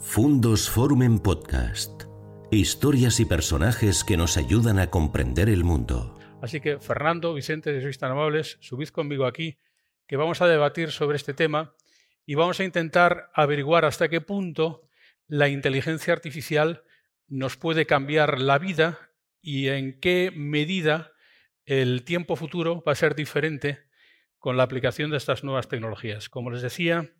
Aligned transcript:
Fundos 0.00 0.68
Forum 0.68 1.02
en 1.02 1.18
Podcast. 1.18 2.04
Historias 2.50 3.20
y 3.20 3.24
personajes 3.24 4.04
que 4.04 4.16
nos 4.16 4.36
ayudan 4.36 4.78
a 4.78 4.90
comprender 4.90 5.48
el 5.48 5.64
mundo. 5.64 6.18
Así 6.42 6.60
que, 6.60 6.78
Fernando, 6.78 7.32
Vicente, 7.32 7.74
si 7.74 7.80
sois 7.80 7.98
tan 7.98 8.12
amables, 8.12 8.58
subid 8.60 8.88
conmigo 8.88 9.24
aquí, 9.24 9.58
que 10.06 10.16
vamos 10.16 10.42
a 10.42 10.46
debatir 10.46 10.90
sobre 10.90 11.16
este 11.16 11.32
tema 11.32 11.74
y 12.26 12.34
vamos 12.34 12.60
a 12.60 12.64
intentar 12.64 13.30
averiguar 13.34 13.84
hasta 13.84 14.08
qué 14.08 14.20
punto 14.20 14.88
la 15.26 15.48
inteligencia 15.48 16.12
artificial 16.12 16.82
nos 17.28 17.56
puede 17.56 17.86
cambiar 17.86 18.40
la 18.40 18.58
vida 18.58 19.10
y 19.40 19.68
en 19.68 19.98
qué 20.00 20.32
medida 20.34 21.12
el 21.64 22.04
tiempo 22.04 22.36
futuro 22.36 22.82
va 22.86 22.92
a 22.92 22.96
ser 22.96 23.14
diferente 23.14 23.78
con 24.38 24.56
la 24.56 24.64
aplicación 24.64 25.10
de 25.10 25.16
estas 25.16 25.44
nuevas 25.44 25.68
tecnologías. 25.68 26.28
Como 26.28 26.50
les 26.50 26.60
decía, 26.60 27.10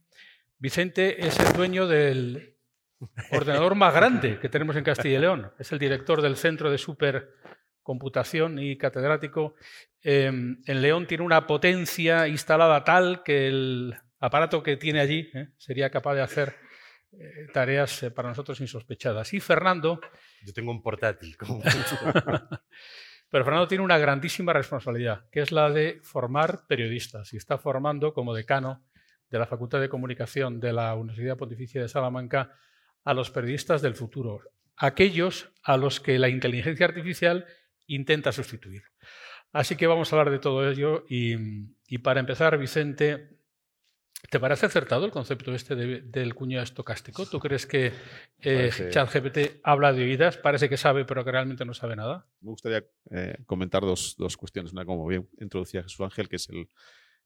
Vicente 0.59 1.27
es 1.27 1.38
el 1.41 1.52
dueño 1.54 1.86
del 1.86 2.54
ordenador 3.30 3.74
más 3.74 3.95
grande 3.95 4.39
que 4.39 4.48
tenemos 4.48 4.76
en 4.76 4.84
Castilla 4.84 5.18
y 5.18 5.21
León. 5.21 5.52
Es 5.58 5.72
el 5.72 5.79
director 5.79 6.22
del 6.22 6.36
Centro 6.36 6.71
de 6.71 6.79
Supercomputación 6.79 8.58
y 8.58 8.76
catedrático. 8.76 9.54
Em, 10.02 10.62
en 10.66 10.82
León 10.82 11.07
tiene 11.07 11.25
una 11.25 11.46
potencia 11.46 12.29
instalada 12.29 12.85
tal 12.85 13.22
que 13.22 13.49
el 13.49 13.94
aparato 14.21 14.62
que 14.62 14.76
tiene 14.76 15.00
allí 15.00 15.30
¿eh? 15.35 15.49
sería 15.58 15.90
capaz 15.90 16.14
de 16.14 16.22
hacer 16.22 16.57
eh, 17.12 17.46
tareas 17.52 18.02
eh, 18.02 18.11
para 18.11 18.29
nosotros 18.29 18.61
insospechadas. 18.61 19.32
Y 19.35 19.40
Fernando... 19.40 20.00
Yo 20.44 20.52
tengo 20.52 20.71
un 20.71 20.82
portátil. 20.82 21.36
Como 21.38 21.63
Pero 23.30 23.44
Fernando 23.44 23.66
tiene 23.66 23.82
una 23.82 23.99
grandísima 23.99 24.52
responsabilidad, 24.52 25.24
que 25.32 25.40
es 25.40 25.50
la 25.50 25.68
de 25.68 25.99
formar 26.04 26.66
periodistas. 26.68 27.32
Y 27.32 27.36
está 27.36 27.58
formando 27.58 28.14
como 28.14 28.32
decano 28.32 28.85
de 29.29 29.40
la 29.40 29.46
Facultad 29.46 29.80
de 29.80 29.88
Comunicación 29.88 30.61
de 30.61 30.72
la 30.72 30.94
Universidad 30.94 31.36
Pontificia 31.36 31.82
de 31.82 31.88
Salamanca 31.88 32.52
a 33.05 33.14
los 33.14 33.31
periodistas 33.31 33.83
del 33.83 33.94
futuro, 33.94 34.41
aquellos 34.77 35.50
a 35.62 35.77
los 35.77 36.00
que 36.00 36.19
la 36.19 36.28
inteligencia 36.28 36.86
artificial 36.86 37.47
intenta 37.86 38.33
sustituir. 38.33 38.83
Así 39.52 39.77
que 39.77 39.86
vamos 39.86 40.12
a 40.12 40.16
hablar 40.16 40.33
de 40.33 40.41
todo 40.41 40.69
ello 40.69 41.05
y, 41.08 41.36
y 41.86 41.98
para 41.98 42.20
empezar, 42.20 42.58
Vicente, 42.58 43.34
¿Te 44.30 44.41
parece 44.41 44.66
acertado 44.66 45.05
el 45.05 45.10
concepto 45.10 45.55
este 45.55 45.77
del 45.77 46.34
cuñado 46.34 46.64
estocástico? 46.64 47.27
¿Tú 47.27 47.38
crees 47.38 47.66
que 47.66 47.92
eh, 48.41 48.70
ChatGPT 48.91 49.60
habla 49.62 49.92
de 49.92 50.02
oídas, 50.02 50.38
parece 50.38 50.69
que 50.69 50.77
sabe, 50.77 51.05
pero 51.05 51.25
que 51.25 51.30
realmente 51.30 51.64
no 51.64 51.75
sabe 51.75 51.94
nada? 51.94 52.27
Me 52.41 52.50
gustaría 52.50 52.84
eh, 53.10 53.36
comentar 53.44 53.82
dos, 53.82 54.16
dos, 54.16 54.36
cuestiones. 54.36 54.72
Una, 54.72 54.84
como 54.86 55.06
bien 55.06 55.28
introducía 55.38 55.82
Jesús 55.82 56.00
Ángel, 56.00 56.28
que 56.28 56.36
es 56.36 56.48
el, 56.48 56.69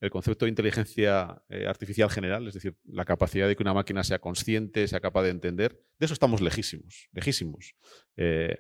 el 0.01 0.11
concepto 0.11 0.45
de 0.45 0.51
inteligencia 0.51 1.43
eh, 1.49 1.67
artificial 1.67 2.11
general, 2.11 2.47
es 2.47 2.55
decir, 2.55 2.77
la 2.85 3.05
capacidad 3.05 3.49
de 3.49 3.57
que 3.57 3.63
una 3.63 3.75
máquina 3.75 4.05
sea 4.05 4.21
consciente, 4.21 4.87
sea 4.87 5.01
capaz 5.01 5.25
de 5.25 5.31
entender. 5.31 5.83
De 5.99 6.07
eso 6.07 6.15
estamos 6.15 6.41
lejísimos, 6.41 7.09
lejísimos. 7.13 7.75
Eh, 8.17 8.57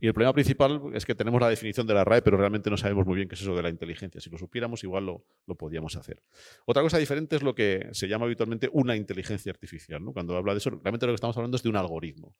y 0.00 0.08
el 0.08 0.14
problema 0.14 0.32
principal 0.32 0.80
es 0.94 1.06
que 1.06 1.14
tenemos 1.14 1.40
la 1.40 1.48
definición 1.48 1.86
de 1.86 1.94
la 1.94 2.04
RAE, 2.04 2.22
pero 2.22 2.36
realmente 2.36 2.68
no 2.70 2.76
sabemos 2.76 3.06
muy 3.06 3.14
bien 3.14 3.28
qué 3.28 3.36
es 3.36 3.42
eso 3.42 3.54
de 3.54 3.62
la 3.62 3.68
inteligencia. 3.68 4.20
Si 4.20 4.30
lo 4.30 4.38
supiéramos, 4.38 4.82
igual 4.82 5.06
lo, 5.06 5.24
lo 5.46 5.54
podíamos 5.54 5.94
hacer. 5.94 6.20
Otra 6.66 6.82
cosa 6.82 6.98
diferente 6.98 7.36
es 7.36 7.42
lo 7.42 7.54
que 7.54 7.88
se 7.92 8.08
llama 8.08 8.24
habitualmente 8.24 8.68
una 8.72 8.96
inteligencia 8.96 9.52
artificial. 9.52 10.02
Cuando 10.12 10.36
habla 10.36 10.54
de 10.54 10.58
eso, 10.58 10.70
realmente 10.70 11.06
lo 11.06 11.12
que 11.12 11.16
estamos 11.16 11.36
hablando 11.36 11.56
es 11.56 11.62
de 11.62 11.68
un 11.68 11.76
algoritmo. 11.76 12.34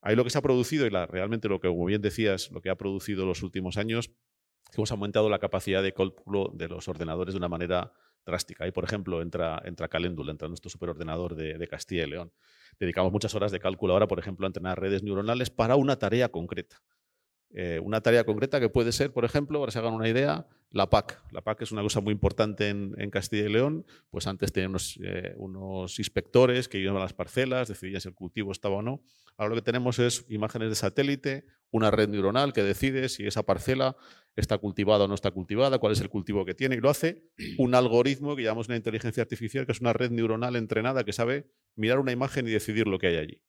Ahí 0.00 0.16
lo 0.16 0.24
que 0.24 0.30
se 0.30 0.38
ha 0.38 0.42
producido 0.42 0.86
y 0.86 0.88
realmente 0.88 1.48
lo 1.48 1.60
que, 1.60 1.68
como 1.68 1.84
bien 1.84 2.00
decías, 2.00 2.50
lo 2.50 2.62
que 2.62 2.70
ha 2.70 2.76
producido 2.76 3.26
los 3.26 3.42
últimos 3.42 3.76
años, 3.76 4.10
hemos 4.76 4.90
aumentado 4.90 5.28
la 5.28 5.38
capacidad 5.38 5.82
de 5.82 5.92
cálculo 5.92 6.50
de 6.54 6.68
los 6.68 6.88
ordenadores 6.88 7.34
de 7.34 7.38
una 7.38 7.48
manera 7.48 7.92
drástica. 8.24 8.64
Ahí, 8.64 8.72
por 8.72 8.84
ejemplo, 8.84 9.20
entra, 9.22 9.60
entra 9.64 9.88
Calendula, 9.88 10.32
entra 10.32 10.48
nuestro 10.48 10.70
superordenador 10.70 11.34
de, 11.34 11.58
de 11.58 11.68
Castilla 11.68 12.04
y 12.04 12.10
León. 12.10 12.32
Dedicamos 12.78 13.12
muchas 13.12 13.34
horas 13.34 13.52
de 13.52 13.60
cálculo 13.60 13.92
ahora, 13.92 14.08
por 14.08 14.18
ejemplo, 14.18 14.46
a 14.46 14.48
entrenar 14.48 14.80
redes 14.80 15.02
neuronales 15.02 15.50
para 15.50 15.76
una 15.76 15.98
tarea 15.98 16.30
concreta. 16.30 16.82
Eh, 17.56 17.78
una 17.78 18.00
tarea 18.00 18.24
concreta 18.24 18.58
que 18.58 18.68
puede 18.68 18.90
ser, 18.90 19.12
por 19.12 19.24
ejemplo, 19.24 19.60
para 19.60 19.68
que 19.68 19.72
se 19.74 19.78
hagan 19.78 19.94
una 19.94 20.08
idea, 20.08 20.48
la 20.70 20.90
PAC. 20.90 21.22
La 21.30 21.40
PAC 21.40 21.62
es 21.62 21.70
una 21.70 21.82
cosa 21.82 22.00
muy 22.00 22.12
importante 22.12 22.68
en, 22.68 23.10
Castilla 23.10 23.44
y 23.44 23.48
León. 23.48 23.86
Pues 24.10 24.26
antes 24.26 24.52
teníamos 24.52 24.98
eh, 25.04 25.34
unos, 25.36 26.00
inspectores 26.00 26.68
que 26.68 26.78
iban 26.78 26.96
a 26.96 27.00
las 27.00 27.12
parcelas, 27.12 27.68
decidían 27.68 28.00
si 28.00 28.08
el 28.08 28.14
cultivo 28.14 28.50
estaba 28.50 28.76
o 28.76 28.82
no. 28.82 29.02
Ahora 29.36 29.50
lo 29.50 29.54
que 29.54 29.62
tenemos 29.62 30.00
es 30.00 30.26
imágenes 30.28 30.68
de 30.68 30.74
satélite, 30.74 31.46
una 31.70 31.92
red 31.92 32.08
neuronal 32.08 32.52
que 32.52 32.64
decide 32.64 33.08
si 33.08 33.24
esa 33.24 33.44
parcela 33.44 33.96
está 34.34 34.58
cultivada 34.58 35.04
o 35.04 35.08
no 35.08 35.14
está 35.14 35.30
cultivada, 35.30 35.78
cuál 35.78 35.92
es 35.92 36.00
el 36.00 36.08
cultivo 36.08 36.44
que 36.44 36.54
tiene, 36.54 36.74
y 36.74 36.80
lo 36.80 36.90
hace 36.90 37.22
un 37.56 37.76
algoritmo 37.76 38.34
que 38.34 38.42
llamamos 38.42 38.66
una 38.66 38.76
inteligencia 38.76 39.22
artificial, 39.22 39.64
que 39.64 39.72
es 39.72 39.80
una 39.80 39.92
red 39.92 40.10
neuronal 40.10 40.56
entrenada 40.56 41.04
que 41.04 41.12
sabe 41.12 41.46
mirar 41.76 42.00
una 42.00 42.10
imagen 42.10 42.48
y 42.48 42.50
decidir 42.50 42.88
lo 42.88 42.98
que 42.98 43.06
hay 43.08 43.16
allí. 43.16 43.42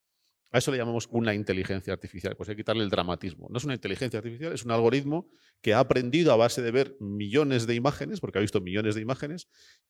A 0.55 0.59
eso 0.59 0.71
le 0.71 0.77
llamamos 0.77 1.09
una 1.11 1.33
inteligencia 1.33 1.91
artificial, 1.91 2.38
pues 2.38 2.47
hay 2.47 2.55
que 2.55 2.61
quitarle 2.61 2.81
el 2.85 2.89
dramatismo. 2.89 3.47
No 3.49 3.57
es 3.57 3.66
una 3.66 3.73
inteligencia 3.73 4.19
artificial, 4.19 4.53
es 4.53 4.63
un 4.63 4.71
algoritmo 4.71 5.29
que 5.61 5.73
ha 5.73 5.79
aprendido 5.79 6.31
a 6.31 6.38
base 6.38 6.61
de 6.61 6.71
ver 6.71 6.95
millones 7.01 7.67
de 7.67 7.75
imágenes, 7.75 8.21
porque 8.21 8.38
ha 8.38 8.41
visto 8.41 8.61
millones 8.61 8.95
de 8.95 9.01
imágenes, 9.01 9.49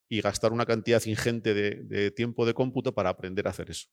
y 0.10 0.22
gastar 0.22 0.54
una 0.54 0.66
cantidad 0.66 1.06
ingente 1.06 1.54
de, 1.54 2.10
tiempo 2.10 2.48
de 2.48 2.56
cómputo 2.56 2.96
para 2.96 3.12
aprender 3.12 3.46
a 3.46 3.52
hacer 3.52 3.70
eso. 3.70 3.90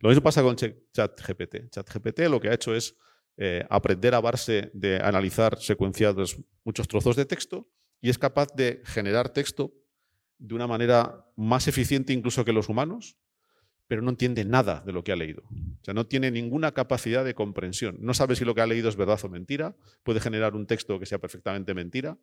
Lo 0.00 0.10
mismo 0.10 0.22
pasa 0.22 0.42
con 0.42 0.54
ChatGPT. 0.54 1.70
ChatGPT 1.70 2.20
lo 2.28 2.42
que 2.42 2.50
ha 2.50 2.54
hecho 2.54 2.74
es 2.74 2.94
eh, 3.38 3.64
aprender 3.70 4.14
a 4.14 4.20
base 4.20 4.70
de 4.74 4.96
analizar 4.96 5.58
secuenciados 5.62 6.36
muchos 6.62 6.88
trozos 6.88 7.16
de 7.16 7.24
texto 7.24 7.70
y 8.02 8.10
es 8.10 8.18
capaz 8.18 8.48
de 8.54 8.82
generar 8.84 9.30
texto 9.30 9.72
de 10.36 10.54
una 10.54 10.66
manera 10.66 11.24
más 11.36 11.68
eficiente 11.68 12.12
incluso 12.12 12.44
que 12.44 12.52
los 12.52 12.68
humanos, 12.68 13.16
pero 13.92 14.00
no 14.00 14.08
entiende 14.08 14.42
nada 14.46 14.82
de 14.86 14.90
lo 14.90 15.04
que 15.04 15.12
ha 15.12 15.16
leído. 15.16 15.42
O 15.50 15.84
sea, 15.84 15.92
no 15.92 16.06
tiene 16.06 16.30
ninguna 16.30 16.72
capacidad 16.72 17.26
de 17.26 17.34
comprensión. 17.34 17.98
No 18.00 18.14
sabe 18.14 18.36
si 18.36 18.46
lo 18.46 18.54
que 18.54 18.62
ha 18.62 18.66
leído 18.66 18.88
es 18.88 18.96
verdad 18.96 19.20
o 19.22 19.28
mentira. 19.28 19.76
Puede 20.02 20.18
generar 20.18 20.54
un 20.54 20.66
texto 20.66 20.98
que 20.98 21.04
sea 21.04 21.18
perfectamente 21.18 21.74
mentira. 21.74 22.16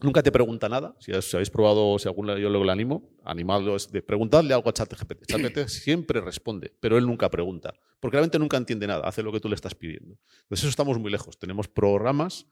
Nunca 0.00 0.24
te 0.24 0.32
pregunta 0.32 0.68
nada. 0.68 0.96
Si, 0.98 1.12
habéis 1.12 1.50
probado, 1.50 2.00
si 2.00 2.08
algún 2.08 2.36
yo 2.36 2.50
lo 2.50 2.68
animo, 2.68 3.08
animado 3.22 3.76
es 3.76 3.92
de 3.92 4.02
preguntarle 4.02 4.54
algo 4.54 4.70
a 4.70 4.72
ChatGPT. 4.72 5.26
ChatGPT 5.28 5.68
siempre 5.68 6.20
responde, 6.20 6.72
pero 6.80 6.98
él 6.98 7.06
nunca 7.06 7.30
pregunta, 7.30 7.72
porque 8.00 8.16
realmente 8.16 8.40
nunca 8.40 8.56
entiende 8.56 8.88
nada, 8.88 9.06
hace 9.06 9.22
lo 9.22 9.30
que 9.30 9.38
tú 9.38 9.48
le 9.48 9.54
estás 9.54 9.76
pidiendo. 9.76 10.18
Entonces 10.42 10.64
eso 10.64 10.68
estamos 10.68 10.98
muy 10.98 11.12
lejos. 11.12 11.38
Tenemos 11.38 11.68
programas 11.68 12.48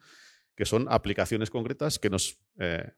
que 0.55 0.67
son 0.67 0.87
aplicaciones 0.89 1.51
concretas 1.51 1.99
que 1.99 2.11
nos 2.11 2.39
eh, 2.61 2.93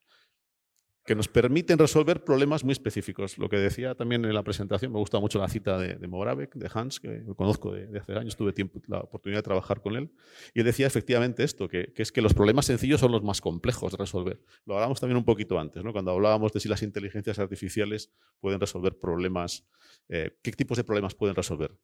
que 1.04 1.16
nos 1.16 1.26
permiten 1.26 1.78
resolver 1.78 2.22
problemas 2.22 2.62
muy 2.62 2.72
específicos. 2.72 3.36
Lo 3.36 3.48
que 3.48 3.56
decía 3.56 3.94
también 3.94 4.24
en 4.24 4.34
la 4.34 4.44
presentación, 4.44 4.92
me 4.92 4.98
gusta 4.98 5.18
mucho 5.18 5.40
la 5.40 5.48
cita 5.48 5.76
de, 5.76 5.94
de 5.94 6.06
Moravec, 6.06 6.54
de 6.54 6.70
Hans, 6.72 7.00
que 7.00 7.24
conozco 7.36 7.72
de, 7.72 7.98
hace 7.98 8.12
años, 8.12 8.36
tuve 8.36 8.52
tiempo, 8.52 8.80
la 8.86 9.00
oportunidad 9.00 9.40
de 9.40 9.42
trabajar 9.42 9.80
con 9.80 9.96
él, 9.96 10.12
y 10.54 10.60
él 10.60 10.66
decía 10.66 10.86
efectivamente 10.86 11.42
esto, 11.42 11.68
que, 11.68 11.92
es 11.96 12.12
que 12.12 12.22
los 12.22 12.34
problemas 12.34 12.66
sencillos 12.66 13.00
son 13.00 13.10
los 13.10 13.22
más 13.22 13.40
complejos 13.40 13.92
de 13.92 13.98
resolver. 13.98 14.40
Lo 14.64 14.74
hablamos 14.74 15.00
también 15.00 15.16
un 15.16 15.24
poquito 15.24 15.58
antes, 15.58 15.82
¿no? 15.82 15.92
cuando 15.92 16.12
hablábamos 16.12 16.52
de 16.52 16.60
si 16.60 16.68
las 16.68 16.82
inteligencias 16.82 17.38
artificiales 17.40 18.12
pueden 18.40 18.60
resolver 18.60 18.96
problemas, 18.96 19.66
eh, 20.08 20.38
¿qué 20.42 20.52
tipos 20.52 20.76
de 20.76 20.84
problemas 20.84 21.16
pueden 21.16 21.34
resolver? 21.34 21.76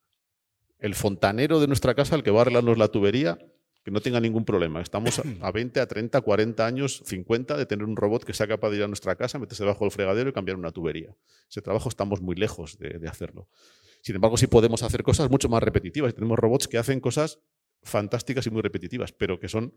El 0.78 0.94
fontanero 0.94 1.58
de 1.58 1.66
nuestra 1.66 1.94
casa, 1.94 2.14
el 2.14 2.22
que 2.22 2.30
va 2.30 2.38
a 2.38 2.42
arreglarnos 2.42 2.78
la 2.78 2.86
tubería, 2.86 3.36
que 3.88 3.92
no 3.92 4.02
tenga 4.02 4.20
ningún 4.20 4.44
problema. 4.44 4.82
Estamos 4.82 5.18
a 5.40 5.50
20, 5.50 5.80
a 5.80 5.86
30, 5.86 6.20
40 6.20 6.66
años, 6.66 7.00
50 7.06 7.56
de 7.56 7.64
tener 7.64 7.86
un 7.86 7.96
robot 7.96 8.22
que 8.22 8.34
sea 8.34 8.46
capaz 8.46 8.68
de 8.68 8.76
ir 8.76 8.82
a 8.82 8.86
nuestra 8.86 9.16
casa, 9.16 9.38
meterse 9.38 9.62
debajo 9.62 9.86
del 9.86 9.92
fregadero 9.92 10.28
y 10.28 10.34
cambiar 10.34 10.58
una 10.58 10.70
tubería. 10.72 11.16
Ese 11.48 11.62
trabajo 11.62 11.88
estamos 11.88 12.20
muy 12.20 12.36
lejos 12.36 12.78
de, 12.78 13.08
hacerlo. 13.08 13.48
Sin 14.02 14.14
embargo, 14.14 14.36
sí 14.36 14.46
podemos 14.46 14.82
hacer 14.82 15.02
cosas 15.02 15.30
mucho 15.30 15.48
más 15.48 15.62
repetitivas. 15.62 16.14
Tenemos 16.14 16.38
robots 16.38 16.68
que 16.68 16.76
hacen 16.76 17.00
cosas 17.00 17.40
fantásticas 17.82 18.46
y 18.46 18.50
muy 18.50 18.60
repetitivas, 18.60 19.12
pero 19.12 19.40
que 19.40 19.48
son 19.48 19.72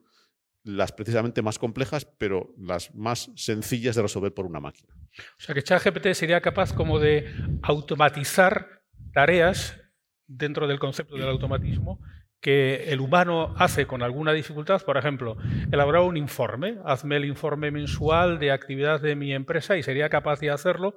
las 0.66 0.92
precisamente 0.92 1.42
más 1.42 1.58
complejas, 1.58 2.04
pero 2.04 2.54
las 2.58 2.94
más 2.94 3.32
sencillas 3.38 3.96
de 3.96 4.02
resolver 4.02 4.34
por 4.34 4.46
una 4.46 4.60
máquina. 4.60 4.94
O 4.94 5.42
sea 5.42 5.56
que 5.56 5.64
ChatGPT 5.64 6.08
sería 6.16 6.42
capaz 6.42 6.74
como 6.74 7.00
de 7.00 7.34
automatizar 7.62 8.84
tareas 9.14 9.80
dentro 10.28 10.68
del 10.68 10.80
concepto 10.80 11.16
del 11.16 11.30
automatismo 11.30 12.02
que 12.42 12.92
el 12.92 13.00
humano 13.00 13.54
hace 13.58 13.86
con 13.86 14.02
alguna 14.02 14.34
dificultad, 14.34 14.82
por 14.82 14.98
ejemplo, 14.98 15.38
elaborar 15.72 16.02
un 16.02 16.18
informe, 16.18 16.80
hazme 16.84 17.18
el 17.18 17.26
informe 17.26 17.70
mensual 17.70 18.40
de 18.40 18.52
actividad 18.52 19.00
de 19.00 19.16
mi 19.16 19.32
empresa 19.34 19.78
y 19.78 19.84
sería 19.84 20.10
capaz 20.10 20.40
de 20.40 20.50
hacerlo 20.50 20.96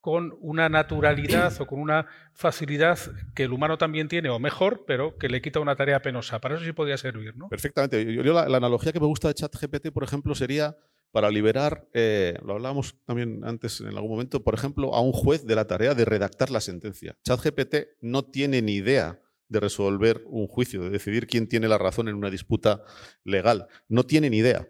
con 0.00 0.36
una 0.40 0.68
naturalidad 0.68 1.52
o 1.60 1.66
con 1.66 1.80
una 1.80 2.06
facilidad 2.32 2.98
que 3.34 3.42
el 3.42 3.52
humano 3.52 3.76
también 3.76 4.08
tiene, 4.08 4.30
o 4.30 4.38
mejor, 4.38 4.84
pero 4.86 5.18
que 5.18 5.28
le 5.28 5.42
quita 5.42 5.60
una 5.60 5.74
tarea 5.74 6.00
penosa. 6.00 6.40
Para 6.40 6.54
eso 6.54 6.64
sí 6.64 6.72
podría 6.72 6.96
servir, 6.96 7.36
¿no? 7.36 7.48
Perfectamente. 7.48 8.14
Yo, 8.14 8.32
la, 8.32 8.44
analogía 8.56 8.92
que 8.92 9.00
me 9.00 9.06
gusta 9.06 9.28
de 9.28 9.34
ChatGPT, 9.34 9.90
por 9.92 10.04
ejemplo, 10.04 10.34
sería 10.34 10.76
para 11.10 11.28
liberar, 11.28 11.88
eh, 11.92 12.38
lo 12.44 12.54
hablábamos 12.54 12.94
también 13.04 13.40
antes 13.44 13.80
en 13.80 13.88
algún 13.88 14.10
momento, 14.10 14.44
por 14.44 14.54
ejemplo, 14.54 14.94
a 14.94 15.00
un 15.00 15.12
juez 15.12 15.44
de 15.44 15.56
la 15.56 15.66
tarea 15.66 15.94
de 15.94 16.04
redactar 16.04 16.50
la 16.50 16.60
sentencia. 16.60 17.16
ChatGPT 17.24 17.74
no 18.00 18.24
tiene 18.24 18.62
ni 18.62 18.76
idea 18.76 19.20
de 19.48 19.60
resolver 19.60 20.22
un 20.26 20.46
juicio, 20.46 20.82
de 20.82 20.90
decidir 20.90 21.26
quién 21.26 21.48
tiene 21.48 21.68
la 21.68 21.78
razón 21.78 22.08
en 22.08 22.16
una 22.16 22.30
disputa 22.30 22.82
legal. 23.24 23.66
No 23.88 24.04
tiene 24.04 24.30
ni 24.30 24.38
idea. 24.38 24.68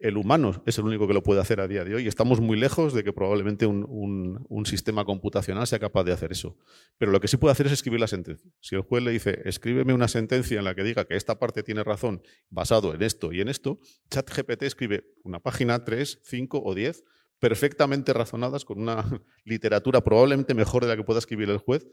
el 0.00 0.16
humano 0.16 0.62
es 0.64 0.78
el 0.78 0.84
único 0.84 1.08
que 1.08 1.12
lo 1.12 1.24
puede 1.24 1.40
hacer 1.40 1.60
a 1.60 1.66
día 1.66 1.82
de 1.82 1.96
hoy. 1.96 2.06
Estamos 2.06 2.40
muy 2.40 2.56
lejos 2.56 2.94
de 2.94 3.02
que 3.02 3.12
probablemente 3.12 3.66
un, 3.66 4.64
sistema 4.64 5.04
computacional 5.04 5.66
sea 5.66 5.80
capaz 5.80 6.04
de 6.04 6.12
hacer 6.12 6.30
eso. 6.30 6.56
Pero 6.98 7.10
lo 7.10 7.20
que 7.20 7.26
sí 7.26 7.36
puede 7.36 7.52
hacer 7.52 7.66
es 7.66 7.72
escribir 7.72 7.98
la 7.98 8.06
sentencia. 8.06 8.48
Si 8.60 8.76
el 8.76 8.82
juez 8.82 9.02
le 9.02 9.10
dice, 9.10 9.40
escríbeme 9.44 9.94
una 9.94 10.06
sentencia 10.06 10.58
en 10.58 10.64
la 10.64 10.74
que 10.76 10.84
diga 10.84 11.04
que 11.06 11.16
esta 11.16 11.38
parte 11.40 11.64
tiene 11.64 11.82
razón 11.82 12.22
basado 12.48 12.94
en 12.94 13.02
esto 13.02 13.32
y 13.32 13.40
en 13.40 13.48
esto, 13.48 13.80
ChatGPT 14.10 14.62
escribe 14.62 15.04
una 15.24 15.40
página, 15.40 15.84
tres, 15.84 16.20
cinco 16.22 16.62
o 16.62 16.74
diez, 16.74 17.02
perfectamente 17.38 18.12
razonadas, 18.12 18.64
con 18.64 18.80
una 18.80 19.04
literatura 19.44 20.02
probablemente 20.02 20.54
mejor 20.54 20.82
de 20.82 20.88
la 20.88 20.96
que 20.96 21.04
pueda 21.04 21.18
escribir 21.18 21.50
el 21.50 21.58
juez, 21.58 21.86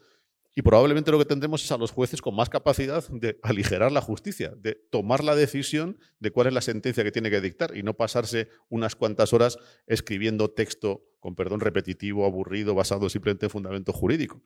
y 0.57 0.62
probablemente 0.62 1.12
lo 1.12 1.19
que 1.19 1.25
tendremos 1.25 1.63
es 1.66 1.72
a 1.74 1.78
los 1.78 1.92
jueces 1.92 2.22
con 2.22 2.34
más 2.34 2.50
capacidad 2.50 3.06
de 3.10 3.38
aligerar 3.44 3.92
la 3.92 4.00
justicia, 4.00 4.54
de 4.57 4.75
tomar 4.90 5.22
la 5.22 5.36
decisión 5.36 6.00
de 6.19 6.31
cuál 6.31 6.48
es 6.48 6.54
la 6.54 6.62
sentencia 6.62 7.04
que 7.04 7.12
tiene 7.12 7.30
que 7.30 7.42
dictar 7.42 7.75
y 7.75 7.84
no 7.84 7.96
pasarse 7.96 8.48
unas 8.69 8.96
cuantas 8.96 9.34
horas 9.34 9.57
escribiendo 9.86 10.50
texto, 10.50 11.04
con 11.19 11.36
perdón, 11.36 11.60
repetitivo, 11.60 12.25
aburrido, 12.25 12.74
basado 12.74 13.10
simplemente 13.10 13.48
en 13.48 13.50
fundamento 13.50 13.92
jurídico. 13.92 14.42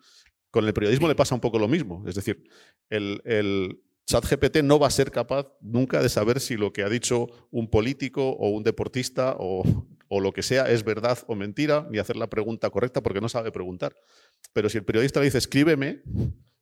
Con 0.49 0.65
el 0.65 0.73
periodismo 0.73 1.07
le 1.07 1.13
pasa 1.13 1.35
un 1.35 1.41
poco 1.41 1.59
lo 1.59 1.67
mismo. 1.67 2.03
Es 2.07 2.15
decir, 2.15 2.43
el, 2.89 3.21
el 3.23 3.79
chat 4.07 4.25
GPT 4.25 4.63
no 4.63 4.79
va 4.79 4.87
a 4.87 4.91
ser 4.91 5.11
capaz 5.11 5.45
nunca 5.61 6.01
de 6.01 6.09
saber 6.09 6.39
si 6.39 6.57
lo 6.57 6.73
que 6.73 6.81
ha 6.81 6.89
dicho 6.89 7.27
un 7.51 7.69
político 7.69 8.31
o 8.31 8.49
un 8.49 8.63
deportista 8.63 9.35
o, 9.37 9.85
o 10.09 10.19
lo 10.19 10.33
que 10.33 10.43
sea 10.43 10.69
es 10.69 10.83
verdad 10.83 11.19
o 11.27 11.35
mentira, 11.35 11.87
ni 11.89 11.99
hacer 11.99 12.17
la 12.17 12.27
pregunta 12.27 12.69
correcta 12.69 13.01
porque 13.01 13.21
no 13.21 13.29
sabe 13.29 13.51
preguntar. 13.51 13.95
Pero 14.53 14.67
si 14.67 14.79
el 14.79 14.83
periodista 14.83 15.19
le 15.19 15.27
dice, 15.27 15.37
escríbeme, 15.37 16.01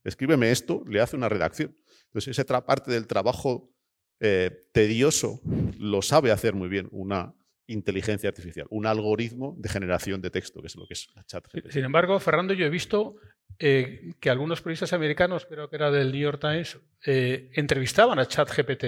escríbeme 0.04 0.52
esto, 0.52 0.84
le 0.88 1.02
hace 1.02 1.16
una 1.16 1.30
redacción. 1.30 1.76
Entonces, 2.08 2.38
esa 2.38 2.66
parte 2.66 2.92
del 2.92 3.08
trabajo 3.08 3.74
eh, 4.20 4.52
tedioso 4.74 5.42
lo 5.80 6.02
sabe 6.02 6.32
hacer 6.32 6.54
muy 6.54 6.70
bien 6.70 6.88
una 6.92 7.34
inteligencia 7.68 8.30
artificial, 8.30 8.68
un 8.70 8.86
algoritmo 8.86 9.56
de 9.58 9.70
generación 9.70 10.22
de 10.22 10.30
texto, 10.30 10.62
que 10.62 10.68
es 10.68 10.76
lo 10.76 10.88
que 10.88 10.94
es 10.94 11.08
la 11.16 11.24
chat. 11.26 11.46
Sin 11.70 11.84
embargo, 11.84 12.20
Fernando, 12.20 12.54
yo 12.54 12.66
he 12.66 12.70
visto 12.70 13.16
eh, 13.60 14.14
que 14.20 14.30
algunos 14.30 14.62
periodistas 14.62 14.94
americanos, 14.94 15.46
creo 15.46 15.70
que 15.70 15.76
era 15.78 15.90
del 15.90 16.12
New 16.12 16.22
York 16.22 16.40
Times, 16.40 16.78
eh, 17.06 17.50
entrevistaban 17.54 18.20
a 18.20 18.28
ChatGPT 18.28 18.86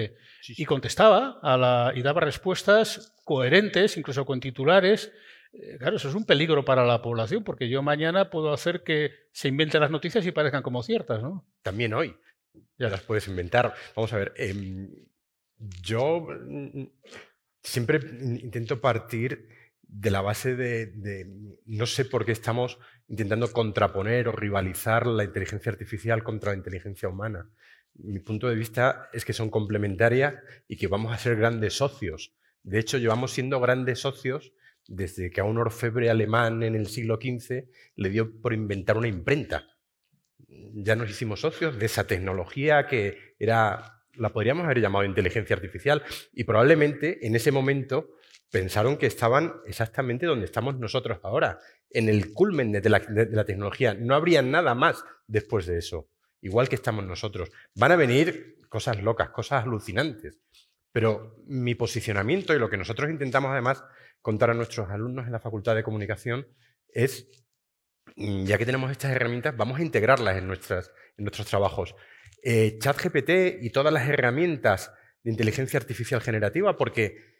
y 0.48 0.64
contestaba 0.64 1.38
a 1.42 1.56
la, 1.56 1.92
y 1.94 2.02
daba 2.02 2.20
respuestas 2.20 3.14
coherentes, 3.24 3.96
incluso 3.96 4.24
con 4.24 4.40
titulares, 4.40 5.12
eh, 5.52 5.76
claro, 5.78 5.96
eso 5.96 6.08
es 6.08 6.14
un 6.14 6.24
peligro 6.24 6.64
para 6.64 6.84
la 6.84 7.02
población, 7.02 7.42
porque 7.42 7.68
yo 7.68 7.82
mañana 7.82 8.30
puedo 8.30 8.52
hacer 8.52 8.82
que 8.84 9.12
se 9.32 9.48
inventen 9.48 9.80
las 9.80 9.90
noticias 9.90 10.24
y 10.26 10.32
parezcan 10.32 10.62
como 10.62 10.82
ciertas, 10.82 11.22
¿no? 11.22 11.46
También 11.62 11.92
hoy. 11.94 12.16
Ya 12.78 12.88
las 12.88 13.02
puedes 13.02 13.28
inventar. 13.28 13.74
Vamos 13.94 14.12
a 14.12 14.18
ver, 14.18 14.32
em, 14.36 14.88
yo 15.82 16.26
mm, 16.28 16.84
siempre 17.62 18.00
intento 18.42 18.80
partir 18.80 19.48
de 19.92 20.10
la 20.10 20.20
base 20.20 20.54
de, 20.54 21.26
no 21.66 21.86
sé 21.86 22.04
por 22.04 22.24
qué 22.24 22.32
estamos 22.32 22.78
intentando 23.08 23.52
contraponer 23.52 24.28
o 24.28 24.32
rivalizar 24.32 25.06
la 25.06 25.24
inteligencia 25.24 25.72
artificial 25.72 26.22
contra 26.22 26.52
la 26.52 26.58
inteligencia 26.58 27.08
humana. 27.08 27.50
Mi 27.94 28.20
punto 28.20 28.48
de 28.48 28.54
vista 28.54 29.08
es 29.12 29.24
que 29.24 29.32
son 29.32 29.50
complementarias 29.50 30.34
y 30.68 30.76
que 30.76 30.86
vamos 30.86 31.12
a 31.12 31.18
ser 31.18 31.36
grandes 31.36 31.74
socios. 31.74 32.32
De 32.62 32.78
hecho, 32.78 32.98
llevamos 32.98 33.32
siendo 33.32 33.58
grandes 33.58 33.98
socios 33.98 34.52
desde 34.86 35.30
que 35.30 35.40
a 35.40 35.44
un 35.44 35.58
orfebre 35.58 36.08
alemán 36.08 36.62
en 36.62 36.76
el 36.76 36.86
siglo 36.86 37.18
XV 37.20 37.64
le 37.96 38.10
dio 38.10 38.40
por 38.40 38.54
inventar 38.54 38.96
una 38.96 39.08
imprenta. 39.08 39.66
Ya 40.46 40.94
nos 40.94 41.10
hicimos 41.10 41.40
socios 41.40 41.78
de 41.78 41.86
esa 41.86 42.06
tecnología 42.06 42.86
que 42.86 43.34
era, 43.38 44.04
la 44.14 44.32
podríamos 44.32 44.64
haber 44.64 44.80
llamado 44.80 45.04
inteligencia 45.04 45.56
artificial, 45.56 46.02
y 46.32 46.44
probablemente 46.44 47.26
en 47.26 47.34
ese 47.34 47.50
momento 47.50 48.14
pensaron 48.50 48.96
que 48.96 49.06
estaban 49.06 49.54
exactamente 49.66 50.26
donde 50.26 50.46
estamos 50.46 50.78
nosotros 50.78 51.18
ahora, 51.22 51.58
en 51.90 52.08
el 52.08 52.32
culmen 52.32 52.72
de 52.72 52.88
la, 52.88 53.44
tecnología. 53.44 53.94
No 53.94 54.14
habría 54.14 54.42
nada 54.42 54.74
más 54.74 55.04
después 55.26 55.66
de 55.66 55.78
eso, 55.78 56.08
igual 56.40 56.68
que 56.68 56.74
estamos 56.74 57.04
nosotros. 57.04 57.50
Van 57.74 57.92
a 57.92 57.96
venir 57.96 58.58
cosas 58.68 59.02
locas, 59.02 59.30
cosas 59.30 59.64
alucinantes. 59.64 60.38
Pero 60.92 61.36
mi 61.46 61.76
posicionamiento 61.76 62.54
y 62.54 62.58
lo 62.58 62.68
que 62.68 62.76
nosotros 62.76 63.10
intentamos 63.10 63.52
además 63.52 63.84
contar 64.20 64.50
a 64.50 64.54
nuestros 64.54 64.90
alumnos 64.90 65.26
en 65.26 65.32
la 65.32 65.38
Facultad 65.38 65.76
de 65.76 65.84
Comunicación 65.84 66.48
es, 66.88 67.28
mm, 68.16 68.44
ya 68.44 68.58
que 68.58 68.66
tenemos 68.66 68.90
estas 68.90 69.12
herramientas, 69.12 69.56
vamos 69.56 69.78
a 69.78 69.82
integrarlas 69.82 70.36
en, 70.36 70.44
en 70.44 71.24
nuestros 71.24 71.46
trabajos. 71.46 71.94
Eh, 72.42 72.78
ChatGPT 72.78 73.62
y 73.62 73.70
todas 73.70 73.92
las 73.92 74.08
herramientas 74.08 74.92
de 75.22 75.30
inteligencia 75.30 75.78
artificial 75.78 76.20
generativa, 76.20 76.76
porque 76.76 77.30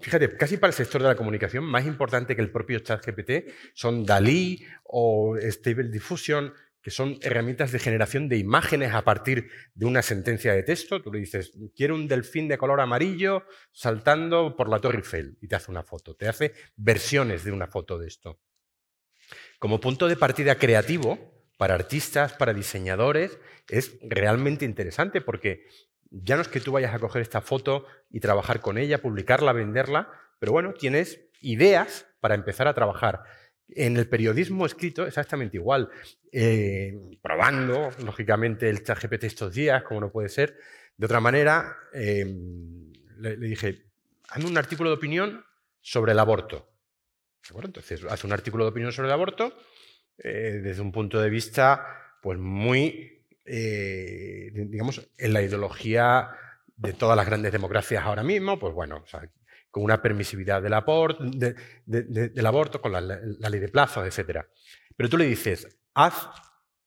Fíjate, 0.00 0.36
casi 0.36 0.56
para 0.56 0.70
el 0.70 0.74
sector 0.74 1.02
de 1.02 1.08
la 1.08 1.16
comunicación, 1.16 1.64
más 1.64 1.84
importante 1.86 2.36
que 2.36 2.42
el 2.42 2.52
propio 2.52 2.78
ChatGPT 2.78 3.50
son 3.74 4.04
DALI 4.04 4.64
o 4.84 5.36
Stable 5.40 5.88
Diffusion, 5.88 6.52
que 6.80 6.90
son 6.90 7.18
herramientas 7.22 7.72
de 7.72 7.78
generación 7.78 8.28
de 8.28 8.38
imágenes 8.38 8.92
a 8.92 9.02
partir 9.02 9.48
de 9.74 9.86
una 9.86 10.02
sentencia 10.02 10.52
de 10.52 10.62
texto. 10.62 11.02
Tú 11.02 11.12
le 11.12 11.20
dices, 11.20 11.52
quiero 11.76 11.94
un 11.94 12.08
delfín 12.08 12.48
de 12.48 12.58
color 12.58 12.80
amarillo 12.80 13.44
saltando 13.72 14.56
por 14.56 14.68
la 14.68 14.80
Torre 14.80 14.98
Eiffel 14.98 15.38
y 15.40 15.48
te 15.48 15.56
hace 15.56 15.70
una 15.70 15.82
foto, 15.82 16.14
te 16.14 16.28
hace 16.28 16.52
versiones 16.76 17.44
de 17.44 17.52
una 17.52 17.68
foto 17.68 17.98
de 17.98 18.08
esto. 18.08 18.40
Como 19.58 19.80
punto 19.80 20.08
de 20.08 20.16
partida 20.16 20.56
creativo, 20.56 21.32
para 21.56 21.74
artistas, 21.74 22.32
para 22.32 22.52
diseñadores, 22.52 23.38
es 23.68 23.96
realmente 24.02 24.64
interesante 24.64 25.20
porque 25.20 25.66
ya 26.12 26.36
no 26.36 26.42
es 26.42 26.48
que 26.48 26.60
tú 26.60 26.72
vayas 26.72 26.94
a 26.94 26.98
coger 26.98 27.22
esta 27.22 27.40
foto 27.40 27.86
y 28.10 28.20
trabajar 28.20 28.60
con 28.60 28.76
ella, 28.76 29.00
publicarla, 29.00 29.52
venderla, 29.52 30.12
pero 30.38 30.52
bueno, 30.52 30.74
tienes 30.74 31.20
ideas 31.40 32.06
para 32.20 32.34
empezar 32.34 32.68
a 32.68 32.74
trabajar. 32.74 33.22
En 33.68 33.96
el 33.96 34.06
periodismo 34.08 34.66
escrito, 34.66 35.06
exactamente 35.06 35.56
igual. 35.56 35.88
Eh, 36.30 36.94
probando, 37.22 37.90
lógicamente, 38.04 38.68
el 38.68 38.84
chat 38.84 39.02
estos 39.22 39.54
días, 39.54 39.82
como 39.84 40.00
no 40.00 40.12
puede 40.12 40.28
ser. 40.28 40.58
De 40.96 41.06
otra 41.06 41.20
manera, 41.20 41.76
em, 41.94 42.92
le, 43.16 43.36
dije, 43.36 43.86
hazme 44.28 44.50
un 44.50 44.58
artículo 44.58 44.90
de 44.90 44.96
opinión 44.96 45.44
sobre 45.80 46.12
el 46.12 46.18
aborto. 46.18 46.68
Entonces, 47.62 48.04
hace 48.04 48.26
un 48.26 48.32
artículo 48.32 48.64
de 48.64 48.70
opinión 48.70 48.92
sobre 48.92 49.08
el 49.08 49.14
aborto 49.14 49.56
eh, 50.18 50.60
desde 50.62 50.82
un 50.82 50.92
punto 50.92 51.20
de 51.20 51.30
vista 51.30 51.84
pues, 52.22 52.38
muy, 52.38 53.21
eh, 53.44 54.50
digamos, 54.52 55.08
en 55.16 55.32
la 55.32 55.42
ideología 55.42 56.30
de 56.76 56.92
todas 56.92 57.16
las 57.16 57.26
grandes 57.26 57.52
democracias 57.52 58.04
ahora 58.04 58.22
mismo, 58.22 58.58
pues 58.58 58.74
bueno, 58.74 59.04
con 59.70 59.84
una 59.84 60.02
permisividad 60.02 60.62
del, 60.62 60.74
aborto, 60.74 61.24
del 61.86 62.46
aborto, 62.46 62.80
con 62.80 62.92
la, 62.92 63.00
ley 63.00 63.60
de 63.60 63.68
plazos, 63.68 64.06
etc. 64.06 64.46
Pero 64.96 65.08
tú 65.08 65.16
le 65.16 65.24
dices, 65.24 65.80
haz 65.94 66.28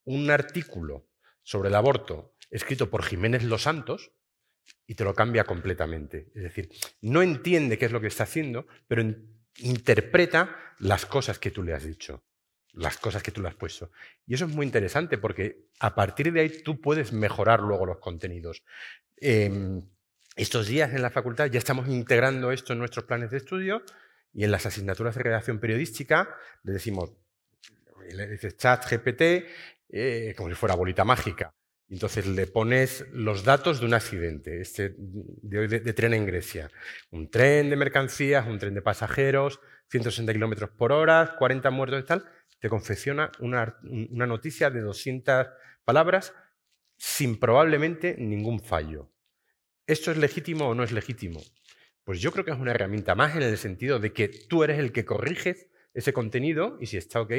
un 0.04 0.30
artículo 0.30 1.08
sobre 1.42 1.68
el 1.68 1.74
aborto 1.74 2.34
escrito 2.50 2.90
por 2.90 3.02
Jiménez 3.04 3.42
Los 3.44 3.62
Santos 3.62 4.12
y 4.86 4.94
te 4.94 5.04
lo 5.04 5.14
cambia 5.14 5.44
completamente. 5.44 6.30
Es 6.34 6.42
decir, 6.42 6.70
no 7.00 7.22
entiende 7.22 7.78
qué 7.78 7.86
es 7.86 7.92
lo 7.92 8.00
que 8.00 8.06
está 8.06 8.24
haciendo, 8.24 8.66
pero 8.86 9.02
interpreta 9.58 10.56
las 10.78 11.06
cosas 11.06 11.38
que 11.38 11.50
tú 11.50 11.62
le 11.62 11.74
has 11.74 11.84
dicho, 11.84 12.24
las 12.76 12.98
cosas 12.98 13.22
que 13.22 13.32
tú 13.32 13.42
le 13.42 13.48
has 13.48 13.54
puesto. 13.54 13.90
Y 14.26 14.34
eso 14.34 14.44
es 14.44 14.54
muy 14.54 14.64
interesante 14.64 15.18
porque 15.18 15.66
a 15.80 15.94
partir 15.94 16.32
de 16.32 16.40
ahí 16.40 16.62
tú 16.62 16.80
puedes 16.80 17.12
mejorar 17.12 17.60
luego 17.60 17.86
los 17.86 17.98
contenidos. 17.98 18.62
Em, 19.16 19.82
estos 20.36 20.68
días 20.68 20.92
en 20.92 21.02
la 21.02 21.10
facultad 21.10 21.46
ya 21.46 21.58
estamos 21.58 21.88
integrando 21.88 22.52
esto 22.52 22.74
en 22.74 22.78
nuestros 22.78 23.06
planes 23.06 23.30
de 23.30 23.38
estudio 23.38 23.82
y 24.34 24.44
en 24.44 24.50
las 24.50 24.66
asignaturas 24.66 25.14
de 25.14 25.22
redacción 25.22 25.58
periodística 25.58 26.28
le 26.62 26.74
decimos, 26.74 27.12
le 28.10 28.28
dices 28.28 28.56
chat 28.58 28.84
GPT, 28.88 29.46
eh, 29.88 30.34
como 30.36 30.50
si 30.50 30.54
fuera 30.54 30.74
bolita 30.74 31.04
mágica. 31.04 31.54
Entonces 31.88 32.26
le 32.26 32.46
pones 32.46 33.06
los 33.12 33.44
datos 33.44 33.80
de 33.80 33.86
un 33.86 33.94
accidente, 33.94 34.60
este 34.60 34.94
de 34.98 35.58
hoy 35.58 35.68
de, 35.68 35.80
tren 35.92 36.14
en 36.14 36.26
Grecia. 36.26 36.70
Un 37.10 37.30
tren 37.30 37.70
de 37.70 37.76
mercancías, 37.76 38.46
un 38.46 38.58
tren 38.58 38.74
de 38.74 38.82
pasajeros, 38.82 39.60
160 39.90 40.32
kilómetros 40.32 40.70
por 40.70 40.92
hora, 40.92 41.36
40 41.38 41.70
muertos 41.70 42.00
y 42.02 42.06
tal. 42.06 42.24
Te 42.58 42.68
confecciona 42.68 43.30
una, 43.40 43.78
noticia 43.82 44.70
de 44.70 44.80
200 44.80 45.46
palabras 45.84 46.34
sin 46.96 47.38
probablemente 47.38 48.16
ningún 48.18 48.60
fallo. 48.60 49.12
¿Esto 49.86 50.10
es 50.10 50.16
legítimo 50.16 50.68
o 50.68 50.74
no 50.74 50.82
es 50.82 50.92
legítimo? 50.92 51.40
Pues 52.04 52.20
yo 52.20 52.32
creo 52.32 52.44
que 52.44 52.50
es 52.50 52.58
una 52.58 52.70
herramienta 52.70 53.14
más 53.14 53.36
en 53.36 53.42
el 53.42 53.58
sentido 53.58 53.98
de 53.98 54.12
que 54.12 54.28
tú 54.28 54.64
eres 54.64 54.78
el 54.78 54.92
que 54.92 55.04
corriges 55.04 55.68
ese 55.92 56.12
contenido 56.12 56.78
y 56.80 56.86
si 56.86 56.96
está 56.96 57.20
ok, 57.20 57.32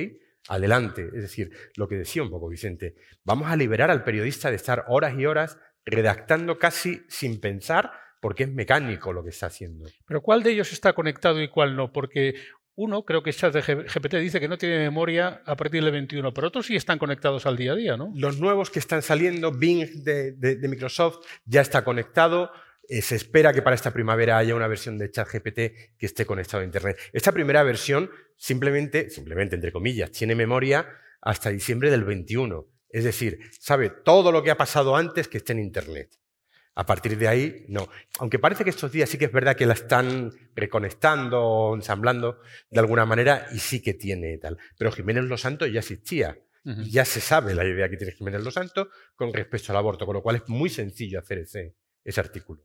adelante. 0.49 1.05
Es 1.05 1.21
decir, 1.21 1.51
lo 1.75 1.87
que 1.87 1.95
decía 1.95 2.23
un 2.23 2.29
poco 2.29 2.49
Vicente, 2.49 2.95
vamos 3.23 3.49
a 3.49 3.55
liberar 3.55 3.91
al 3.91 4.03
periodista 4.03 4.49
de 4.49 4.55
estar 4.55 4.85
horas 4.87 5.17
y 5.17 5.25
horas 5.25 5.57
redactando 5.85 6.59
casi 6.59 7.03
sin 7.07 7.39
pensar 7.39 7.91
porque 8.19 8.43
es 8.43 8.51
mecánico 8.51 9.13
lo 9.13 9.23
que 9.23 9.29
está 9.29 9.47
haciendo. 9.47 9.87
Pero 10.05 10.21
¿cuál 10.21 10.43
de 10.43 10.51
ellos 10.51 10.73
está 10.73 10.93
conectado 10.93 11.41
y 11.41 11.49
cuál 11.49 11.75
no? 11.75 11.91
Porque 11.91 12.35
uno, 12.77 13.03
creo 13.03 13.23
que 13.23 13.31
GPT 13.31 14.17
dice 14.17 14.39
que 14.39 14.47
no 14.47 14.55
tiene 14.55 14.77
memoria 14.77 15.41
a 15.45 15.57
partir 15.57 15.83
del 15.83 15.91
21, 15.91 16.31
pero 16.31 16.47
otros 16.47 16.67
sí 16.67 16.75
están 16.75 16.99
conectados 16.99 17.47
al 17.47 17.57
día 17.57 17.71
a 17.71 17.75
día, 17.75 17.97
¿no? 17.97 18.11
Los 18.15 18.39
nuevos 18.39 18.69
que 18.69 18.77
están 18.77 19.01
saliendo, 19.01 19.51
Bing 19.51 20.03
de, 20.03 20.59
Microsoft 20.61 21.25
ya 21.45 21.61
está 21.61 21.83
conectado, 21.83 22.51
eh, 22.87 23.01
se 23.01 23.15
espera 23.15 23.51
que 23.51 23.63
para 23.63 23.75
esta 23.75 23.91
primavera 23.91 24.37
haya 24.37 24.53
una 24.53 24.67
versión 24.67 24.99
de 24.99 25.09
ChatGPT 25.09 25.55
que 25.97 26.05
esté 26.05 26.27
conectado 26.27 26.61
a 26.61 26.65
Internet. 26.65 26.97
Esta 27.13 27.31
primera 27.31 27.63
versión 27.63 28.11
simplemente, 28.35 29.09
simplemente 29.09 29.55
entre 29.55 29.71
comillas, 29.71 30.11
tiene 30.11 30.35
memoria 30.35 30.87
hasta 31.19 31.49
diciembre 31.49 31.89
del 31.89 32.03
21. 32.03 32.63
Es 32.91 33.03
decir, 33.03 33.39
sabe 33.59 33.89
todo 33.89 34.31
lo 34.31 34.43
que 34.43 34.51
ha 34.51 34.57
pasado 34.57 34.95
antes 34.95 35.27
que 35.27 35.37
esté 35.37 35.53
en 35.53 35.59
Internet. 35.59 36.11
A 36.77 36.85
partir 36.85 37.17
de 37.17 37.27
ahí, 37.27 37.65
no. 37.69 37.89
Aunque 38.19 38.37
parece 38.37 38.63
que 38.63 38.69
estos 38.69 38.91
días 38.91 39.09
sí 39.09 39.17
que 39.17 39.25
es 39.25 39.31
verdad 39.31 39.55
que 39.55 39.65
la 39.65 39.73
están 39.73 40.31
reconectando 40.55 41.41
o 41.41 41.75
ensamblando 41.75 42.39
de 42.69 42.79
alguna 42.79 43.03
manera 43.03 43.47
y 43.51 43.57
sí 43.57 43.81
que 43.81 43.95
tiene 43.95 44.37
tal. 44.37 44.59
Pero 44.77 44.91
Jiménez 44.91 45.23
Los 45.23 45.41
Santos 45.41 45.71
ya 45.71 45.79
existía. 45.79 46.37
Y 46.63 46.91
ya 46.91 47.03
se 47.03 47.19
sabe 47.19 47.55
la 47.55 47.65
idea 47.65 47.89
que 47.89 47.97
tiene 47.97 48.13
Jiménez 48.13 48.43
Los 48.43 48.53
Santos 48.53 48.89
con 49.15 49.33
respecto 49.33 49.71
al 49.71 49.77
aborto, 49.77 50.05
con 50.05 50.13
lo 50.13 50.21
cual 50.21 50.35
es 50.35 50.49
muy 50.49 50.69
sencillo 50.69 51.17
hacer 51.17 51.39
ese, 51.39 51.73
ese 52.03 52.19
artículo. 52.19 52.61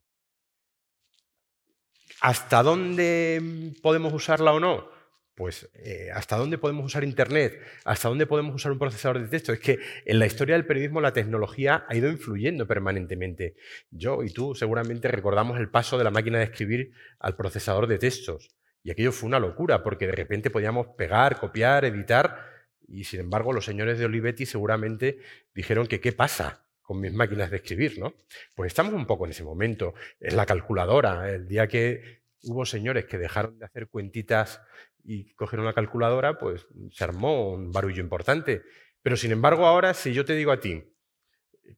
¿Hasta 2.20 2.62
dónde 2.62 3.72
podemos 3.80 4.12
usarla 4.12 4.52
o 4.52 4.60
no? 4.60 4.90
Pues 5.34 5.70
eh, 5.74 6.10
hasta 6.12 6.36
dónde 6.36 6.58
podemos 6.58 6.84
usar 6.84 7.04
Internet, 7.04 7.58
hasta 7.84 8.08
dónde 8.08 8.26
podemos 8.26 8.54
usar 8.54 8.72
un 8.72 8.78
procesador 8.78 9.20
de 9.20 9.28
texto. 9.28 9.52
Es 9.52 9.60
que 9.60 9.78
en 10.04 10.18
la 10.18 10.26
historia 10.26 10.54
del 10.54 10.66
periodismo 10.66 11.00
la 11.00 11.12
tecnología 11.12 11.86
ha 11.88 11.96
ido 11.96 12.10
influyendo 12.10 12.66
permanentemente. 12.66 13.54
Yo 13.90 14.22
y 14.22 14.30
tú 14.30 14.54
seguramente 14.54 15.08
recordamos 15.08 15.58
el 15.58 15.70
paso 15.70 15.96
de 15.96 16.04
la 16.04 16.10
máquina 16.10 16.38
de 16.38 16.44
escribir 16.44 16.92
al 17.18 17.34
procesador 17.36 17.86
de 17.86 17.98
textos. 17.98 18.50
Y 18.84 18.90
aquello 18.90 19.12
fue 19.12 19.28
una 19.28 19.38
locura, 19.38 19.82
porque 19.82 20.06
de 20.06 20.12
repente 20.12 20.50
podíamos 20.50 20.88
pegar, 20.98 21.38
copiar, 21.38 21.84
editar, 21.84 22.52
y 22.88 23.04
sin 23.04 23.20
embargo 23.20 23.52
los 23.52 23.64
señores 23.64 23.98
de 23.98 24.04
Olivetti 24.04 24.44
seguramente 24.44 25.18
dijeron 25.54 25.86
que 25.86 26.00
qué 26.00 26.12
pasa 26.12 26.66
con 26.82 27.00
mis 27.00 27.12
máquinas 27.12 27.50
de 27.50 27.56
escribir, 27.56 27.98
¿no? 27.98 28.14
Pues 28.54 28.68
estamos 28.68 28.92
un 28.92 29.06
poco 29.06 29.24
en 29.24 29.30
ese 29.30 29.44
momento. 29.44 29.94
Es 30.20 30.34
la 30.34 30.44
calculadora, 30.44 31.30
el 31.30 31.46
día 31.46 31.68
que 31.68 32.22
hubo 32.42 32.66
señores 32.66 33.04
que 33.04 33.18
dejaron 33.18 33.58
de 33.58 33.64
hacer 33.64 33.88
cuentitas 33.88 34.60
y 35.04 35.34
cogieron 35.34 35.66
la 35.66 35.74
calculadora, 35.74 36.38
pues 36.38 36.66
se 36.90 37.04
armó 37.04 37.52
un 37.52 37.70
barullo 37.72 38.00
importante. 38.00 38.62
Pero 39.02 39.16
sin 39.16 39.32
embargo, 39.32 39.66
ahora, 39.66 39.94
si 39.94 40.12
yo 40.12 40.24
te 40.24 40.34
digo 40.34 40.52
a 40.52 40.60
ti 40.60 40.84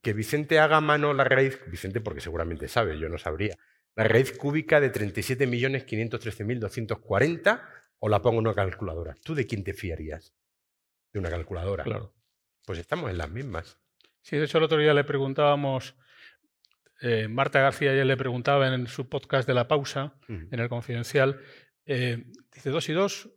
que 0.01 0.13
Vicente 0.13 0.59
haga 0.59 0.81
mano 0.81 1.13
la 1.13 1.23
raíz, 1.23 1.59
Vicente 1.67 2.01
porque 2.01 2.21
seguramente 2.21 2.67
sabe, 2.67 2.99
yo 2.99 3.09
no 3.09 3.17
sabría, 3.17 3.55
la 3.95 4.03
raíz 4.03 4.37
cúbica 4.37 4.79
de 4.79 4.91
37.513.240 4.91 7.67
o 7.99 8.09
la 8.09 8.21
pongo 8.21 8.39
en 8.39 8.47
una 8.47 8.53
calculadora, 8.53 9.15
¿tú 9.23 9.33
de 9.33 9.47
quién 9.47 9.63
te 9.63 9.73
fiarías? 9.73 10.35
De 11.13 11.19
una 11.19 11.29
calculadora. 11.29 11.85
Claro. 11.85 12.13
Pues 12.65 12.77
estamos 12.79 13.09
en 13.09 13.17
las 13.17 13.31
mismas. 13.31 13.79
Sí, 14.21 14.35
de 14.37 14.43
hecho 14.45 14.57
el 14.57 14.65
otro 14.65 14.77
día 14.77 14.93
le 14.93 15.03
preguntábamos, 15.03 15.95
eh, 17.01 17.27
Marta 17.27 17.59
García 17.61 17.95
ya 17.95 18.05
le 18.05 18.17
preguntaba 18.17 18.73
en 18.73 18.87
su 18.87 19.07
podcast 19.07 19.47
de 19.47 19.53
La 19.53 19.67
Pausa, 19.67 20.15
en 20.27 20.59
el 20.59 20.67
Confidencial, 20.67 21.39
eh, 21.85 22.23
dice, 22.53 22.69
dos 22.69 22.89
y 22.89 22.93
dos 22.93 23.29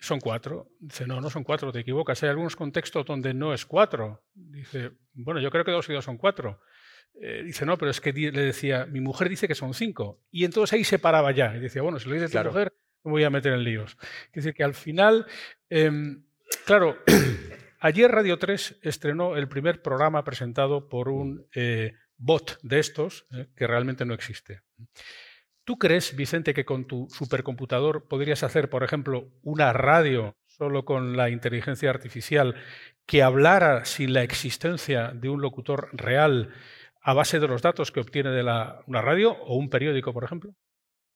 son 0.00 0.20
cuatro. 0.20 0.70
Dice, 0.78 1.06
no, 1.06 1.20
no 1.20 1.30
son 1.30 1.44
cuatro, 1.44 1.72
te 1.72 1.80
equivocas. 1.80 2.22
Hay 2.22 2.30
algunos 2.30 2.56
contextos 2.56 3.04
donde 3.04 3.34
no 3.34 3.52
es 3.52 3.66
cuatro. 3.66 4.24
Dice, 4.34 4.92
bueno, 5.12 5.40
yo 5.40 5.50
creo 5.50 5.64
que 5.64 5.72
dos 5.72 5.88
y 5.88 5.92
dos 5.92 6.04
son 6.04 6.18
cuatro. 6.18 6.60
Eh, 7.20 7.42
dice, 7.44 7.66
no, 7.66 7.76
pero 7.76 7.90
es 7.90 8.00
que 8.00 8.12
le 8.12 8.30
decía, 8.30 8.86
mi 8.86 9.00
mujer 9.00 9.28
dice 9.28 9.48
que 9.48 9.54
son 9.54 9.74
cinco. 9.74 10.20
Y 10.30 10.44
entonces 10.44 10.74
ahí 10.74 10.84
se 10.84 10.98
paraba 10.98 11.32
ya. 11.32 11.56
Y 11.56 11.60
decía, 11.60 11.82
bueno, 11.82 11.98
si 11.98 12.08
lo 12.08 12.14
dice 12.14 12.28
tu 12.28 12.44
mujer, 12.44 12.72
me 13.04 13.10
voy 13.12 13.24
a 13.24 13.30
meter 13.30 13.52
en 13.52 13.64
líos. 13.64 13.96
Es 14.26 14.44
decir, 14.44 14.54
que 14.54 14.64
al 14.64 14.74
final, 14.74 15.26
em, 15.68 16.24
claro, 16.64 16.96
ayer 17.80 18.10
Radio 18.10 18.38
3 18.38 18.78
estrenó 18.82 19.36
el 19.36 19.48
primer 19.48 19.82
programa 19.82 20.22
presentado 20.22 20.88
por 20.88 21.08
un 21.08 21.46
eh, 21.54 21.94
bot 22.16 22.58
de 22.62 22.78
estos, 22.78 23.26
que 23.56 23.66
realmente 23.66 24.04
no 24.04 24.14
existe. 24.14 24.62
¿Tú 25.68 25.78
crees, 25.78 26.16
Vicente, 26.16 26.54
que 26.54 26.64
con 26.64 26.86
tu 26.86 27.08
supercomputador 27.10 28.08
podrías 28.08 28.42
hacer, 28.42 28.70
por 28.70 28.84
ejemplo, 28.84 29.28
una 29.42 29.74
radio 29.74 30.34
solo 30.46 30.86
con 30.86 31.14
la 31.14 31.28
inteligencia 31.28 31.90
artificial 31.90 32.54
que 33.04 33.22
hablara 33.22 33.84
sin 33.84 34.14
la 34.14 34.22
existencia 34.22 35.08
de 35.08 35.28
un 35.28 35.42
locutor 35.42 35.90
real 35.92 36.54
a 37.02 37.12
base 37.12 37.38
de 37.38 37.48
los 37.48 37.60
datos 37.60 37.92
que 37.92 38.00
obtiene 38.00 38.30
de 38.30 38.42
la, 38.42 38.82
una 38.86 39.02
radio 39.02 39.32
o 39.32 39.56
un 39.56 39.68
periódico, 39.68 40.14
por 40.14 40.24
ejemplo? 40.24 40.54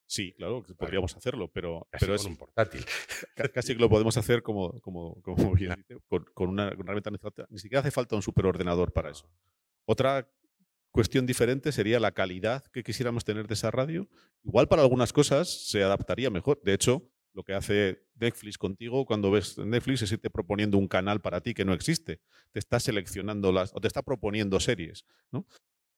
Sí, 0.05 0.35
claro, 0.35 0.63
podríamos 0.77 1.17
hacerlo, 1.17 1.49
pero, 1.49 1.89
pero 1.99 2.15
es 2.15 2.27
un 2.27 2.37
portátil. 2.37 2.85
Casi 3.55 3.73
que 3.75 3.81
lo 3.81 3.89
podemos 3.89 4.19
hacer 4.19 4.43
como, 4.43 4.79
como, 4.83 5.15
como 5.23 5.55
bien 5.55 5.83
con, 6.09 6.27
con, 6.35 6.51
una, 6.51 6.69
herramienta. 6.69 7.11
Ni 7.49 7.59
siquiera 7.59 7.81
hace 7.81 7.91
falta 7.91 8.17
un 8.17 8.23
superordenador 8.23 8.93
para 8.93 9.13
eso. 9.13 9.27
Otra 9.87 10.29
cuestión 10.93 11.27
diferente 11.27 11.73
sería 11.73 11.99
la 11.99 12.13
calidad 12.13 12.65
que 12.67 12.85
quisiéramos 12.85 13.25
tener 13.25 13.49
de 13.49 13.55
esa 13.55 13.71
radio. 13.71 14.09
Igual 14.45 14.69
para 14.69 14.83
algunas 14.83 15.13
cosas 15.13 15.69
se 15.69 15.83
adaptaría 15.83 16.31
mejor. 16.31 16.61
De 16.63 16.75
hecho, 16.75 17.11
lo 17.33 17.43
que 17.43 17.55
hace 17.55 18.05
Netflix 18.15 18.59
contigo 18.59 19.07
cuando 19.07 19.31
ves 19.31 19.59
Netflix 19.59 20.03
es 20.03 20.13
irte 20.13 20.31
proponiendo 20.31 20.79
un 20.79 20.87
canal 20.87 21.21
para 21.21 21.41
ti 21.41 21.55
que 21.55 21.65
no 21.65 21.73
existe. 21.73 22.21
Te 22.53 22.59
está 22.59 22.79
seleccionando 22.79 23.53
las 23.53 23.75
o 23.75 23.81
te 23.81 23.89
está 23.89 24.03
proponiendo 24.03 24.61
series. 24.61 25.05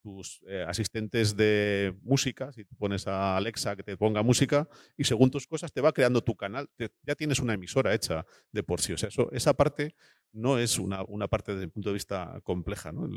Tus 0.03 0.43
eh, 0.47 0.65
asistentes 0.69 1.35
de 1.35 1.97
música, 2.03 2.53
si 2.53 2.65
te 2.65 2.75
pones 2.77 3.07
a 3.07 3.37
Alexa 3.37 3.75
que 3.75 3.83
te 3.83 3.97
ponga 3.97 4.23
música 4.23 4.69
y 4.97 5.05
según 5.05 5.31
tus 5.31 5.47
cosas 5.47 5.73
te 5.73 5.81
va 5.81 5.93
creando 5.93 6.23
tu 6.23 6.37
canal. 6.37 6.69
ya 7.03 7.15
tienes 7.15 7.41
una 7.41 7.55
emisora 7.55 7.95
hecha 7.95 8.25
de 8.53 8.63
por 8.63 8.81
sí. 8.81 8.93
O 8.93 8.99
sea, 8.99 9.09
eso, 9.09 9.33
esa 9.33 9.55
parte 9.55 9.97
no 10.33 10.59
es 10.59 10.79
una, 10.79 11.03
una 11.05 11.27
parte 11.27 11.53
desde 11.53 11.65
el 11.65 11.71
punto 11.71 11.89
de 11.89 11.95
vista 11.95 12.41
compleja. 12.45 12.93
¿no? 12.93 13.09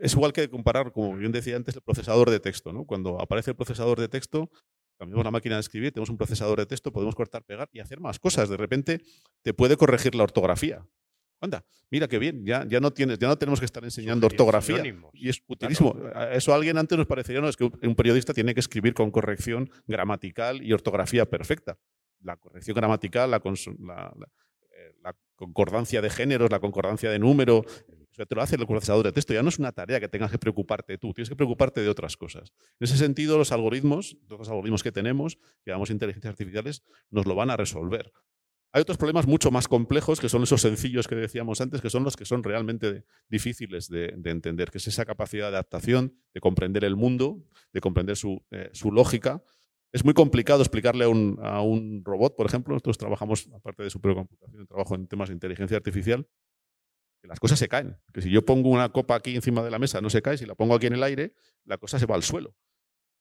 Es 0.00 0.14
igual 0.14 0.32
que 0.32 0.48
comparar, 0.48 0.92
como 0.92 1.16
bien 1.16 1.32
decía 1.32 1.56
antes, 1.56 1.74
el 1.74 1.82
procesador 1.82 2.30
de 2.30 2.40
texto. 2.40 2.72
¿no? 2.72 2.84
Cuando 2.84 3.20
aparece 3.20 3.50
el 3.50 3.56
procesador 3.56 3.98
de 3.98 4.08
texto, 4.08 4.50
cambiamos 4.98 5.24
la 5.24 5.30
máquina 5.30 5.56
de 5.56 5.60
escribir, 5.60 5.92
tenemos 5.92 6.10
un 6.10 6.16
procesador 6.16 6.58
de 6.58 6.66
texto, 6.66 6.92
podemos 6.92 7.14
cortar, 7.14 7.44
pegar 7.44 7.68
y 7.72 7.80
hacer 7.80 8.00
más 8.00 8.18
cosas. 8.18 8.48
De 8.48 8.56
repente 8.56 9.00
te 9.42 9.54
puede 9.54 9.76
corregir 9.76 10.14
la 10.14 10.24
ortografía. 10.24 10.86
Anda, 11.40 11.66
mira 11.90 12.08
qué 12.08 12.18
bien, 12.18 12.46
ya, 12.46 12.64
ya, 12.66 12.80
no, 12.80 12.92
tienes, 12.92 13.18
ya 13.18 13.28
no 13.28 13.36
tenemos 13.36 13.60
que 13.60 13.66
estar 13.66 13.84
enseñando 13.84 14.26
ortografía. 14.26 14.82
Y 15.12 15.28
es 15.28 15.42
utilísimo. 15.46 15.94
Eso 16.32 16.52
a 16.52 16.56
alguien 16.56 16.78
antes 16.78 16.96
nos 16.96 17.06
parecería, 17.06 17.42
no, 17.42 17.48
es 17.48 17.56
que 17.56 17.64
un 17.64 17.94
periodista 17.94 18.32
tiene 18.32 18.54
que 18.54 18.60
escribir 18.60 18.94
con 18.94 19.10
corrección 19.10 19.70
gramatical 19.86 20.62
y 20.62 20.72
ortografía 20.72 21.26
perfecta. 21.26 21.78
La 22.22 22.36
corrección 22.38 22.74
gramatical, 22.74 23.30
la, 23.30 23.42
la, 23.44 24.28
eh, 24.70 24.94
la 25.02 25.14
concordancia 25.34 26.00
de 26.00 26.08
géneros, 26.08 26.50
la 26.50 26.58
concordancia 26.58 27.10
de 27.10 27.18
número, 27.18 27.64
o 28.16 28.20
sea, 28.20 28.24
te 28.24 28.34
lo 28.34 28.40
hace 28.40 28.56
el 28.56 28.66
procesador 28.66 29.04
de 29.04 29.12
texto. 29.12 29.34
Ya 29.34 29.42
no 29.42 29.50
es 29.50 29.58
una 29.58 29.72
tarea 29.72 30.00
que 30.00 30.08
tengas 30.08 30.30
que 30.30 30.38
preocuparte 30.38 30.96
tú, 30.96 31.12
tienes 31.12 31.28
que 31.28 31.36
preocuparte 31.36 31.82
de 31.82 31.90
otras 31.90 32.16
cosas. 32.16 32.54
En 32.80 32.84
ese 32.86 32.96
sentido, 32.96 33.36
los 33.36 33.52
algoritmos, 33.52 34.16
los 34.30 34.48
algoritmos 34.48 34.82
que 34.82 34.90
tenemos, 34.90 35.36
que 35.62 35.72
llamamos 35.72 35.90
inteligencias 35.90 36.30
artificiales, 36.30 36.82
nos 37.10 37.26
lo 37.26 37.34
van 37.34 37.50
a 37.50 37.58
resolver. 37.58 38.10
Hay 38.72 38.80
otros 38.80 38.96
problemas 38.96 39.26
mucho 39.26 39.50
más 39.50 39.68
complejos, 39.68 40.18
que 40.18 40.30
son 40.30 40.44
esos 40.44 40.62
sencillos 40.62 41.06
que 41.08 41.14
decíamos 41.14 41.60
antes, 41.60 41.82
que 41.82 41.90
son 41.90 42.04
los 42.04 42.16
que 42.16 42.24
son 42.24 42.42
realmente 42.42 43.04
difíciles 43.28 43.90
de, 43.90 44.14
entender, 44.24 44.70
que 44.70 44.78
es 44.78 44.88
esa 44.88 45.04
capacidad 45.04 45.50
de 45.50 45.56
adaptación, 45.56 46.14
de 46.32 46.40
comprender 46.40 46.84
el 46.84 46.96
mundo, 46.96 47.44
de 47.74 47.82
comprender 47.82 48.16
su, 48.16 48.42
eh, 48.50 48.70
lógica. 48.90 49.42
Es 49.92 50.06
muy 50.06 50.14
complicado 50.14 50.62
explicarle 50.62 51.04
a 51.04 51.08
un, 51.08 52.02
robot, 52.02 52.34
por 52.34 52.46
ejemplo, 52.46 52.72
nosotros 52.72 52.96
trabajamos, 52.96 53.46
aparte 53.54 53.82
de 53.82 53.90
supercomputación, 53.90 54.66
trabajo 54.66 54.94
en 54.94 55.06
temas 55.06 55.28
de 55.28 55.34
inteligencia 55.34 55.76
artificial, 55.76 56.26
las 57.26 57.40
cosas 57.40 57.58
se 57.58 57.68
caen. 57.68 57.96
Que 58.12 58.22
si 58.22 58.30
yo 58.30 58.44
pongo 58.44 58.70
una 58.70 58.90
copa 58.90 59.14
aquí 59.16 59.34
encima 59.34 59.62
de 59.62 59.70
la 59.70 59.78
mesa, 59.78 60.00
no 60.00 60.10
se 60.10 60.22
cae. 60.22 60.38
Si 60.38 60.46
la 60.46 60.54
pongo 60.54 60.74
aquí 60.74 60.86
en 60.86 60.94
el 60.94 61.02
aire, 61.02 61.34
la 61.64 61.78
cosa 61.78 61.98
se 61.98 62.06
va 62.06 62.14
al 62.14 62.22
suelo. 62.22 62.54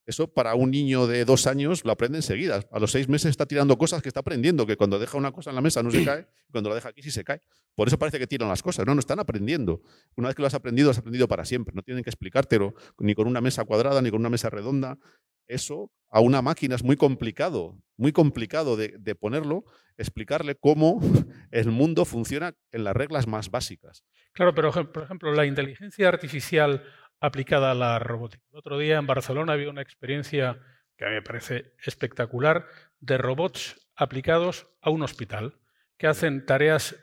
Eso 0.06 0.32
para 0.32 0.54
un 0.54 0.70
niño 0.70 1.08
de 1.08 1.26
dos 1.26 1.48
años 1.48 1.84
lo 1.84 1.92
aprende 1.92 2.20
enseguida. 2.20 2.64
A 2.72 2.80
los 2.80 2.92
seis 2.92 3.10
meses 3.10 3.32
está 3.32 3.48
tirando 3.48 3.76
cosas 3.78 4.04
que 4.04 4.08
está 4.08 4.20
aprendiendo, 4.20 4.68
que 4.68 4.78
cuando 4.78 5.00
deja 5.00 5.18
una 5.18 5.32
cosa 5.32 5.50
en 5.50 5.56
la 5.56 5.62
mesa 5.62 5.82
no 5.82 5.90
se 5.90 6.06
cae, 6.06 6.28
y 6.48 6.52
cuando 6.52 6.70
la 6.70 6.76
deja 6.76 6.90
aquí 6.90 7.02
sí 7.02 7.10
se 7.10 7.24
cae. 7.24 7.42
Por 7.74 7.88
eso 7.88 7.98
parece 7.98 8.20
que 8.20 8.28
tiran 8.28 8.48
las 8.48 8.62
cosas. 8.62 8.86
No, 8.86 8.94
no 8.94 9.00
están 9.00 9.20
aprendiendo. 9.20 9.82
Una 10.16 10.28
vez 10.28 10.36
que 10.36 10.44
lo 10.44 10.48
has 10.48 10.54
aprendido, 10.54 10.88
lo 10.88 10.92
has 10.92 11.00
aprendido 11.00 11.28
para 11.28 11.44
siempre. 11.44 11.74
No 11.76 11.82
tienen 11.82 12.04
que 12.04 12.12
explicártelo 12.12 12.76
ni 13.00 13.16
con 13.16 13.28
una 13.28 13.42
mesa 13.42 13.66
cuadrada, 13.66 14.02
ni 14.02 14.12
con 14.12 14.20
una 14.20 14.30
mesa 14.30 14.52
redonda. 14.52 15.00
Eso 15.48 15.92
a 16.10 16.20
una 16.22 16.42
máquina 16.42 16.75
es 16.75 16.84
muy 16.84 16.96
complicado, 16.96 17.78
muy 17.98 18.12
complicado 18.12 18.78
de, 18.78 19.16
ponerlo, 19.16 19.66
explicarle 19.98 20.56
cómo 20.56 21.00
el 21.52 21.72
mundo 21.72 22.06
funciona 22.06 22.54
en 22.72 22.84
las 22.84 22.96
reglas 22.96 23.28
más 23.28 23.52
básicas. 23.52 24.04
Claro, 24.34 24.54
pero 24.54 24.72
por 24.72 25.04
ejemplo, 25.04 25.34
la 25.34 25.46
inteligencia 25.46 26.08
artificial 26.08 26.84
aplicada 27.20 27.72
a 27.72 27.75
la 27.75 28.00
robótica. 28.00 28.44
El 28.52 28.60
otro 28.60 28.78
día 28.78 28.98
en 28.98 29.08
Barcelona 29.08 29.54
había 29.54 29.70
una 29.70 29.82
experiencia 29.82 30.60
que 30.98 31.06
a 31.06 31.10
mí 31.10 31.16
me 31.16 31.22
parece 31.22 31.74
espectacular 31.86 32.68
de 33.00 33.18
robots 33.18 33.90
aplicados 33.96 34.68
a 34.82 34.90
un 34.90 35.02
hospital 35.04 35.60
que 35.98 36.08
hacen 36.08 36.46
tareas 36.46 36.96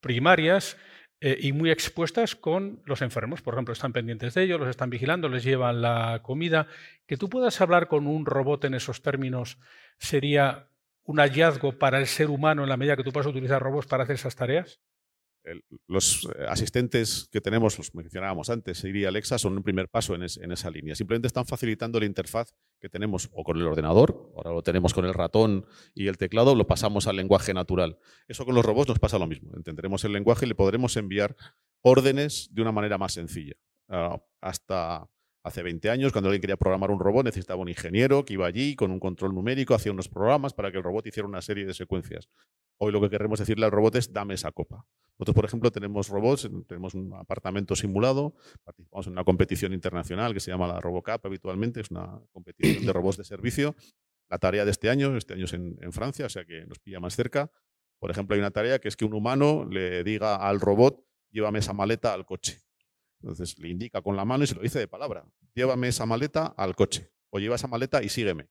primarias 0.00 0.76
eh, 1.20 1.36
y 1.40 1.52
muy 1.52 1.70
expuestas 1.70 2.34
con 2.34 2.82
los 2.86 3.02
enfermos. 3.02 3.42
Por 3.42 3.54
ejemplo, 3.54 3.72
están 3.72 3.92
pendientes 3.92 4.34
de 4.34 4.42
ellos, 4.42 4.58
los 4.58 4.70
están 4.70 4.88
vigilando, 4.88 5.28
les 5.28 5.44
llevan 5.44 5.82
la 5.82 6.20
comida. 6.22 6.66
Que 7.06 7.16
tú 7.16 7.28
puedas 7.28 7.60
hablar 7.60 7.88
con 7.88 8.06
un 8.06 8.24
robot 8.24 8.64
en 8.64 8.74
esos 8.74 9.02
términos 9.02 9.58
sería 9.98 10.68
un 11.04 11.18
hallazgo 11.18 11.78
para 11.78 11.98
el 11.98 12.06
ser 12.06 12.30
humano 12.30 12.62
en 12.62 12.68
la 12.68 12.76
medida 12.76 12.96
que 12.96 13.04
tú 13.04 13.12
puedas 13.12 13.26
utilizar 13.26 13.62
robots 13.62 13.86
para 13.86 14.04
hacer 14.04 14.14
esas 14.14 14.36
tareas. 14.36 14.80
Los 15.86 16.28
eh, 16.36 16.44
asistentes 16.48 17.28
que 17.30 17.40
tenemos, 17.40 17.78
los 17.78 17.94
mencionábamos 17.94 18.50
antes, 18.50 18.78
Siri 18.78 19.02
y 19.02 19.04
Alexa, 19.04 19.38
son 19.38 19.56
un 19.56 19.62
primer 19.62 19.88
paso 19.88 20.14
en, 20.14 20.22
esa 20.22 20.70
línea. 20.70 20.94
Simplemente 20.94 21.26
están 21.26 21.46
facilitando 21.46 21.98
la 21.98 22.06
interfaz 22.06 22.54
que 22.80 22.88
tenemos 22.88 23.28
o 23.32 23.42
con 23.44 23.56
el 23.56 23.66
ordenador, 23.66 24.32
ahora 24.36 24.50
lo 24.50 24.62
tenemos 24.62 24.94
con 24.94 25.04
el 25.04 25.14
ratón 25.14 25.66
y 25.94 26.08
el 26.08 26.18
teclado, 26.18 26.54
lo 26.54 26.66
pasamos 26.66 27.06
al 27.06 27.16
lenguaje 27.16 27.54
natural. 27.54 27.98
Eso 28.28 28.44
con 28.44 28.54
los 28.54 28.64
robots 28.64 28.88
nos 28.88 28.98
pasa 28.98 29.18
lo 29.18 29.26
mismo. 29.26 29.52
Entenderemos 29.56 30.04
el 30.04 30.12
lenguaje 30.12 30.46
y 30.46 30.48
le 30.48 30.54
podremos 30.54 30.96
enviar 30.96 31.36
órdenes 31.82 32.48
de 32.52 32.62
una 32.62 32.72
manera 32.72 32.98
más 32.98 33.12
sencilla. 33.12 33.54
Ah, 33.88 34.20
hasta 34.40 35.08
hace 35.42 35.62
20 35.62 35.90
años, 35.90 36.12
cuando 36.12 36.28
alguien 36.28 36.40
quería 36.40 36.56
programar 36.56 36.90
un 36.90 37.00
robot, 37.00 37.24
necesitaba 37.24 37.60
un 37.60 37.68
ingeniero 37.68 38.24
que 38.24 38.34
iba 38.34 38.46
allí 38.46 38.76
con 38.76 38.90
un 38.90 39.00
control 39.00 39.34
numérico, 39.34 39.74
hacía 39.74 39.92
unos 39.92 40.08
programas 40.08 40.52
para 40.52 40.70
que 40.70 40.78
el 40.78 40.84
robot 40.84 41.06
hiciera 41.06 41.28
una 41.28 41.40
serie 41.40 41.64
de 41.64 41.74
secuencias. 41.74 42.28
Hoy 42.78 42.92
lo 42.92 43.00
que 43.00 43.10
queremos 43.10 43.38
decirle 43.38 43.66
al 43.66 43.72
robot 43.72 43.96
es 43.96 44.12
dame 44.12 44.34
esa 44.34 44.52
copa. 44.52 44.86
Nosotros, 45.18 45.34
por 45.34 45.44
ejemplo, 45.44 45.70
tenemos 45.70 46.08
robots, 46.08 46.48
tenemos 46.66 46.94
un 46.94 47.12
apartamento 47.12 47.76
simulado, 47.76 48.34
participamos 48.64 49.06
en 49.06 49.12
una 49.12 49.24
competición 49.24 49.74
internacional 49.74 50.32
que 50.32 50.40
se 50.40 50.50
llama 50.50 50.66
la 50.66 50.80
RoboCup 50.80 51.26
habitualmente, 51.26 51.80
es 51.82 51.90
una 51.90 52.18
competición 52.32 52.86
de 52.86 52.92
robots 52.92 53.18
de 53.18 53.24
servicio. 53.24 53.76
La 54.30 54.38
tarea 54.38 54.64
de 54.64 54.70
este 54.70 54.88
año, 54.88 55.14
este 55.16 55.34
año 55.34 55.44
es 55.44 55.52
en, 55.52 55.76
en 55.82 55.92
Francia, 55.92 56.24
o 56.24 56.28
sea 56.30 56.46
que 56.46 56.64
nos 56.64 56.78
pilla 56.78 57.00
más 57.00 57.14
cerca. 57.16 57.50
Por 57.98 58.10
ejemplo, 58.10 58.34
hay 58.34 58.40
una 58.40 58.50
tarea 58.50 58.78
que 58.78 58.88
es 58.88 58.96
que 58.96 59.04
un 59.04 59.12
humano 59.12 59.66
le 59.70 60.02
diga 60.04 60.36
al 60.36 60.58
robot, 60.58 61.04
llévame 61.30 61.58
esa 61.58 61.74
maleta 61.74 62.14
al 62.14 62.24
coche. 62.24 62.62
Entonces 63.20 63.58
le 63.58 63.68
indica 63.68 64.02
con 64.02 64.16
la 64.16 64.24
mano 64.24 64.44
y 64.44 64.46
se 64.46 64.54
lo 64.54 64.62
dice 64.62 64.78
de 64.78 64.88
palabra, 64.88 65.24
llévame 65.54 65.88
esa 65.88 66.06
maleta 66.06 66.46
al 66.46 66.74
coche, 66.74 67.12
o 67.30 67.38
lleva 67.38 67.56
esa 67.56 67.68
maleta 67.68 68.02
y 68.02 68.08
sígueme, 68.08 68.48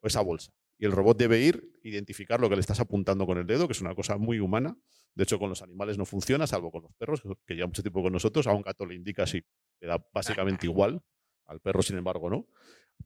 o 0.00 0.06
esa 0.06 0.20
bolsa 0.20 0.52
y 0.80 0.86
el 0.86 0.92
robot 0.92 1.18
debe 1.18 1.40
ir, 1.40 1.78
identificar 1.82 2.40
lo 2.40 2.48
que 2.48 2.56
le 2.56 2.62
estás 2.62 2.80
apuntando 2.80 3.26
con 3.26 3.36
el 3.36 3.46
dedo, 3.46 3.68
que 3.68 3.72
es 3.72 3.82
una 3.82 3.94
cosa 3.94 4.16
muy 4.16 4.40
humana. 4.40 4.78
De 5.14 5.24
hecho, 5.24 5.38
con 5.38 5.50
los 5.50 5.60
animales 5.60 5.98
no 5.98 6.06
funciona, 6.06 6.46
salvo 6.46 6.72
con 6.72 6.82
los 6.82 6.94
perros, 6.94 7.22
que 7.46 7.54
llevan 7.54 7.68
mucho 7.68 7.82
tiempo 7.82 8.02
con 8.02 8.14
nosotros. 8.14 8.46
A 8.46 8.54
un 8.54 8.62
gato 8.62 8.86
le 8.86 8.94
indica 8.94 9.24
así, 9.24 9.42
le 9.78 9.88
da 9.88 10.02
básicamente 10.14 10.66
igual. 10.66 11.02
Al 11.44 11.60
perro, 11.60 11.82
sin 11.82 11.98
embargo, 11.98 12.30
no. 12.30 12.46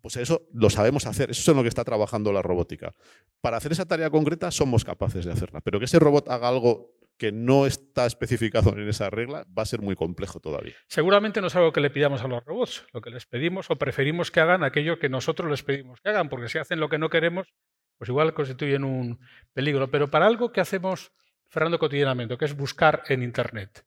Pues 0.00 0.16
eso 0.18 0.46
lo 0.52 0.70
sabemos 0.70 1.06
hacer, 1.06 1.30
eso 1.32 1.40
es 1.40 1.48
en 1.48 1.56
lo 1.56 1.62
que 1.62 1.68
está 1.68 1.82
trabajando 1.82 2.32
la 2.32 2.42
robótica. 2.42 2.94
Para 3.40 3.56
hacer 3.56 3.72
esa 3.72 3.86
tarea 3.86 4.08
concreta 4.08 4.52
somos 4.52 4.84
capaces 4.84 5.24
de 5.24 5.32
hacerla, 5.32 5.60
pero 5.60 5.80
que 5.80 5.86
ese 5.86 5.98
robot 5.98 6.28
haga 6.28 6.48
algo 6.48 6.93
que 7.16 7.32
no 7.32 7.66
está 7.66 8.06
especificado 8.06 8.72
en 8.72 8.88
esa 8.88 9.10
regla 9.10 9.46
va 9.56 9.62
a 9.62 9.66
ser 9.66 9.80
muy 9.80 9.94
complejo 9.94 10.40
todavía. 10.40 10.74
Seguramente 10.88 11.40
no 11.40 11.46
es 11.46 11.56
algo 11.56 11.72
que 11.72 11.80
le 11.80 11.90
pidamos 11.90 12.22
a 12.22 12.28
los 12.28 12.44
robots, 12.44 12.86
lo 12.92 13.00
que 13.00 13.10
les 13.10 13.26
pedimos 13.26 13.70
o 13.70 13.76
preferimos 13.76 14.30
que 14.30 14.40
hagan 14.40 14.64
aquello 14.64 14.98
que 14.98 15.08
nosotros 15.08 15.50
les 15.50 15.62
pedimos 15.62 16.00
que 16.00 16.10
hagan, 16.10 16.28
porque 16.28 16.48
si 16.48 16.58
hacen 16.58 16.80
lo 16.80 16.88
que 16.88 16.98
no 16.98 17.08
queremos, 17.08 17.54
pues 17.98 18.08
igual 18.08 18.34
constituyen 18.34 18.84
un 18.84 19.20
peligro. 19.52 19.90
Pero 19.90 20.10
para 20.10 20.26
algo 20.26 20.52
que 20.52 20.60
hacemos, 20.60 21.12
Fernando, 21.48 21.78
cotidianamente, 21.78 22.36
que 22.36 22.44
es 22.44 22.56
buscar 22.56 23.02
en 23.08 23.22
Internet, 23.22 23.84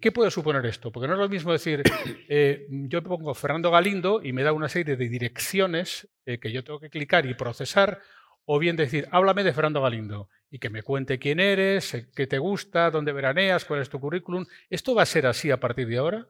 ¿qué 0.00 0.12
puede 0.12 0.30
suponer 0.30 0.64
esto? 0.66 0.92
Porque 0.92 1.08
no 1.08 1.14
es 1.14 1.20
lo 1.20 1.28
mismo 1.28 1.52
decir, 1.52 1.82
eh, 2.28 2.66
yo 2.70 3.02
pongo 3.02 3.34
Fernando 3.34 3.70
Galindo 3.70 4.20
y 4.22 4.32
me 4.32 4.44
da 4.44 4.52
una 4.52 4.68
serie 4.68 4.96
de 4.96 5.08
direcciones 5.08 6.08
eh, 6.24 6.38
que 6.38 6.52
yo 6.52 6.62
tengo 6.62 6.78
que 6.78 6.90
clicar 6.90 7.26
y 7.26 7.34
procesar, 7.34 8.00
o 8.50 8.58
bien 8.58 8.76
decir, 8.76 9.06
háblame 9.10 9.44
de 9.44 9.52
Fernando 9.52 9.82
Galindo 9.82 10.30
y 10.50 10.58
que 10.58 10.70
me 10.70 10.82
cuente 10.82 11.18
quién 11.18 11.38
eres, 11.38 11.92
eh, 11.92 12.06
qué 12.16 12.26
te 12.26 12.38
gusta, 12.38 12.90
dónde 12.90 13.12
veraneas, 13.12 13.66
cuál 13.66 13.82
es 13.82 13.90
tu 13.90 14.00
currículum. 14.00 14.46
¿Esto 14.70 14.94
va 14.94 15.02
a 15.02 15.06
ser 15.06 15.26
así 15.26 15.50
a 15.50 15.60
partir 15.60 15.86
de 15.86 15.98
ahora? 15.98 16.26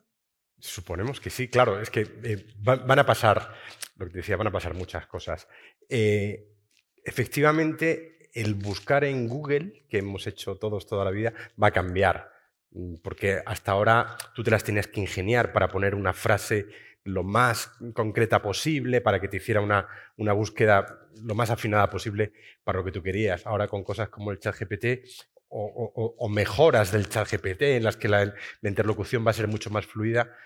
Suponemos 0.59 1.21
que 1.21 1.31
sí, 1.31 1.47
claro, 1.47 1.81
es 1.81 1.91
que 1.91 2.01
eh, 2.25 2.45
van 2.59 2.99
a 2.99 3.07
pasar, 3.07 3.55
lo 3.97 4.07
que 4.07 4.11
te 4.11 4.19
decía, 4.19 4.37
van 4.37 4.49
a 4.49 4.53
pasar 4.53 4.75
muchas 4.75 5.07
cosas. 5.07 5.47
Eh, 5.89 6.57
efectivamente, 7.05 8.29
el 8.35 8.55
buscar 8.55 9.05
en 9.05 9.29
Google, 9.29 9.85
que 9.89 9.99
hemos 9.99 10.27
hecho 10.27 10.57
todos 10.57 10.89
toda 10.89 11.05
la 11.05 11.13
vida, 11.13 11.33
va 11.63 11.69
a 11.69 11.73
cambiar, 11.73 12.33
mm, 12.73 12.97
porque 12.97 13.41
hasta 13.47 13.71
ahora 13.71 14.17
tú 14.35 14.43
te 14.43 14.51
las 14.51 14.65
tienes 14.65 14.89
que 14.89 15.01
ingeniar 15.01 15.53
para 15.53 15.69
poner 15.69 15.95
una 15.95 16.13
frase 16.13 16.67
lo 17.09 17.25
más 17.25 17.73
concreta 17.95 18.43
posible, 18.43 19.01
para 19.01 19.21
que 19.21 19.29
te 19.29 19.39
hiciera 19.39 19.61
una, 19.61 19.89
una, 20.17 20.33
búsqueda 20.33 21.01
lo 21.23 21.35
más 21.35 21.51
afinada 21.51 21.89
posible 21.91 22.33
para 22.65 22.79
lo 22.79 22.85
que 22.85 22.93
tú 22.93 23.03
querías. 23.03 23.47
Ahora 23.47 23.67
con 23.67 23.83
cosas 23.83 24.09
como 24.09 24.31
el 24.31 24.39
chat 24.39 24.57
GPT 24.59 25.05
o, 25.49 26.29
mejoras 26.29 26.93
del 26.93 27.09
chat 27.09 27.31
GPT 27.31 27.63
en 27.63 27.85
las 27.85 27.97
que 27.97 28.09
la, 28.09 28.35
interlocución 28.63 29.27
va 29.27 29.31
a 29.31 29.35
ser 29.35 29.49
mucho 29.49 29.71
más 29.71 29.87
fluida, 29.87 30.37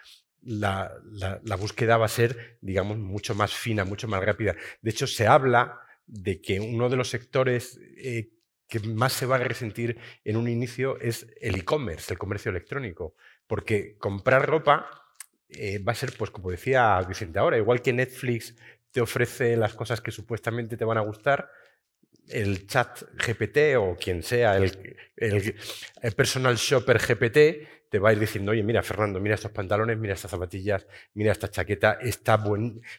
la, 0.40 0.92
búsqueda 1.58 1.96
va 1.96 2.06
a 2.06 2.08
ser, 2.08 2.58
digamos, 2.60 2.98
mucho 2.98 3.34
más 3.34 3.52
fina, 3.52 3.84
mucho 3.84 4.08
más 4.08 4.22
rápida. 4.24 4.54
De 4.80 4.90
hecho, 4.90 5.06
se 5.06 5.26
habla 5.26 5.80
de 6.06 6.40
que 6.40 6.60
uno 6.60 6.88
de 6.88 6.96
los 6.96 7.10
sectores 7.10 7.80
eh, 7.96 8.30
que 8.68 8.80
más 8.80 9.12
se 9.12 9.26
va 9.26 9.36
a 9.36 9.38
resentir 9.38 9.98
en 10.24 10.36
un 10.36 10.48
inicio 10.48 10.98
es 11.00 11.26
el 11.40 11.56
e-commerce, 11.56 12.12
el 12.12 12.18
comercio 12.18 12.50
electrónico, 12.50 13.14
porque 13.46 13.96
comprar 13.98 14.46
ropa 14.46 15.01
eh, 15.54 15.78
va 15.78 15.92
a 15.92 15.94
ser, 15.94 16.12
pues 16.16 16.30
como 16.30 16.50
decía 16.50 17.00
Vicente 17.08 17.38
ahora, 17.38 17.58
igual 17.58 17.82
que 17.82 17.92
Netflix 17.92 18.54
te 18.90 19.00
ofrece 19.00 19.56
las 19.56 19.74
cosas 19.74 20.00
que 20.00 20.10
supuestamente 20.10 20.76
te 20.76 20.84
van 20.84 20.98
a 20.98 21.02
gustar, 21.02 21.50
el 22.28 22.66
chat 22.66 23.02
GPT 23.14 23.76
o 23.78 23.96
quien 23.96 24.22
sea, 24.22 24.56
el, 24.56 25.54
personal 26.16 26.56
shopper 26.56 26.98
GPT, 26.98 27.88
te 27.88 27.98
va 27.98 28.08
a 28.08 28.12
ir 28.12 28.20
diciendo, 28.20 28.52
oye, 28.52 28.62
mira, 28.62 28.82
Fernando, 28.82 29.20
mira 29.20 29.34
estos 29.34 29.50
pantalones, 29.50 29.98
mira 29.98 30.14
estas 30.14 30.30
zapatillas, 30.30 30.86
mira 31.12 31.32
esta 31.32 31.50
chaqueta, 31.50 31.98
está 32.00 32.42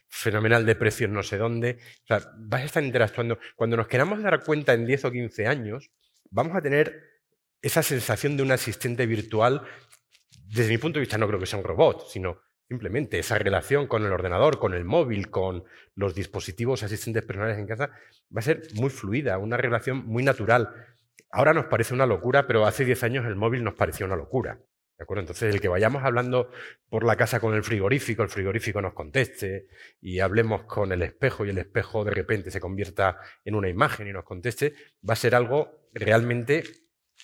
fenomenal 0.06 0.64
de 0.64 0.76
precios 0.76 1.10
no 1.10 1.22
sé 1.24 1.36
dónde. 1.36 1.78
O 2.04 2.06
sea, 2.06 2.30
vas 2.38 2.62
a 2.62 2.64
estar 2.66 2.84
interactuando. 2.84 3.38
Cuando 3.56 3.76
nos 3.76 3.88
queramos 3.88 4.22
dar 4.22 4.44
cuenta 4.44 4.72
en 4.72 4.86
10 4.86 5.06
o 5.06 5.10
15 5.10 5.46
años, 5.48 5.90
vamos 6.30 6.56
a 6.56 6.62
tener 6.62 7.14
esa 7.60 7.82
sensación 7.82 8.36
de 8.36 8.44
un 8.44 8.52
asistente 8.52 9.06
virtual 9.06 9.62
desde 10.54 10.70
mi 10.70 10.78
punto 10.78 10.98
de 10.98 11.00
vista 11.00 11.18
no 11.18 11.26
creo 11.26 11.40
que 11.40 11.46
sea 11.46 11.58
un 11.58 11.64
robot, 11.64 12.06
sino 12.08 12.40
simplemente 12.68 13.18
esa 13.18 13.38
relación 13.38 13.86
con 13.86 14.04
el 14.04 14.12
ordenador, 14.12 14.58
con 14.58 14.72
el 14.74 14.84
móvil, 14.84 15.30
con 15.30 15.64
los 15.94 16.14
dispositivos 16.14 16.82
asistentes 16.82 17.24
personales 17.24 17.58
en 17.58 17.66
casa, 17.66 17.90
va 18.34 18.38
a 18.38 18.42
ser 18.42 18.62
muy 18.74 18.90
fluida, 18.90 19.38
una 19.38 19.56
relación 19.56 20.06
muy 20.06 20.22
natural. 20.22 20.70
Ahora 21.30 21.52
nos 21.52 21.66
parece 21.66 21.92
una 21.92 22.06
locura, 22.06 22.46
pero 22.46 22.66
hace 22.66 22.84
10 22.84 23.02
años 23.02 23.26
el 23.26 23.36
móvil 23.36 23.64
nos 23.64 23.74
parecía 23.74 24.06
una 24.06 24.16
locura. 24.16 24.60
¿De 24.96 25.02
acuerdo? 25.02 25.22
Entonces, 25.22 25.52
el 25.52 25.60
que 25.60 25.66
vayamos 25.66 26.04
hablando 26.04 26.50
por 26.88 27.04
la 27.04 27.16
casa 27.16 27.40
con 27.40 27.52
el 27.54 27.64
frigorífico, 27.64 28.22
el 28.22 28.28
frigorífico 28.28 28.80
nos 28.80 28.94
conteste, 28.94 29.66
y 30.00 30.20
hablemos 30.20 30.64
con 30.64 30.92
el 30.92 31.02
espejo 31.02 31.44
y 31.44 31.50
el 31.50 31.58
espejo 31.58 32.04
de 32.04 32.12
repente 32.12 32.52
se 32.52 32.60
convierta 32.60 33.18
en 33.44 33.56
una 33.56 33.68
imagen 33.68 34.06
y 34.06 34.12
nos 34.12 34.22
conteste, 34.22 34.72
va 35.06 35.14
a 35.14 35.16
ser 35.16 35.34
algo 35.34 35.88
realmente 35.92 36.62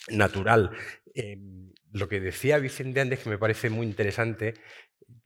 natural. 0.09 0.73
Em, 1.15 1.70
lo 1.93 2.09
que 2.09 2.21
decía 2.21 2.59
Vicente 2.59 3.01
antes, 3.01 3.21
que 3.21 3.31
me 3.31 3.39
parece 3.39 3.71
muy 3.71 3.87
interesante, 3.87 4.55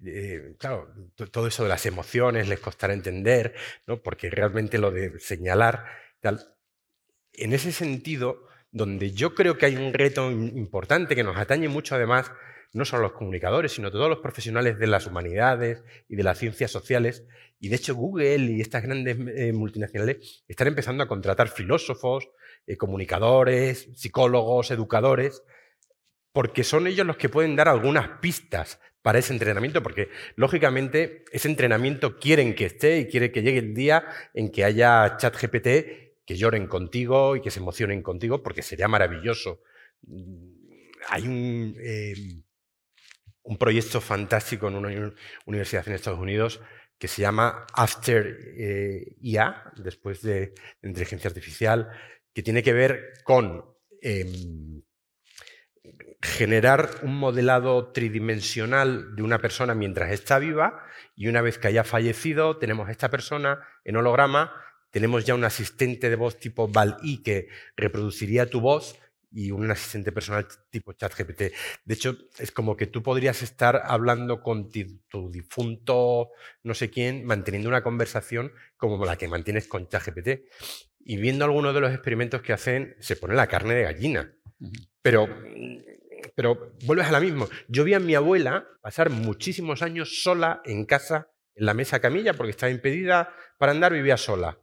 eh, 0.05 0.55
claro, 0.59 0.89
todo 1.31 1.47
eso 1.47 1.63
de 1.63 1.69
las 1.69 1.87
emociones 1.87 2.49
les 2.49 2.61
costará 2.61 2.95
entender, 2.95 3.55
¿no? 3.87 4.03
porque 4.03 4.31
realmente 4.31 4.79
lo 4.79 4.91
de 4.91 5.19
señalar, 5.19 5.85
en 7.33 7.53
ese 7.53 7.73
sentido, 7.73 8.47
donde 8.71 9.13
yo 9.13 9.35
creo 9.35 9.57
que 9.57 9.67
hay 9.67 9.77
un 9.77 9.93
reto 9.93 10.31
importante 10.31 11.15
que 11.15 11.25
nos 11.25 11.37
atañe 11.37 11.69
mucho 11.69 11.95
además, 11.95 12.33
no 12.73 12.85
solo 12.85 13.05
los 13.05 13.13
comunicadores, 13.13 13.73
sino 13.73 13.91
todos 13.91 14.09
los 14.09 14.19
profesionales 14.19 14.79
de 14.79 14.89
las 14.89 15.07
humanidades 15.07 15.85
y 16.09 16.17
de 16.17 16.25
las 16.25 16.39
ciencias 16.39 16.73
sociales. 16.73 17.25
Y 17.61 17.69
de 17.69 17.77
hecho 17.77 17.95
Google 17.95 18.53
y 18.53 18.61
estas 18.61 18.83
grandes 18.83 19.17
eh, 19.37 19.53
multinacionales 19.53 20.45
están 20.49 20.67
empezando 20.67 21.05
a 21.05 21.09
contratar 21.09 21.49
filósofos, 21.49 22.29
eh, 22.67 22.77
comunicadores, 22.77 23.89
psicólogos, 23.95 24.73
educadores, 24.73 25.45
porque 26.35 26.65
son 26.65 26.89
ellos 26.89 27.07
los 27.07 27.17
que 27.17 27.29
pueden 27.29 27.55
dar 27.55 27.69
algunas 27.69 28.19
pistas 28.19 28.81
para 29.03 29.21
ese 29.21 29.33
entrenamiento, 29.33 29.85
porque 29.85 30.09
lógicamente 30.35 31.25
ese 31.31 31.47
entrenamiento 31.47 32.19
quieren 32.19 32.57
que 32.57 32.67
esté 32.67 32.99
y 32.99 33.07
quiere 33.07 33.31
que 33.31 33.43
llegue 33.43 33.61
el 33.61 33.73
día 33.73 34.05
en 34.35 34.51
que 34.51 34.65
haya 34.65 35.17
chat 35.17 35.37
GPT 35.37 36.27
que 36.27 36.37
lloren 36.37 36.67
contigo 36.67 37.37
y 37.37 37.41
que 37.41 37.53
se 37.53 37.61
emocionen 37.61 38.03
contigo, 38.03 38.43
porque 38.43 38.63
sería 38.63 38.89
maravilloso. 38.89 39.61
Hay 41.09 41.23
un, 41.29 41.77
em, 41.79 42.43
un 43.45 43.57
proyecto 43.57 44.01
fantástico 44.01 44.67
en 44.67 44.75
una 44.75 45.15
universidad 45.47 45.87
en 45.87 45.95
Estados 45.95 46.19
Unidos 46.19 46.61
que 46.99 47.07
se 47.07 47.23
llama 47.23 47.65
After 47.75 48.39
eh, 48.57 49.17
IA, 49.21 49.73
después 49.77 50.21
de, 50.23 50.53
inteligencia 50.83 51.29
artificial, 51.29 51.91
que 52.33 52.43
tiene 52.43 52.63
que 52.63 52.73
ver 52.73 53.13
con 53.23 53.65
em, 54.01 54.83
generar 56.25 56.89
un 57.03 57.19
modelado 57.19 57.93
tridimensional 57.93 59.15
de 59.15 59.23
una 59.23 59.39
persona 59.39 59.75
mientras 59.75 60.11
está 60.11 60.39
viva 60.39 60.83
y 61.15 61.29
una 61.29 61.43
vez 61.43 61.59
que 61.59 61.69
haya 61.69 61.85
fallecido 61.85 62.57
tenemos 62.57 62.89
esta 62.89 63.11
persona 63.11 63.61
en 63.85 63.97
holograma, 63.97 64.51
tenemos 64.91 65.27
ya 65.27 65.35
un 65.35 65.45
asistente 65.45 66.09
de 66.09 66.17
voz 66.17 66.39
tipo 66.39 66.67
Val-I 66.67 67.23
que 67.23 67.49
reproduciría 67.77 68.49
tu 68.49 68.63
voz 68.63 68.99
y 69.31 69.51
un 69.51 69.71
asistente 69.71 70.13
personal 70.13 70.47
tipo 70.71 70.95
ChatGPT. 70.95 71.43
De 71.85 71.95
hecho, 71.95 72.17
es 72.39 72.51
como 72.53 72.77
que 72.77 72.87
tú 72.87 73.03
podrías 73.03 73.43
estar 73.43 73.83
hablando 73.85 74.41
con 74.41 74.71
tu 74.71 75.31
difunto 75.31 76.31
no 76.63 76.73
sé 76.73 76.89
quién, 76.89 77.27
manteniendo 77.27 77.69
una 77.69 77.83
conversación 77.83 78.53
como 78.79 79.05
la 79.05 79.17
que 79.17 79.29
mantienes 79.29 79.69
con 79.69 79.89
ChatGPT. 79.89 80.49
Y 81.01 81.19
viendo 81.19 81.45
algunos 81.45 81.75
de 81.75 81.81
los 81.83 81.93
experimentos 81.93 82.41
que 82.41 82.55
hacen, 82.55 82.97
se 83.01 83.17
pone 83.17 83.35
la 83.35 83.47
carne 83.47 83.75
de 83.75 83.83
gallina. 83.83 84.33
Pero 85.03 85.29
pero 86.35 86.73
vuelves 86.85 87.07
a 87.07 87.13
la 87.13 87.21
misma. 87.21 87.47
Yo 87.69 87.85
vi 87.85 87.95
a 87.95 88.01
mi 88.01 88.15
abuela 88.15 88.67
pasar 88.83 89.11
muchísimos 89.11 89.83
años 89.83 90.23
sola 90.23 90.63
en 90.65 90.85
casa, 90.85 91.29
en 91.55 91.67
la 91.67 91.75
mesa 91.75 92.01
camilla, 92.01 92.35
porque 92.35 92.51
estaba 92.51 92.71
impedida 92.71 93.35
para 93.59 93.73
andar, 93.73 93.93
vivía 93.93 94.17
sola. 94.17 94.59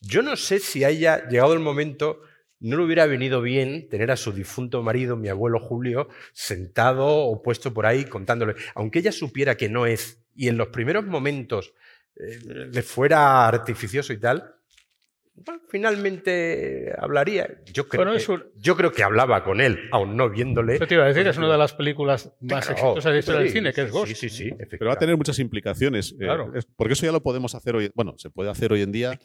Yo 0.00 0.22
no 0.22 0.36
sé 0.36 0.58
si 0.58 0.84
a 0.84 0.88
ella, 0.88 1.28
llegado 1.28 1.52
el 1.52 1.60
momento, 1.60 2.22
no 2.62 2.76
le 2.76 2.84
hubiera 2.84 3.06
venido 3.06 3.42
bien 3.42 3.88
tener 3.88 4.10
a 4.10 4.16
su 4.16 4.32
difunto 4.32 4.82
marido, 4.82 5.16
mi 5.16 5.28
abuelo 5.28 5.58
Julio, 5.58 6.08
sentado 6.32 7.06
o 7.06 7.42
puesto 7.42 7.74
por 7.74 7.86
ahí 7.86 8.04
contándole, 8.04 8.54
aunque 8.74 9.00
ella 9.00 9.12
supiera 9.12 9.56
que 9.56 9.68
no 9.68 9.86
es, 9.86 10.22
y 10.34 10.48
en 10.48 10.56
los 10.56 10.68
primeros 10.68 11.04
momentos 11.04 11.74
eh, 12.16 12.68
le 12.70 12.82
fuera 12.82 13.46
artificioso 13.46 14.12
y 14.12 14.18
tal, 14.18 14.54
finalmente 15.68 16.92
hablaría. 16.98 17.62
Yo 17.72 17.88
creo, 17.88 18.12
que, 18.12 18.38
yo 18.56 18.76
creo 18.76 18.92
que 18.92 19.02
hablaba 19.02 19.44
con 19.44 19.60
él, 19.60 19.88
aún 19.90 20.16
no 20.16 20.30
viéndole. 20.30 20.78
te 20.78 20.94
iba 20.94 21.04
a 21.04 21.08
decir, 21.08 21.26
es 21.26 21.36
una 21.38 21.50
de 21.50 21.58
las 21.58 21.72
películas 21.74 22.32
más 22.40 22.68
exitosas 22.70 23.12
de 23.12 23.18
historia 23.18 23.40
del 23.40 23.50
cine, 23.50 23.72
que 23.72 23.82
es 23.82 23.90
Ghost. 23.90 24.12
Sí, 24.12 24.28
sí, 24.28 24.28
sí. 24.28 24.50
Pero 24.70 24.86
va 24.86 24.94
a 24.94 24.98
tener 24.98 25.16
muchas 25.16 25.38
implicaciones. 25.38 26.14
Eh, 26.20 26.28
porque 26.76 26.94
eso 26.94 27.06
ya 27.06 27.12
lo 27.12 27.22
podemos 27.22 27.54
hacer 27.54 27.76
hoy. 27.76 27.90
Bueno, 27.94 28.14
se 28.18 28.30
puede 28.30 28.50
hacer 28.50 28.72
hoy 28.72 28.82
en 28.82 28.92
día. 28.92 29.18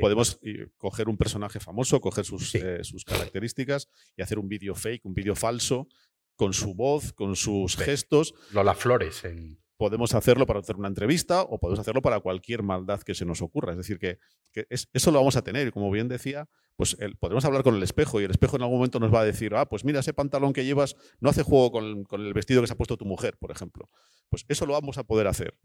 Podemos 0.00 0.40
coger 0.76 1.08
un 1.08 1.16
personaje 1.16 1.60
famoso, 1.60 2.00
coger 2.00 2.24
sus, 2.24 2.54
eh, 2.54 2.82
sus 2.82 3.04
características 3.04 3.88
y 4.16 4.22
hacer 4.22 4.38
un 4.38 4.48
vídeo 4.48 4.74
fake, 4.74 5.04
un 5.04 5.14
vídeo 5.14 5.34
falso, 5.34 5.88
con 6.34 6.52
su 6.52 6.74
voz, 6.74 7.12
con 7.12 7.36
sus 7.36 7.76
gestos. 7.76 8.34
Lola 8.52 8.74
Flores 8.74 9.24
en 9.24 9.61
podemos 9.82 10.14
hacerlo 10.14 10.46
para 10.46 10.60
hacer 10.60 10.76
una 10.76 10.86
entrevista 10.86 11.42
o 11.42 11.58
podemos 11.58 11.80
hacerlo 11.80 12.02
para 12.02 12.20
cualquier 12.20 12.62
maldad 12.62 13.00
que 13.00 13.16
se 13.16 13.24
nos 13.24 13.42
ocurra. 13.42 13.72
Es 13.72 13.78
decir, 13.78 13.98
que, 13.98 14.20
eso 14.68 15.10
lo 15.10 15.18
vamos 15.18 15.34
a 15.34 15.42
tener. 15.42 15.66
Y 15.66 15.72
como 15.72 15.90
bien 15.90 16.06
decía, 16.06 16.48
pues 16.76 16.96
podemos 17.18 17.44
hablar 17.44 17.64
con 17.64 17.74
el 17.74 17.82
espejo 17.82 18.20
y 18.20 18.24
el 18.24 18.30
espejo 18.30 18.54
en 18.54 18.62
algún 18.62 18.76
momento 18.76 19.00
nos 19.00 19.12
va 19.12 19.22
a 19.22 19.24
decir, 19.24 19.56
ah, 19.56 19.68
pues 19.68 19.84
mira, 19.84 19.98
ese 19.98 20.14
pantalón 20.14 20.52
que 20.52 20.64
llevas 20.64 20.94
no 21.18 21.30
hace 21.30 21.42
juego 21.42 21.72
con, 21.72 22.06
el 22.20 22.32
vestido 22.32 22.60
que 22.60 22.68
se 22.68 22.74
ha 22.74 22.76
puesto 22.76 22.96
tu 22.96 23.04
mujer, 23.04 23.36
por 23.40 23.50
ejemplo. 23.50 23.90
Pues 24.28 24.44
eso 24.46 24.66
lo 24.66 24.74
vamos 24.74 24.98
a 24.98 25.02
poder 25.02 25.26
hacer. 25.26 25.58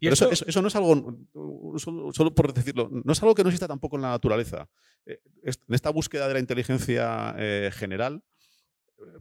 ¿Y 0.00 0.08
eso, 0.08 0.30
eso, 0.30 0.60
no 0.60 0.68
es 0.68 0.76
algo, 0.76 1.16
solo, 1.78 2.34
por 2.34 2.52
decirlo, 2.52 2.90
no 2.92 3.10
es 3.10 3.22
algo 3.22 3.34
que 3.34 3.42
no 3.42 3.48
exista 3.48 3.68
tampoco 3.68 3.96
en 3.96 4.02
la 4.02 4.10
naturaleza. 4.10 4.68
Eh, 5.06 5.18
en 5.42 5.74
esta 5.74 5.88
búsqueda 5.88 6.28
de 6.28 6.34
la 6.34 6.40
inteligencia 6.40 7.34
eh, 7.38 7.70
general, 7.72 8.22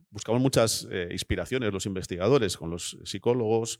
buscamos 0.09 0.41
muchas 0.41 0.87
eh, 0.91 1.09
inspiraciones 1.11 1.71
los 1.71 1.85
investigadores, 1.85 2.57
con 2.57 2.69
los 2.69 2.97
psicólogos, 3.03 3.79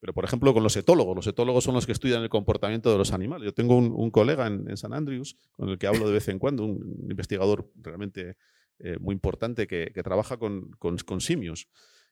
pero 0.00 0.12
por 0.12 0.24
ejemplo 0.24 0.52
con 0.52 0.62
los 0.62 0.76
etólogos. 0.76 1.14
Los 1.14 1.26
etólogos 1.26 1.64
son 1.64 1.74
los 1.74 1.86
que 1.86 1.92
estudian 1.92 2.22
el 2.22 2.28
comportamiento 2.28 2.90
de 2.90 2.98
los 2.98 3.12
animales. 3.12 3.44
Yo 3.46 3.54
tengo 3.54 3.76
un, 3.76 4.10
colega 4.10 4.46
en, 4.46 4.76
San 4.76 4.92
Andrews 4.92 5.36
con 5.52 5.68
el 5.68 5.78
que 5.78 5.86
hablo 5.86 6.06
de 6.06 6.14
vez 6.14 6.28
en 6.28 6.38
cuando, 6.38 6.64
un 6.64 7.06
investigador 7.08 7.70
realmente 7.76 8.36
eh, 8.80 8.96
muy 8.98 9.14
importante 9.14 9.66
que, 9.66 9.92
trabaja 10.02 10.38
con, 10.38 10.76
simios. 11.20 11.68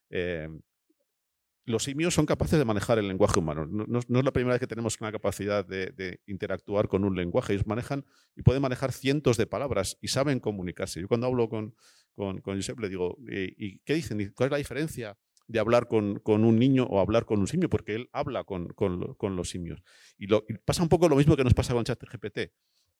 Eh, 0.08 0.48
los 1.64 1.84
simios 1.84 2.14
son 2.14 2.26
capaces 2.26 2.58
de 2.58 2.64
manejar 2.64 2.98
el 2.98 3.08
lenguaje 3.08 3.38
humano. 3.38 3.66
No, 3.66 3.98
es 3.98 4.08
la 4.08 4.32
primera 4.32 4.54
vez 4.54 4.60
que 4.60 4.66
tenemos 4.66 5.00
una 5.00 5.12
capacidad 5.12 5.64
de, 5.64 6.20
interactuar 6.26 6.88
con 6.88 7.04
un 7.04 7.16
lenguaje. 7.16 7.52
Ellos 7.52 7.66
manejan 7.66 8.04
y 8.36 8.42
pueden 8.42 8.62
manejar 8.62 8.92
cientos 8.92 9.36
de 9.36 9.46
palabras 9.46 9.98
y 10.00 10.08
saben 10.08 10.40
comunicarse. 10.40 11.00
Yo 11.00 11.08
cuando 11.08 11.26
hablo 11.26 11.48
con, 11.48 11.74
con, 12.14 12.40
Josep 12.42 12.78
le 12.80 12.88
digo, 12.88 13.16
¿y, 13.28 13.78
qué 13.80 13.94
dicen? 13.94 14.32
¿Cuál 14.34 14.48
es 14.48 14.50
la 14.52 14.58
diferencia 14.58 15.18
de 15.46 15.58
hablar 15.58 15.88
con, 15.88 16.20
un 16.24 16.58
niño 16.58 16.84
o 16.84 17.00
hablar 17.00 17.26
con 17.26 17.40
un 17.40 17.46
simio? 17.46 17.68
Porque 17.68 17.94
él 17.94 18.08
habla 18.12 18.44
con, 18.44 18.74
los 19.20 19.50
simios. 19.50 19.82
Y, 20.18 20.28
pasa 20.64 20.82
un 20.82 20.88
poco 20.88 21.08
lo 21.08 21.16
mismo 21.16 21.36
que 21.36 21.44
nos 21.44 21.54
pasa 21.54 21.74
con 21.74 21.84
ChatGPT. 21.84 22.52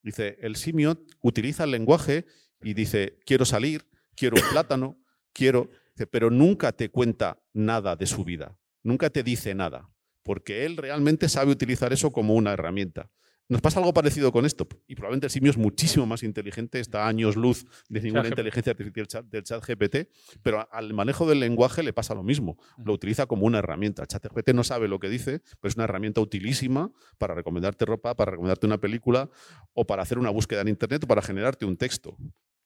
Dice, 0.03 0.39
el 0.41 0.57
simio 0.57 1.03
utiliza 1.23 1.65
el 1.65 1.73
lenguaje 1.73 2.27
y 2.63 2.75
dice, 2.75 3.19
quiero 3.27 3.45
salir, 3.45 3.87
quiero 4.15 4.37
un 4.37 4.49
plátano, 4.51 4.99
quiero 5.33 5.71
pero 6.07 6.31
nunca 6.31 6.73
te 6.73 6.91
cuenta 6.91 7.43
nada 7.53 7.97
de 7.97 8.07
su 8.07 8.25
vida, 8.25 8.57
nunca 8.83 9.11
te 9.11 9.23
dice 9.23 9.55
nada, 9.55 9.91
porque 10.23 10.65
él 10.67 10.77
realmente 10.77 11.29
sabe 11.29 11.53
utilizar 11.53 11.93
eso 11.93 12.11
como 12.13 12.35
una 12.35 12.53
herramienta. 12.53 13.11
Nos 13.51 13.61
pasa 13.61 13.81
algo 13.81 13.93
parecido 13.93 14.31
con 14.31 14.47
esto, 14.47 14.69
y 14.87 14.95
probablemente 14.95 15.27
el 15.27 15.33
simio 15.33 15.51
es 15.51 15.57
muchísimo 15.57 16.07
más 16.07 16.23
inteligente, 16.23 16.79
está 16.79 17.07
a 17.07 17.09
años 17.09 17.35
luz 17.35 17.67
de 17.89 18.01
ninguna 18.01 18.29
inteligencia 18.29 18.71
artificial 18.71 19.29
del 19.29 19.43
chat 19.43 19.65
GPT, 19.67 20.09
pero 20.41 20.69
al 20.71 20.95
manejo 20.95 21.29
del 21.29 21.41
lenguaje 21.41 21.83
le 21.83 21.93
pasa 21.93 22.15
lo 22.15 22.23
mismo, 22.23 22.59
lo 22.85 22.93
utiliza 22.93 23.27
como 23.27 23.47
una 23.47 23.59
herramienta. 23.59 24.03
El 24.03 24.09
chat 24.09 24.25
GPT 24.25 24.51
no 24.55 24.63
sabe 24.63 24.87
lo 24.87 25.01
que 25.01 25.09
dice, 25.09 25.41
pero 25.61 25.69
es 25.69 25.75
una 25.75 25.83
herramienta 25.83 26.21
utilísima 26.21 26.93
para 27.19 27.35
recomendarte 27.35 27.87
ropa, 27.87 28.15
para 28.15 28.31
recomendarte 28.31 28.69
una 28.69 28.79
película, 28.79 29.29
o 29.73 29.85
para 29.85 30.05
hacer 30.05 30.21
una 30.21 30.31
búsqueda 30.31 30.61
en 30.61 30.69
Internet, 30.69 31.03
o 31.03 31.07
para 31.09 31.21
generarte 31.21 31.65
un 31.67 31.77
texto 31.77 32.17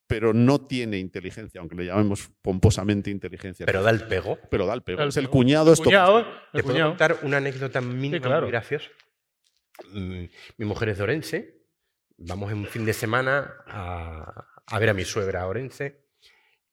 pero 0.06 0.34
no 0.34 0.60
tiene 0.60 0.98
inteligencia, 0.98 1.60
aunque 1.60 1.76
le 1.76 1.86
llamemos 1.86 2.30
pomposamente 2.42 3.10
inteligencia. 3.10 3.66
Pero 3.66 3.82
da 3.82 3.90
el 3.90 4.06
pego. 4.06 4.38
Pero 4.50 4.66
da 4.66 4.74
el 4.74 4.82
pego. 4.82 5.02
es 5.02 5.16
el 5.16 5.28
cuñado. 5.28 5.72
El 5.72 5.78
cuñado 5.78 6.26
¿Te 6.52 6.62
puedo 6.62 6.88
contar 6.88 7.18
una 7.22 7.38
anécdota 7.38 7.80
mínima 7.80 8.40
muy 8.40 8.50
graciosa? 8.50 8.90
Mm, 9.92 10.24
mi 10.58 10.66
mujer 10.66 10.90
es 10.90 10.98
de 10.98 11.04
Orense. 11.04 11.64
Vamos 12.16 12.52
en 12.52 12.58
un 12.58 12.66
fin 12.66 12.84
de 12.84 12.92
semana 12.92 13.54
a, 13.66 14.78
ver 14.78 14.90
a 14.90 14.94
mi 14.94 15.04
suegra 15.04 15.42
a 15.42 15.46
Orense 15.46 16.04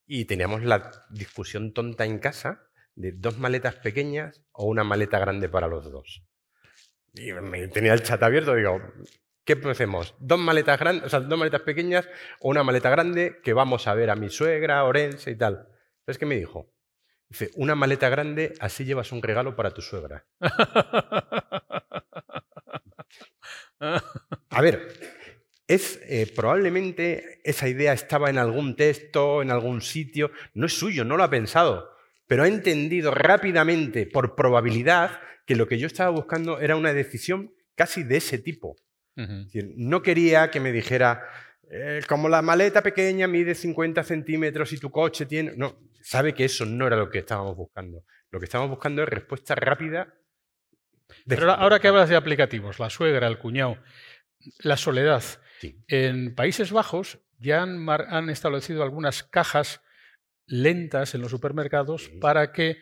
y 0.05 0.25
teníamos 0.25 0.63
la 0.63 0.91
discusión 1.09 1.73
tonta 1.73 2.05
en 2.05 2.19
casa 2.19 2.69
de 2.95 3.13
dos 3.13 3.39
maletas 3.39 3.75
pequeñas 3.75 4.43
o 4.51 4.65
una 4.65 4.83
maleta 4.83 5.19
grande 5.19 5.49
para 5.49 5.67
los 5.67 5.91
dos. 5.91 6.23
Y 7.13 7.31
me 7.33 7.67
tenía 7.69 7.93
el 7.93 8.03
chat 8.03 8.21
abierto, 8.21 8.53
digo, 8.55 8.79
¿Qué 9.43 9.59
hacemos? 9.69 10.13
¿Dos 10.19 10.39
maletas 10.39 10.79
grandes, 10.79 11.05
o 11.05 11.09
sea, 11.09 11.19
dos 11.19 11.39
maletas 11.39 11.61
pequeñas 11.61 12.07
o 12.39 12.49
una 12.49 12.63
maleta 12.63 12.91
grande 12.91 13.39
que 13.43 13.53
vamos 13.53 13.87
a 13.87 13.95
ver 13.95 14.11
a 14.11 14.15
mi 14.15 14.29
suegra, 14.29 14.83
Orense 14.83 15.31
y 15.31 15.35
tal? 15.35 15.67
¿Sabes 16.05 16.19
qué 16.19 16.27
me 16.27 16.35
dijo? 16.35 16.71
Dice, 17.27 17.49
una 17.55 17.73
maleta 17.73 18.09
grande, 18.09 18.53
así 18.59 18.85
llevas 18.85 19.11
un 19.11 19.23
regalo 19.23 19.55
para 19.55 19.71
tu 19.71 19.81
suegra. 19.81 20.25
A 24.51 24.61
ver, 24.61 24.93
es 25.67 25.99
eh, 26.03 26.31
probablemente 26.35 27.41
esa 27.43 27.67
idea 27.67 27.93
estaba 27.93 28.29
en 28.29 28.37
algún 28.37 28.75
texto, 28.75 29.41
en 29.41 29.49
algún 29.49 29.81
sitio, 29.81 30.29
no 30.53 30.67
es 30.67 30.73
suyo, 30.77 31.03
no 31.03 31.17
lo 31.17 31.23
ha 31.23 31.31
pensado, 31.31 31.89
pero 32.27 32.43
ha 32.43 32.47
entendido 32.47 33.09
rápidamente, 33.09 34.05
por 34.05 34.35
probabilidad, 34.35 35.19
que 35.47 35.55
lo 35.55 35.67
que 35.67 35.79
yo 35.79 35.87
estaba 35.87 36.11
buscando 36.11 36.59
era 36.59 36.75
una 36.75 36.93
decisión 36.93 37.55
casi 37.75 38.03
de 38.03 38.17
ese 38.17 38.37
tipo 38.37 38.75
no 39.75 40.01
quería 40.01 40.51
que 40.51 40.59
me 40.59 40.71
dijera, 40.71 41.27
eh, 41.69 42.01
como 42.07 42.27
la 42.29 42.41
maleta 42.41 42.81
pequeña 42.83 43.27
mide 43.27 43.55
50 43.55 44.03
centímetros 44.03 44.73
y 44.73 44.77
tu 44.77 44.91
coche 44.91 45.25
tiene... 45.25 45.53
No, 45.55 45.77
sabe 46.01 46.33
que 46.33 46.45
eso 46.45 46.65
no 46.65 46.87
era 46.87 46.97
lo 46.97 47.09
que 47.09 47.19
estábamos 47.19 47.55
buscando. 47.55 48.03
Lo 48.29 48.39
que 48.39 48.45
estábamos 48.45 48.71
buscando 48.71 49.03
es 49.03 49.09
respuesta 49.09 49.55
rápida. 49.55 50.13
Pero 51.27 51.51
ahora 51.51 51.79
que 51.79 51.87
hablas 51.87 52.09
de 52.09 52.15
aplicativos, 52.15 52.79
la 52.79 52.89
suegra, 52.89 53.27
el 53.27 53.37
cuñado, 53.37 53.77
la 54.59 54.77
soledad. 54.77 55.23
En 55.87 56.33
Países 56.35 56.71
Bajos 56.71 57.19
ya 57.37 57.61
han, 57.61 58.29
establecido 58.29 58.83
algunas 58.83 59.23
cajas 59.23 59.81
lentas 60.45 61.15
en 61.15 61.21
los 61.21 61.31
supermercados 61.31 62.09
para 62.19 62.51
que, 62.51 62.77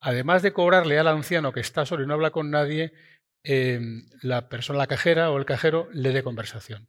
además 0.00 0.42
de 0.42 0.52
cobrarle 0.52 0.98
al 0.98 1.08
anciano 1.08 1.52
que 1.52 1.60
está 1.60 1.86
solo 1.86 2.04
y 2.04 2.06
no 2.06 2.14
habla 2.14 2.30
con 2.30 2.50
nadie, 2.50 2.92
Em, 3.42 4.08
la 4.22 4.48
persona, 4.48 4.78
la 4.78 4.86
cajera 4.86 5.30
o 5.30 5.38
el 5.38 5.46
cajero 5.46 5.88
le 5.92 6.12
dé 6.12 6.22
conversación. 6.22 6.88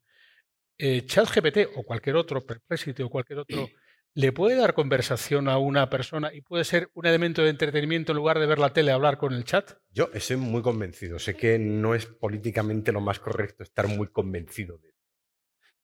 Eh, 0.77 1.05
ChatGPT 1.05 1.69
o 1.75 1.83
cualquier 1.83 2.15
otro, 2.15 2.45
Perplexity 2.45 3.03
o 3.03 3.09
cualquier 3.09 3.39
otro, 3.39 3.67
le 4.13 4.31
puede 4.33 4.55
dar 4.55 4.73
conversación 4.73 5.47
a 5.47 5.57
una 5.57 5.89
persona 5.89 6.33
y 6.33 6.41
puede 6.41 6.65
ser 6.65 6.89
un 6.93 7.05
elemento 7.05 7.43
de 7.43 7.49
entretenimiento 7.49 8.11
en 8.11 8.17
lugar 8.17 8.39
de 8.39 8.45
ver 8.45 8.59
la 8.59 8.73
tele, 8.73 8.91
hablar 8.91 9.17
con 9.17 9.33
el 9.33 9.45
chat? 9.45 9.73
Yo 9.91 10.09
estoy 10.13 10.37
muy 10.37 10.61
convencido. 10.61 11.19
Sé 11.19 11.35
que 11.35 11.57
no 11.57 11.95
es 11.95 12.05
políticamente 12.05 12.91
lo 12.91 12.99
más 12.99 13.19
correcto 13.19 13.63
estar 13.63 13.87
muy 13.87 14.07
convencido 14.07 14.77
de 14.79 14.89
esto. 14.89 15.01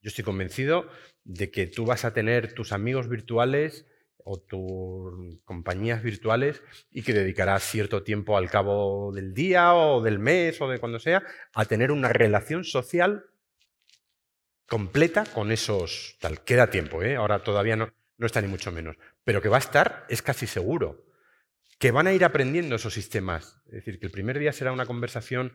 Yo 0.02 0.10
estoy 0.10 0.26
convencido 0.26 0.90
de 1.24 1.50
que 1.50 1.68
tú 1.68 1.86
vas 1.86 2.06
a 2.06 2.14
tener 2.14 2.54
tus 2.54 2.72
amigos 2.72 3.08
virtuales 3.08 3.86
o 4.28 4.40
tus 4.40 5.40
compañías 5.46 6.04
virtuales 6.04 6.62
y 6.92 7.02
que 7.02 7.14
dedicarás 7.14 7.64
cierto 7.64 8.04
tiempo 8.04 8.38
al 8.38 8.50
cabo 8.50 9.14
del 9.14 9.34
día 9.34 9.74
o 9.74 10.02
del 10.02 10.20
mes 10.20 10.60
o 10.62 10.68
de 10.68 10.80
cuando 10.80 11.00
sea 11.00 11.24
a 11.54 11.66
tener 11.66 11.92
una 11.92 12.10
relación 12.10 12.66
social 12.66 13.26
completa 14.68 15.24
con 15.26 15.52
esos 15.52 16.18
tal. 16.20 16.44
Queda 16.44 16.70
tiempo, 16.70 17.02
¿eh? 17.02 17.16
ahora 17.16 17.40
todavía 17.40 17.78
no, 17.78 17.94
no 18.18 18.26
está 18.26 18.42
ni 18.42 18.48
mucho 18.48 18.72
menos, 18.72 18.98
pero 19.24 19.42
que 19.42 19.50
va 19.50 19.58
a 19.58 19.60
estar 19.60 20.06
es 20.10 20.22
casi 20.22 20.46
seguro 20.46 21.07
que 21.78 21.92
van 21.92 22.08
a 22.08 22.14
ir 22.14 22.24
aprendiendo 22.26 22.76
esos 22.76 22.94
sistemas. 22.94 23.62
Es 23.68 23.74
decir, 23.74 24.00
que 24.00 24.06
el 24.08 24.12
primer 24.12 24.40
día 24.40 24.52
será 24.52 24.72
una 24.72 24.86
conversación 24.86 25.54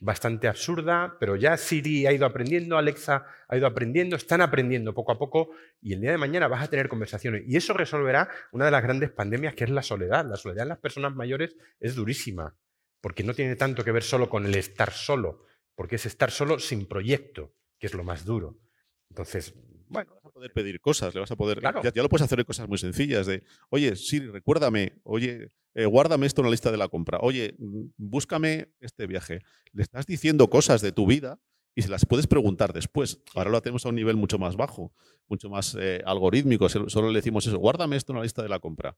bastante 0.00 0.48
absurda, 0.48 1.16
pero 1.18 1.36
ya 1.36 1.56
Siri 1.56 2.06
ha 2.06 2.12
ido 2.12 2.26
aprendiendo, 2.26 2.76
Alexa 2.76 3.26
ha 3.48 3.56
ido 3.56 3.66
aprendiendo, 3.66 4.16
están 4.16 4.40
aprendiendo 4.40 4.94
poco 4.94 5.12
a 5.12 5.18
poco 5.18 5.50
y 5.80 5.94
el 5.94 6.00
día 6.00 6.10
de 6.10 6.18
mañana 6.18 6.48
vas 6.48 6.62
a 6.62 6.68
tener 6.68 6.88
conversaciones. 6.88 7.42
Y 7.46 7.56
eso 7.56 7.72
resolverá 7.72 8.28
una 8.52 8.66
de 8.66 8.70
las 8.70 8.82
grandes 8.82 9.10
pandemias 9.10 9.54
que 9.54 9.64
es 9.64 9.70
la 9.70 9.82
soledad. 9.82 10.26
La 10.26 10.36
soledad 10.36 10.64
en 10.64 10.70
las 10.70 10.78
personas 10.78 11.14
mayores 11.14 11.56
es 11.80 11.94
durísima, 11.94 12.56
porque 13.00 13.24
no 13.24 13.34
tiene 13.34 13.56
tanto 13.56 13.82
que 13.84 13.92
ver 13.92 14.02
solo 14.02 14.28
con 14.28 14.46
el 14.46 14.54
estar 14.54 14.92
solo, 14.92 15.46
porque 15.74 15.96
es 15.96 16.06
estar 16.06 16.30
solo 16.30 16.58
sin 16.58 16.86
proyecto, 16.86 17.54
que 17.78 17.86
es 17.86 17.94
lo 17.94 18.04
más 18.04 18.24
duro. 18.24 18.58
Entonces, 19.10 19.54
bueno, 19.88 20.12
poder 20.34 20.52
pedir 20.52 20.80
cosas, 20.80 21.14
le 21.14 21.20
vas 21.20 21.30
a 21.30 21.36
poder. 21.36 21.60
Claro. 21.60 21.80
Ya, 21.82 21.92
ya 21.94 22.02
lo 22.02 22.08
puedes 22.08 22.24
hacer 22.24 22.38
en 22.40 22.44
cosas 22.44 22.68
muy 22.68 22.76
sencillas 22.78 23.26
de, 23.26 23.42
oye, 23.70 23.94
Siri, 23.96 24.26
recuérdame, 24.26 25.00
oye, 25.04 25.48
eh, 25.74 25.86
guárdame 25.86 26.26
esto 26.26 26.40
en 26.42 26.46
la 26.46 26.50
lista 26.50 26.70
de 26.70 26.76
la 26.76 26.88
compra, 26.88 27.18
oye, 27.22 27.54
mm, 27.58 27.84
búscame 27.96 28.68
este 28.80 29.06
viaje. 29.06 29.40
Le 29.72 29.82
estás 29.82 30.06
diciendo 30.06 30.50
cosas 30.50 30.82
de 30.82 30.92
tu 30.92 31.06
vida 31.06 31.40
y 31.76 31.82
se 31.82 31.88
las 31.88 32.04
puedes 32.04 32.26
preguntar 32.26 32.72
después. 32.72 33.22
Ahora 33.34 33.50
lo 33.50 33.56
hacemos 33.58 33.86
a 33.86 33.88
un 33.88 33.94
nivel 33.94 34.16
mucho 34.16 34.38
más 34.38 34.56
bajo, 34.56 34.92
mucho 35.28 35.48
más 35.48 35.76
eh, 35.80 36.02
algorítmico. 36.04 36.68
Solo 36.68 37.08
le 37.10 37.18
decimos 37.18 37.46
eso, 37.46 37.58
guárdame 37.58 37.96
esto 37.96 38.12
en 38.12 38.16
la 38.18 38.22
lista 38.24 38.42
de 38.42 38.48
la 38.48 38.58
compra. 38.58 38.96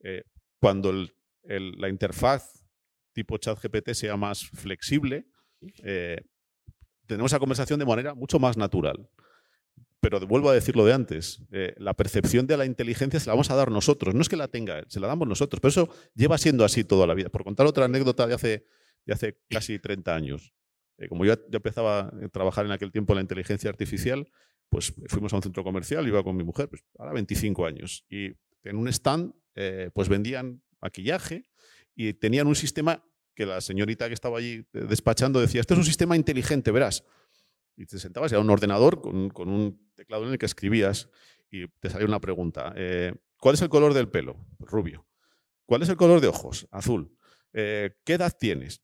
Eh, 0.00 0.22
cuando 0.60 0.90
el- 0.90 1.12
el- 1.44 1.72
la 1.78 1.88
interfaz 1.88 2.64
tipo 3.12 3.36
ChatGPT 3.38 3.92
sea 3.94 4.16
más 4.16 4.44
flexible, 4.46 5.26
tenemos 7.06 7.30
esa 7.32 7.38
conversación 7.38 7.78
de 7.78 7.86
manera 7.86 8.14
mucho 8.14 8.38
más 8.38 8.56
natural. 8.56 9.08
Pero 10.02 10.18
vuelvo 10.26 10.50
a 10.50 10.52
decir 10.52 10.74
lo 10.74 10.84
de 10.84 10.92
antes, 10.92 11.44
eh, 11.52 11.74
la 11.78 11.94
percepción 11.94 12.48
de 12.48 12.56
la 12.56 12.66
inteligencia 12.66 13.20
se 13.20 13.26
la 13.26 13.34
vamos 13.34 13.52
a 13.52 13.54
dar 13.54 13.70
nosotros, 13.70 14.16
no 14.16 14.20
es 14.20 14.28
que 14.28 14.36
la 14.36 14.48
tenga 14.48 14.80
él, 14.80 14.84
se 14.88 14.98
la 14.98 15.06
damos 15.06 15.28
nosotros, 15.28 15.60
pero 15.60 15.68
eso 15.68 15.88
lleva 16.16 16.38
siendo 16.38 16.64
así 16.64 16.82
toda 16.82 17.06
la 17.06 17.14
vida. 17.14 17.28
Por 17.28 17.44
contar 17.44 17.66
otra 17.66 17.84
anécdota 17.84 18.26
de 18.26 18.34
hace, 18.34 18.66
de 19.06 19.12
hace 19.14 19.38
casi 19.48 19.78
30 19.78 20.12
años. 20.12 20.54
Eh, 20.98 21.06
como 21.06 21.24
yo 21.24 21.34
ya 21.34 21.56
empezaba 21.56 22.00
a 22.00 22.28
trabajar 22.32 22.66
en 22.66 22.72
aquel 22.72 22.90
tiempo 22.90 23.12
en 23.12 23.18
la 23.18 23.20
inteligencia 23.22 23.70
artificial, 23.70 24.28
pues 24.68 24.92
fuimos 25.06 25.32
a 25.34 25.36
un 25.36 25.42
centro 25.42 25.62
comercial, 25.62 26.04
iba 26.08 26.24
con 26.24 26.36
mi 26.36 26.42
mujer, 26.42 26.68
pues 26.68 26.82
ahora 26.98 27.12
25 27.12 27.64
años, 27.64 28.04
y 28.10 28.32
en 28.64 28.76
un 28.76 28.88
stand 28.88 29.32
eh, 29.54 29.90
pues 29.94 30.08
vendían 30.08 30.64
maquillaje 30.80 31.44
y 31.94 32.12
tenían 32.14 32.48
un 32.48 32.56
sistema 32.56 33.04
que 33.36 33.46
la 33.46 33.60
señorita 33.60 34.08
que 34.08 34.14
estaba 34.14 34.38
allí 34.38 34.66
despachando 34.72 35.40
decía, 35.40 35.60
este 35.60 35.74
es 35.74 35.78
un 35.78 35.86
sistema 35.86 36.16
inteligente, 36.16 36.72
verás. 36.72 37.04
Y 37.76 37.86
te 37.86 37.98
sentabas, 37.98 38.30
era 38.32 38.40
un 38.40 38.50
ordenador 38.50 39.00
con, 39.00 39.30
con 39.30 39.48
un 39.48 39.90
teclado 39.94 40.24
en 40.26 40.32
el 40.32 40.38
que 40.38 40.46
escribías 40.46 41.08
y 41.50 41.68
te 41.80 41.90
salía 41.90 42.06
una 42.06 42.20
pregunta. 42.20 42.72
eh, 42.76 43.14
¿Cuál 43.38 43.54
es 43.54 43.62
el 43.62 43.68
color 43.68 43.94
del 43.94 44.08
pelo? 44.08 44.36
Rubio. 44.60 45.06
¿Cuál 45.66 45.82
es 45.82 45.88
el 45.88 45.96
color 45.96 46.20
de 46.20 46.28
ojos? 46.28 46.68
Azul. 46.70 47.16
Eh, 47.52 47.90
¿Qué 48.04 48.14
edad 48.14 48.32
tienes? 48.38 48.82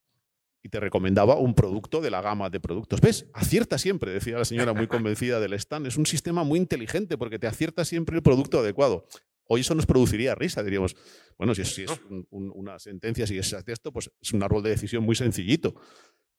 Y 0.63 0.69
te 0.71 0.81
recomendaba 0.81 1.37
un 1.37 1.55
producto 1.55 2.01
de 2.01 2.11
la 2.11 2.21
gama 2.21 2.51
de 2.51 2.59
productos. 2.61 3.01
¿Ves? 3.01 3.27
Acierta 3.33 3.79
siempre, 3.79 4.11
decía 4.11 4.37
la 4.39 4.45
señora 4.45 4.73
muy 4.73 4.87
convencida 4.89 5.39
del 5.39 5.53
stand. 5.55 5.87
Es 5.87 5.97
un 5.97 6.07
sistema 6.07 6.43
muy 6.45 6.59
inteligente 6.59 7.17
porque 7.17 7.39
te 7.39 7.47
acierta 7.47 7.85
siempre 7.85 8.17
el 8.17 8.23
producto 8.23 8.59
adecuado. 8.59 9.07
Hoy 9.45 9.61
eso 9.63 9.75
nos 9.75 9.87
produciría 9.87 10.35
risa, 10.35 10.63
diríamos. 10.63 10.97
Bueno, 11.39 11.55
si 11.55 11.63
es, 11.63 11.75
si 11.75 11.83
es 11.85 11.91
un- 12.11 12.27
un- 12.31 12.53
una 12.55 12.79
sentencia, 12.79 13.27
si 13.27 13.39
es 13.39 13.53
esto, 13.67 13.93
pues 13.93 14.11
es 14.21 14.33
un 14.33 14.43
árbol 14.43 14.63
de 14.63 14.71
decisión 14.71 15.05
muy 15.05 15.15
sencillito. 15.15 15.75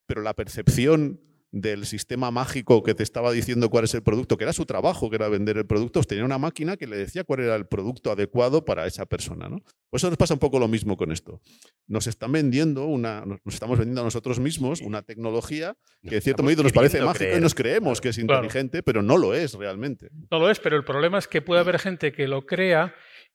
Pero 0.06 0.22
la 0.22 0.34
percepción 0.36 1.20
del 1.52 1.86
sistema 1.86 2.30
mágico 2.30 2.84
que 2.84 2.94
te 2.94 3.02
estaba 3.04 3.32
diciendo 3.32 3.70
cuál 3.70 3.86
es 3.86 3.94
el 3.96 4.04
producto, 4.04 4.38
que 4.38 4.44
era 4.44 4.54
su 4.54 4.66
trabajo, 4.66 5.10
que 5.10 5.16
era 5.16 5.28
vender 5.30 5.58
el 5.58 5.66
producto, 5.66 6.02
tenía 6.04 6.24
una 6.24 6.38
máquina 6.38 6.78
que 6.78 6.86
le 6.86 6.96
decía 6.96 7.24
cuál 7.24 7.40
era 7.42 7.56
el 7.56 7.66
producto 7.66 8.12
adecuado 8.12 8.66
para 8.66 8.86
esa 8.86 9.06
persona. 9.08 9.50
¿no? 9.50 9.60
Pues 9.90 10.04
eso 10.04 10.10
nos 10.10 10.18
pasa 10.18 10.36
un 10.36 10.40
poco 10.40 10.60
lo 10.60 10.68
mismo 10.68 10.96
con 10.96 11.12
esto. 11.12 11.42
Nos 11.88 12.06
están 12.08 12.32
vendiendo 12.32 12.86
una, 12.86 13.26
nos 13.26 13.40
estamos 13.54 13.80
vendiendo 13.80 14.02
a 14.02 14.04
nosotros 14.04 14.40
mismos 14.40 14.82
una 14.82 15.02
tecnología 15.02 15.76
que 16.04 16.16
de 16.16 16.22
cierto 16.22 16.44
modo 16.44 16.62
nos 16.64 16.72
parece 16.72 17.02
mágica 17.02 17.36
y 17.38 17.42
nos 17.42 17.56
creemos 17.56 18.00
que 18.00 18.10
es 18.10 18.16
Claro. 18.18 18.44
inteligente, 18.44 18.84
pero 18.84 19.02
no 19.02 19.18
lo 19.18 19.34
es 19.34 19.54
realmente. 19.56 20.10
No 20.30 20.38
lo 20.40 20.50
es, 20.50 20.60
pero 20.60 20.78
el 20.78 20.84
problema 20.84 21.18
es 21.18 21.28
que 21.28 21.42
puede 21.42 21.62
haber 21.62 21.80
gente 21.80 22.12
que 22.12 22.28
lo 22.28 22.46
crea 22.46 22.94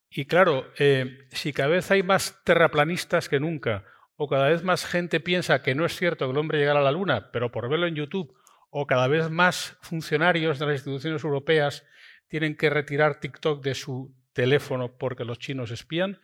y 0.08 0.26
claro, 0.26 0.66
eh, 0.78 1.18
si 1.32 1.52
cada 1.52 1.70
vez 1.70 1.90
hay 1.90 2.04
más 2.04 2.40
terraplanistas 2.44 3.28
que 3.28 3.40
nunca, 3.40 3.84
o 4.16 4.28
cada 4.28 4.48
vez 4.48 4.62
más 4.62 4.84
gente 4.86 5.20
piensa 5.20 5.62
que 5.62 5.74
no 5.74 5.84
es 5.84 5.96
cierto 5.96 6.26
que 6.26 6.32
el 6.32 6.38
hombre 6.38 6.58
llegara 6.58 6.80
a 6.80 6.84
la 6.84 6.92
luna, 6.92 7.30
pero 7.32 7.50
por 7.50 7.68
verlo 7.68 7.86
en 7.86 7.94
YouTube, 7.96 8.34
o 8.70 8.86
cada 8.86 9.08
vez 9.08 9.30
más 9.30 9.76
funcionarios 9.82 10.58
de 10.58 10.66
las 10.66 10.74
instituciones 10.76 11.22
europeas 11.24 11.84
tienen 12.28 12.56
que 12.56 12.70
retirar 12.70 13.20
TikTok 13.20 13.62
de 13.62 13.74
su 13.74 14.14
teléfono 14.32 14.96
porque 14.98 15.24
los 15.24 15.38
chinos 15.38 15.70
espían, 15.70 16.20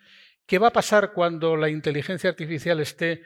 ¿qué 0.47 0.59
va 0.59 0.69
a 0.69 0.73
pasar 0.73 1.13
cuando 1.13 1.57
la 1.57 1.69
inteligencia 1.69 2.31
artificial 2.31 2.81
esté, 2.81 3.23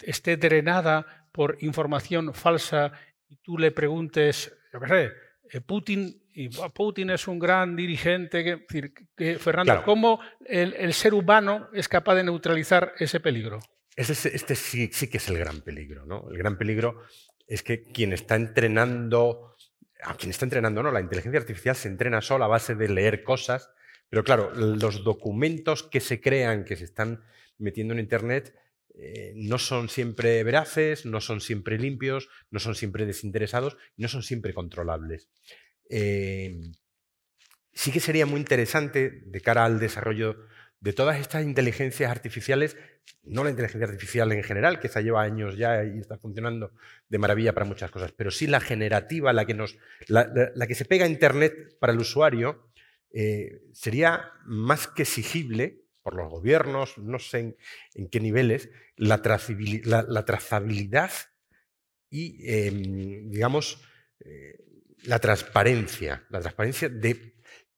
esté 0.00 0.36
drenada 0.36 1.26
por 1.32 1.56
información 1.60 2.34
falsa 2.34 2.92
y 3.28 3.36
tú 3.36 3.58
le 3.58 3.72
preguntes, 3.72 4.56
yo 4.72 4.80
qué 4.80 4.88
sé, 4.88 5.12
eh, 5.50 5.60
Putin, 5.60 6.22
y 6.32 6.48
"Buah, 6.48 6.68
Putin 6.68 7.10
es 7.10 7.26
un 7.26 7.38
gran 7.40 7.74
dirigente. 7.74 8.44
Que, 8.44 8.64
que, 9.16 9.38
Fernando, 9.38 9.72
Claro. 9.72 9.84
¿cómo 9.84 10.20
el, 10.46 10.74
el 10.74 10.92
ser 10.92 11.14
humano 11.14 11.68
es 11.72 11.88
capaz 11.88 12.14
de 12.14 12.22
neutralizar 12.24 12.92
ese 12.98 13.18
peligro? 13.18 13.58
Este 13.98 14.54
sí, 14.54 14.88
que 14.88 15.16
es 15.16 15.28
el 15.28 15.38
gran 15.38 15.60
peligro, 15.62 16.06
¿no? 16.06 16.28
El 16.30 16.38
gran 16.38 16.56
peligro 16.56 17.02
es 17.48 17.64
que 17.64 17.82
quien 17.82 18.12
está 18.12 18.36
entrenando, 18.36 19.56
a 20.04 20.16
quien 20.16 20.30
está 20.30 20.46
entrenando, 20.46 20.84
¿no? 20.84 20.92
La 20.92 21.00
inteligencia 21.00 21.40
artificial 21.40 21.74
se 21.74 21.88
entrena 21.88 22.20
sola 22.20 22.44
a 22.44 22.48
base 22.48 22.76
de 22.76 22.88
leer 22.88 23.24
cosas, 23.24 23.70
pero 24.08 24.22
claro, 24.22 24.52
los 24.54 25.02
documentos 25.02 25.82
que 25.82 25.98
se 25.98 26.20
crean, 26.20 26.64
que 26.64 26.76
se 26.76 26.84
están 26.84 27.24
metiendo 27.58 27.92
en 27.92 27.98
Internet, 27.98 28.54
eh, 28.94 29.32
no 29.34 29.58
son 29.58 29.88
siempre 29.88 30.44
veraces, 30.44 31.04
no 31.04 31.20
son 31.20 31.40
siempre 31.40 31.76
limpios, 31.76 32.28
no 32.52 32.60
son 32.60 32.76
siempre 32.76 33.04
desinteresados, 33.04 33.76
no 33.96 34.06
son 34.06 34.22
siempre 34.22 34.54
controlables. 34.54 35.28
Eh, 35.90 36.70
sí 37.72 37.90
que 37.90 37.98
sería 37.98 38.26
muy 38.26 38.38
interesante 38.38 39.22
de 39.26 39.40
cara 39.40 39.64
al 39.64 39.80
desarrollo 39.80 40.36
de 40.80 40.92
todas 40.92 41.18
estas 41.18 41.44
inteligencias 41.44 42.10
artificiales, 42.10 42.76
no 43.24 43.42
la 43.44 43.50
inteligencia 43.50 43.86
artificial 43.86 44.30
en 44.32 44.42
general, 44.42 44.78
que 44.80 44.86
esa 44.86 45.00
lleva 45.00 45.22
años 45.22 45.56
ya 45.56 45.84
y 45.84 45.98
está 45.98 46.18
funcionando 46.18 46.72
de 47.08 47.18
maravilla 47.18 47.52
para 47.52 47.66
muchas 47.66 47.90
cosas, 47.90 48.12
pero 48.12 48.30
sí 48.30 48.46
la 48.46 48.60
generativa, 48.60 49.32
la 49.32 49.44
que, 49.44 50.74
se 50.74 50.84
pega 50.84 51.04
a 51.04 51.08
Internet 51.08 51.76
para 51.80 51.92
el 51.92 51.98
usuario, 51.98 52.70
eh, 53.10 53.62
sería 53.72 54.32
más 54.44 54.86
que 54.86 55.02
exigible 55.02 55.84
por 56.02 56.14
los 56.14 56.30
gobiernos, 56.30 56.96
no 56.98 57.18
sé 57.18 57.56
en, 57.94 58.08
qué 58.08 58.20
niveles, 58.20 58.70
la 58.96 59.20
trazabilidad 59.22 61.10
y, 62.10 62.38
em, 62.50 63.30
digamos, 63.30 63.82
eh, 64.20 64.58
la 65.04 65.18
transparencia, 65.18 66.26
la 66.30 66.40
transparencia 66.40 66.88
de 66.88 67.34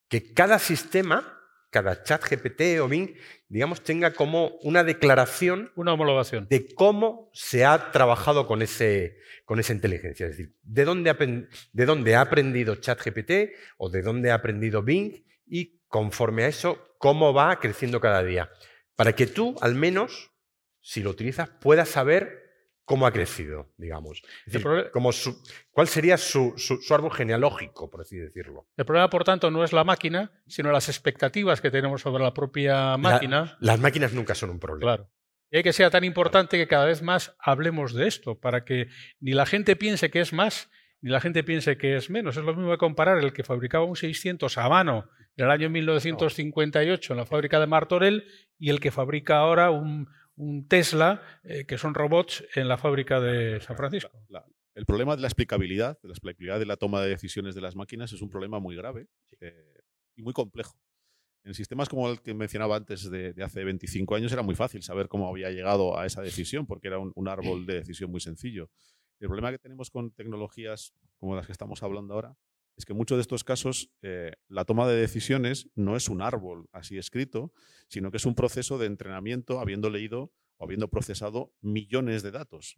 que 0.08 0.32
cada 0.32 0.58
sistema, 0.58 1.39
cada 1.70 2.02
chat 2.02 2.22
GPT 2.28 2.80
o 2.80 2.88
Bing, 2.88 3.14
digamos, 3.48 3.83
tenga 3.83 4.12
como 4.12 4.59
una 4.62 4.85
declaración 4.85 5.72
Una 5.76 5.92
homologación. 5.94 6.46
de 6.48 6.74
cómo 6.74 7.30
se 7.33 7.64
ha 7.64 7.92
trabajado 7.92 8.46
con, 8.46 8.62
ese, 8.62 9.16
con 9.44 9.61
esa 9.61 9.72
inteligencia. 9.72 10.26
Es 10.26 10.37
decir, 10.37 10.54
de 10.62 10.85
dónde, 10.85 11.11
ha, 11.11 11.14
de 11.14 11.87
dónde 11.87 12.16
ha 12.16 12.20
aprendido 12.20 12.76
ChatGPT 12.76 13.52
o 13.78 13.88
de 13.88 14.02
dónde 14.02 14.30
ha 14.30 14.35
aprendido 14.35 14.83
Bing 14.83 15.24
y 15.46 15.80
conforme 15.88 16.44
a 16.44 16.48
eso, 16.48 16.94
cómo 16.98 17.33
va 17.33 17.59
creciendo 17.59 18.00
cada 18.00 18.22
día. 18.22 18.50
Para 18.94 19.14
que 19.14 19.26
tú, 19.26 19.56
al 19.61 19.74
menos, 19.74 20.30
si 20.80 21.02
lo 21.02 21.11
utilizas, 21.11 21.48
puedas 21.48 21.88
saber 21.88 22.39
cómo 22.90 23.07
ha 23.07 23.12
crecido, 23.12 23.72
digamos. 23.76 24.20
Es 24.46 24.53
decir, 24.53 24.66
prole- 24.66 24.90
como 24.90 25.12
su- 25.12 25.40
cuál 25.70 25.87
sería 25.87 26.16
su, 26.16 26.55
su- 26.57 26.83
su 26.83 26.92
árbol 26.92 27.12
genealógico, 27.12 27.88
por 27.88 28.00
así 28.00 28.16
decirlo. 28.16 28.66
El 28.76 28.85
problema, 28.85 29.09
por 29.09 29.22
tanto, 29.22 29.48
no 29.48 29.62
es 29.62 29.72
la 29.72 29.85
máquina, 29.85 30.33
sino 30.48 30.72
las 30.72 30.88
expectativas 30.88 31.61
que 31.61 31.70
tenemos 31.70 32.00
sobre 32.00 32.24
la 32.24 32.35
propia 32.35 32.96
máquina. 32.96 33.57
Las 33.61 33.79
máquinas 33.79 34.12
nunca 34.12 34.35
son 34.35 34.50
un 34.50 34.59
problema. 34.59 34.96
Claro. 34.96 35.11
Y 35.53 35.59
hay 35.59 35.62
que 35.62 35.72
sea 35.72 35.88
tan 35.90 36.03
importante 36.03 36.59
que 36.59 36.66
cada 36.66 36.85
vez 36.87 37.00
más 37.00 37.37
hablemos 37.38 37.94
de 37.94 38.09
esto, 38.09 38.40
para 38.40 38.64
que 38.64 38.88
ni 39.20 39.35
la 39.35 39.46
gente 39.46 39.76
piense 39.76 40.11
que 40.11 40.20
es 40.20 40.33
más, 40.33 40.68
ni 41.00 41.11
la 41.11 41.20
gente 41.20 41.44
piense 41.44 41.76
que 41.79 41.94
es 41.96 42.11
menos. 42.11 42.37
Es 42.37 42.42
lo 42.44 42.55
mismo 42.57 42.72
que 42.72 42.79
comparar 42.79 43.18
el 43.18 43.33
que 43.33 43.44
fabricaba 43.44 43.85
un 43.85 43.94
600 43.94 44.59
a 44.59 44.68
mano 44.68 45.09
en 45.37 45.44
el 45.44 45.50
año 45.53 45.70
1958 45.70 47.12
en 47.12 47.16
la 47.16 47.24
fábrica 47.24 47.61
de 47.61 47.66
Martorell 47.68 48.24
y 48.59 48.70
el 48.70 48.81
que 48.81 48.90
fabrica 48.90 49.37
ahora 49.38 49.70
un, 49.70 50.09
un 50.40 50.66
Tesla, 50.68 51.22
eh, 51.44 51.64
que 51.66 51.79
son 51.79 51.94
robots, 51.94 52.44
en 52.55 52.68
la 52.68 52.79
fábrica 52.79 53.20
de 53.20 53.61
San 53.61 53.76
Francisco. 53.76 54.11
La- 54.29 54.44
el 54.74 54.87
problema 54.87 55.16
de 55.16 55.22
la 55.22 55.29
explicabilidad, 55.29 56.00
de 56.00 56.09
la 56.09 56.12
explicabilidad 56.12 56.59
de 56.59 56.64
la 56.66 56.76
toma 56.76 57.03
de 57.03 57.09
decisiones 57.11 57.55
de 57.55 57.61
las 57.61 57.74
máquinas 57.76 58.12
es 58.12 58.22
un 58.22 58.31
problema 58.31 58.61
muy 58.61 58.76
grave 58.76 59.09
eh, 59.40 59.83
y 60.16 60.22
muy 60.22 60.33
complejo. 60.33 60.79
En 61.44 61.55
sistemas 61.55 61.88
como 61.88 62.09
el 62.11 62.20
que 62.20 62.35
mencionaba 62.35 62.76
antes 62.76 63.11
de, 63.11 63.33
de 63.33 63.42
hace 63.42 63.64
25 63.64 64.14
años 64.14 64.33
era 64.33 64.42
muy 64.42 64.55
fácil 64.55 64.83
saber 64.83 65.09
cómo 65.09 65.29
había 65.29 65.50
llegado 65.50 65.98
a 65.98 66.07
esa 66.07 66.22
decisión 66.22 66.66
porque 66.66 66.88
era 66.88 66.98
un, 66.98 67.12
un 67.14 67.29
árbol 67.29 67.66
de 67.66 67.74
decisión 67.74 68.11
muy 68.11 68.20
sencillo. 68.20 68.70
El 69.18 69.29
problema 69.29 69.50
que 69.50 69.59
tenemos 69.59 69.90
con 69.90 70.12
tecnologías 70.12 70.94
como 71.18 71.35
las 71.37 71.46
que 71.46 71.53
estamos 71.53 71.83
hablando 71.83 72.14
ahora 72.14 72.35
es 72.81 72.85
que 72.85 72.93
en 72.93 72.97
muchos 72.99 73.16
de 73.19 73.23
estos 73.23 73.45
casos 73.45 73.90
eh, 74.03 74.33
la 74.49 74.64
toma 74.64 74.88
de 74.88 74.97
decisiones 74.97 75.69
no 75.75 75.97
es 75.97 76.09
un 76.09 76.21
árbol 76.23 76.69
así 76.73 76.99
escrito, 76.99 77.53
sino 77.88 78.11
que 78.11 78.16
es 78.16 78.27
un 78.27 78.35
proceso 78.35 78.79
de 78.79 78.87
entrenamiento 78.87 79.61
habiendo 79.61 79.88
leído 79.90 80.33
o 80.57 80.64
habiendo 80.64 80.88
procesado 80.88 81.53
millones 81.61 82.23
de 82.23 82.31
datos. 82.33 82.77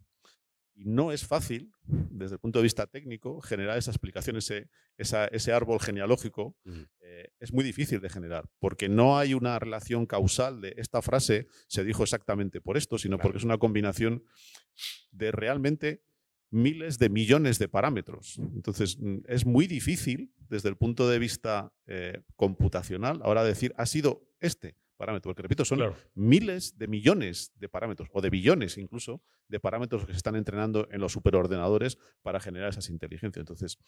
Y 0.75 0.85
no 0.85 1.11
es 1.11 1.25
fácil, 1.27 1.71
desde 1.83 2.35
el 2.35 2.39
punto 2.39 2.57
de 2.59 2.63
vista 2.63 2.87
técnico, 2.87 3.41
generar 3.41 3.77
esa 3.77 3.91
explicación, 3.91 4.37
ese, 4.37 4.69
esa- 4.97 5.27
ese 5.27 5.51
árbol 5.53 5.79
genealógico. 5.79 6.57
Eh, 6.99 7.29
es 7.39 7.53
muy 7.53 7.63
difícil 7.63 8.01
de 8.01 8.09
generar, 8.09 8.49
porque 8.59 8.89
no 8.89 9.17
hay 9.19 9.35
una 9.35 9.59
relación 9.59 10.07
causal 10.07 10.61
de 10.61 10.73
esta 10.77 11.01
frase 11.03 11.47
se 11.67 11.83
dijo 11.83 12.01
exactamente 12.01 12.59
por 12.59 12.75
esto, 12.77 12.97
sino 12.97 13.17
Claro. 13.17 13.23
porque 13.29 13.37
es 13.37 13.43
una 13.43 13.59
combinación 13.59 14.23
de 15.11 15.31
realmente 15.31 16.01
miles 16.53 16.99
de 16.99 17.09
millones 17.09 17.59
de 17.59 17.67
parámetros. 17.67 18.39
Entonces, 18.53 18.97
mm, 18.99 19.19
es 19.27 19.45
muy 19.45 19.67
difícil 19.67 20.31
desde 20.49 20.69
el 20.69 20.77
punto 20.77 21.09
de 21.09 21.19
vista 21.19 21.73
eh, 21.87 22.21
computacional 22.35 23.21
ahora 23.23 23.43
decir, 23.43 23.73
ha 23.77 23.85
sido 23.85 24.29
este 24.39 24.77
parámetro, 24.95 25.29
porque 25.29 25.41
repito, 25.41 25.65
son 25.65 25.81
miles 26.13 26.77
de 26.77 26.87
millones 26.87 27.51
de 27.55 27.67
parámetros, 27.67 28.07
o 28.13 28.21
de 28.21 28.29
billones 28.29 28.77
incluso, 28.77 29.21
de 29.47 29.59
parámetros 29.59 30.05
que 30.05 30.13
se 30.13 30.17
están 30.17 30.35
entrenando 30.35 30.87
en 30.91 31.01
los 31.01 31.11
superordenadores 31.11 31.97
para 32.21 32.39
generar 32.39 32.69
esas 32.69 32.89
inteligencias. 32.89 33.41
Entonces, 33.41 33.79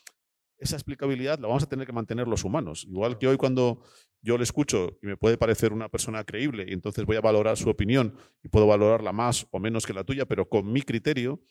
esa 0.57 0.75
explicabilidad 0.75 1.39
la 1.39 1.47
vamos 1.47 1.63
a 1.63 1.67
tener 1.67 1.85
que 1.85 1.93
mantener 1.93 2.27
los 2.27 2.43
humanos. 2.43 2.85
Igual 2.85 3.17
que 3.17 3.27
hoy 3.27 3.37
cuando 3.37 3.81
yo 4.21 4.37
le 4.37 4.43
escucho 4.43 4.97
y 5.01 5.07
me 5.07 5.17
puede 5.17 5.37
parecer 5.37 5.73
una 5.73 5.89
persona 5.89 6.23
creíble 6.23 6.65
y 6.67 6.73
entonces 6.73 7.05
voy 7.05 7.17
a 7.17 7.21
valorar 7.21 7.57
su 7.57 7.69
opinión 7.69 8.15
y 8.41 8.49
puedo 8.49 8.65
valorarla 8.65 9.11
más 9.11 9.47
o 9.51 9.59
menos 9.59 9.85
que 9.85 9.93
la 9.93 10.03
tuya, 10.03 10.25
pero 10.25 10.47
con 10.47 10.71
mi 10.71 10.81
criterio, 10.81 11.41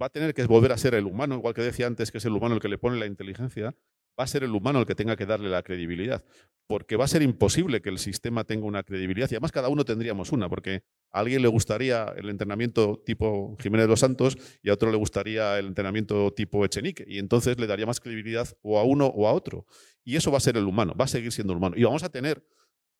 va 0.00 0.06
a 0.06 0.10
tener 0.10 0.34
que 0.34 0.44
volver 0.46 0.72
a 0.72 0.78
ser 0.78 0.94
el 0.94 1.06
humano, 1.06 1.36
igual 1.36 1.54
que 1.54 1.62
decía 1.62 1.86
antes 1.86 2.10
que 2.10 2.18
es 2.18 2.24
el 2.24 2.32
humano 2.32 2.54
el 2.54 2.60
que 2.60 2.68
le 2.68 2.78
pone 2.78 2.98
la 2.98 3.06
inteligencia, 3.06 3.74
va 4.18 4.24
a 4.24 4.26
ser 4.26 4.44
el 4.44 4.52
humano 4.52 4.80
el 4.80 4.86
que 4.86 4.94
tenga 4.94 5.16
que 5.16 5.26
darle 5.26 5.48
la 5.48 5.62
credibilidad, 5.62 6.24
porque 6.66 6.96
va 6.96 7.04
a 7.04 7.08
ser 7.08 7.22
imposible 7.22 7.80
que 7.80 7.88
el 7.88 7.98
sistema 7.98 8.44
tenga 8.44 8.66
una 8.66 8.82
credibilidad 8.82 9.30
y 9.30 9.34
además 9.34 9.52
cada 9.52 9.68
uno 9.68 9.84
tendríamos 9.84 10.32
una, 10.32 10.48
porque 10.48 10.82
a 11.10 11.20
alguien 11.20 11.42
le 11.42 11.48
gustaría 11.48 12.12
el 12.16 12.28
entrenamiento 12.28 13.02
tipo 13.04 13.56
Jiménez 13.60 13.84
de 13.84 13.90
los 13.90 14.00
Santos 14.00 14.36
y 14.62 14.70
a 14.70 14.74
otro 14.74 14.90
le 14.90 14.96
gustaría 14.96 15.58
el 15.58 15.66
entrenamiento 15.66 16.32
tipo 16.32 16.64
Echenique 16.64 17.04
y 17.06 17.18
entonces 17.18 17.58
le 17.58 17.66
daría 17.66 17.86
más 17.86 18.00
credibilidad 18.00 18.48
o 18.62 18.78
a 18.78 18.84
uno 18.84 19.06
o 19.06 19.26
a 19.26 19.32
otro. 19.32 19.66
Y 20.04 20.16
eso 20.16 20.30
va 20.30 20.38
a 20.38 20.40
ser 20.40 20.56
el 20.56 20.64
humano, 20.64 20.94
va 20.98 21.04
a 21.04 21.08
seguir 21.08 21.32
siendo 21.32 21.52
el 21.52 21.58
humano. 21.58 21.76
Y 21.76 21.84
vamos 21.84 22.02
a 22.02 22.08
tener 22.08 22.44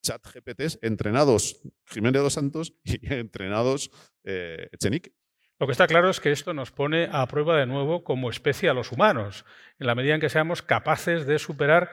chat 0.03 0.23
GPTs 0.27 0.81
entrenados 0.83 1.63
Jiménez 1.87 2.21
de 2.21 2.25
los 2.25 2.33
Santos 2.33 2.75
y 2.85 3.13
entrenados 3.13 3.91
eh, 4.25 4.69
Echenique. 4.73 5.13
Lo 5.62 5.68
que 5.68 5.72
está 5.72 5.87
claro 5.87 6.11
es 6.11 6.18
que 6.18 6.33
esto 6.33 6.53
nos 6.55 6.72
pone 6.72 7.09
a 7.12 7.25
prueba 7.29 7.57
de 7.57 7.66
nuevo 7.66 8.03
como 8.03 8.31
especie 8.31 8.68
a 8.68 8.75
los 8.75 8.90
humanos, 8.90 9.44
en 9.79 9.87
la 9.87 9.94
medida 9.94 10.16
en 10.16 10.20
que 10.20 10.29
seamos 10.29 10.61
capaces 10.61 11.25
de 11.25 11.38
superar, 11.38 11.92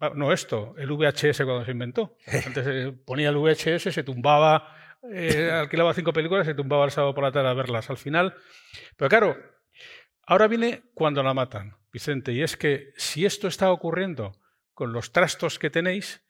ah, 0.00 0.12
no 0.14 0.32
esto, 0.32 0.74
el 0.78 0.90
VHS 0.90 1.42
cuando 1.44 1.66
se 1.66 1.72
inventó. 1.72 2.16
Antes 2.46 2.64
se 2.64 2.92
ponía 2.92 3.28
el 3.28 3.36
VHS, 3.36 3.92
se 3.92 4.02
tumbaba, 4.04 4.74
eh, 5.12 5.50
alquilaba 5.52 5.92
cinco 5.92 6.14
películas, 6.14 6.46
se 6.46 6.54
tumbaba 6.54 6.86
el 6.86 6.92
sábado 6.92 7.12
por 7.12 7.22
la 7.22 7.30
tarde 7.30 7.50
a 7.50 7.52
verlas 7.52 7.90
al 7.90 7.98
final. 7.98 8.36
Pero 8.96 9.10
claro, 9.10 9.36
ahora 10.26 10.48
viene 10.48 10.84
cuando 10.94 11.22
la 11.22 11.34
matan, 11.34 11.76
Vicente, 11.92 12.32
y 12.32 12.40
es 12.40 12.56
que 12.56 12.94
si 12.96 13.26
esto 13.26 13.48
está 13.48 13.70
ocurriendo 13.70 14.32
con 14.72 14.94
los 14.94 15.12
trastos 15.12 15.58
que 15.58 15.68
tenéis, 15.68 16.22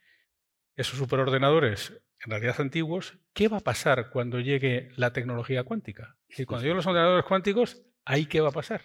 esos 0.75 0.99
superordenadores 0.99 1.93
en 2.25 2.33
realidad 2.33 2.61
antiguos, 2.61 3.17
¿qué 3.33 3.47
va 3.47 3.59
a 3.59 3.61
pasar 3.61 4.11
cuando 4.11 4.41
llegue 4.41 4.91
la 4.97 5.13
tecnología 5.13 5.63
cuántica? 5.63 6.17
Y 6.37 6.45
cuando 6.45 6.73
los 6.75 6.87
ordenadores 6.87 7.25
cuánticos, 7.25 7.83
¿ahí 8.05 8.27
qué 8.27 8.41
va 8.41 8.49
a 8.49 8.53
pasar? 8.53 8.83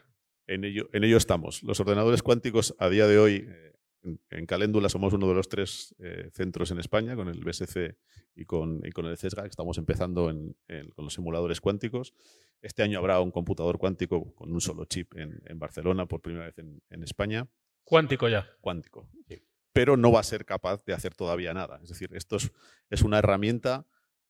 En 0.47 0.63
ello, 0.63 0.89
en 0.93 1.03
ello 1.03 1.17
estamos. 1.17 1.63
Los 1.63 1.79
ordenadores 1.79 2.21
cuánticos 2.21 2.75
a 2.79 2.89
día 2.89 3.08
de 3.08 3.17
hoy, 3.17 3.47
eh, 3.47 3.73
en, 4.29 4.45
Caléndula 4.45 4.89
somos 4.89 5.13
uno 5.13 5.27
de 5.27 5.34
los 5.34 5.49
tres 5.49 5.95
eh, 5.99 6.29
centros 6.34 6.71
en 6.71 6.79
España, 6.79 7.15
con 7.15 7.27
el 7.27 7.43
BSC 7.43 7.97
y 8.36 8.45
con, 8.45 8.81
y 8.86 8.91
con 8.91 9.05
el 9.05 9.17
CESGA, 9.17 9.45
estamos 9.45 9.77
empezando 9.77 10.25
con 10.25 11.05
los 11.05 11.13
simuladores 11.13 11.62
cuánticos. 11.62 12.13
Este 12.62 12.84
año 12.84 12.99
habrá 12.99 13.19
un 13.21 13.31
computador 13.31 13.77
cuántico 13.77 14.34
con 14.36 14.51
un 14.51 14.62
solo 14.62 14.86
chip 14.86 15.15
en, 15.15 15.60
Barcelona 15.60 16.05
por 16.05 16.21
primera 16.21 16.45
vez 16.45 16.58
en, 16.60 17.03
España. 17.03 17.47
Cuántico 17.84 18.27
ya. 18.27 18.47
Cuántico 18.62 19.10
pero 19.75 19.97
no 19.97 20.10
va 20.10 20.21
a 20.21 20.23
ser 20.23 20.45
capaz 20.45 20.86
de 20.86 20.93
hacer 20.93 21.15
todavía 21.15 21.53
nada. 21.53 21.81
Es 21.84 21.89
decir, 21.89 22.10
esto 22.13 22.38
es, 22.38 23.01
una 23.01 23.19
herramienta 23.19 23.86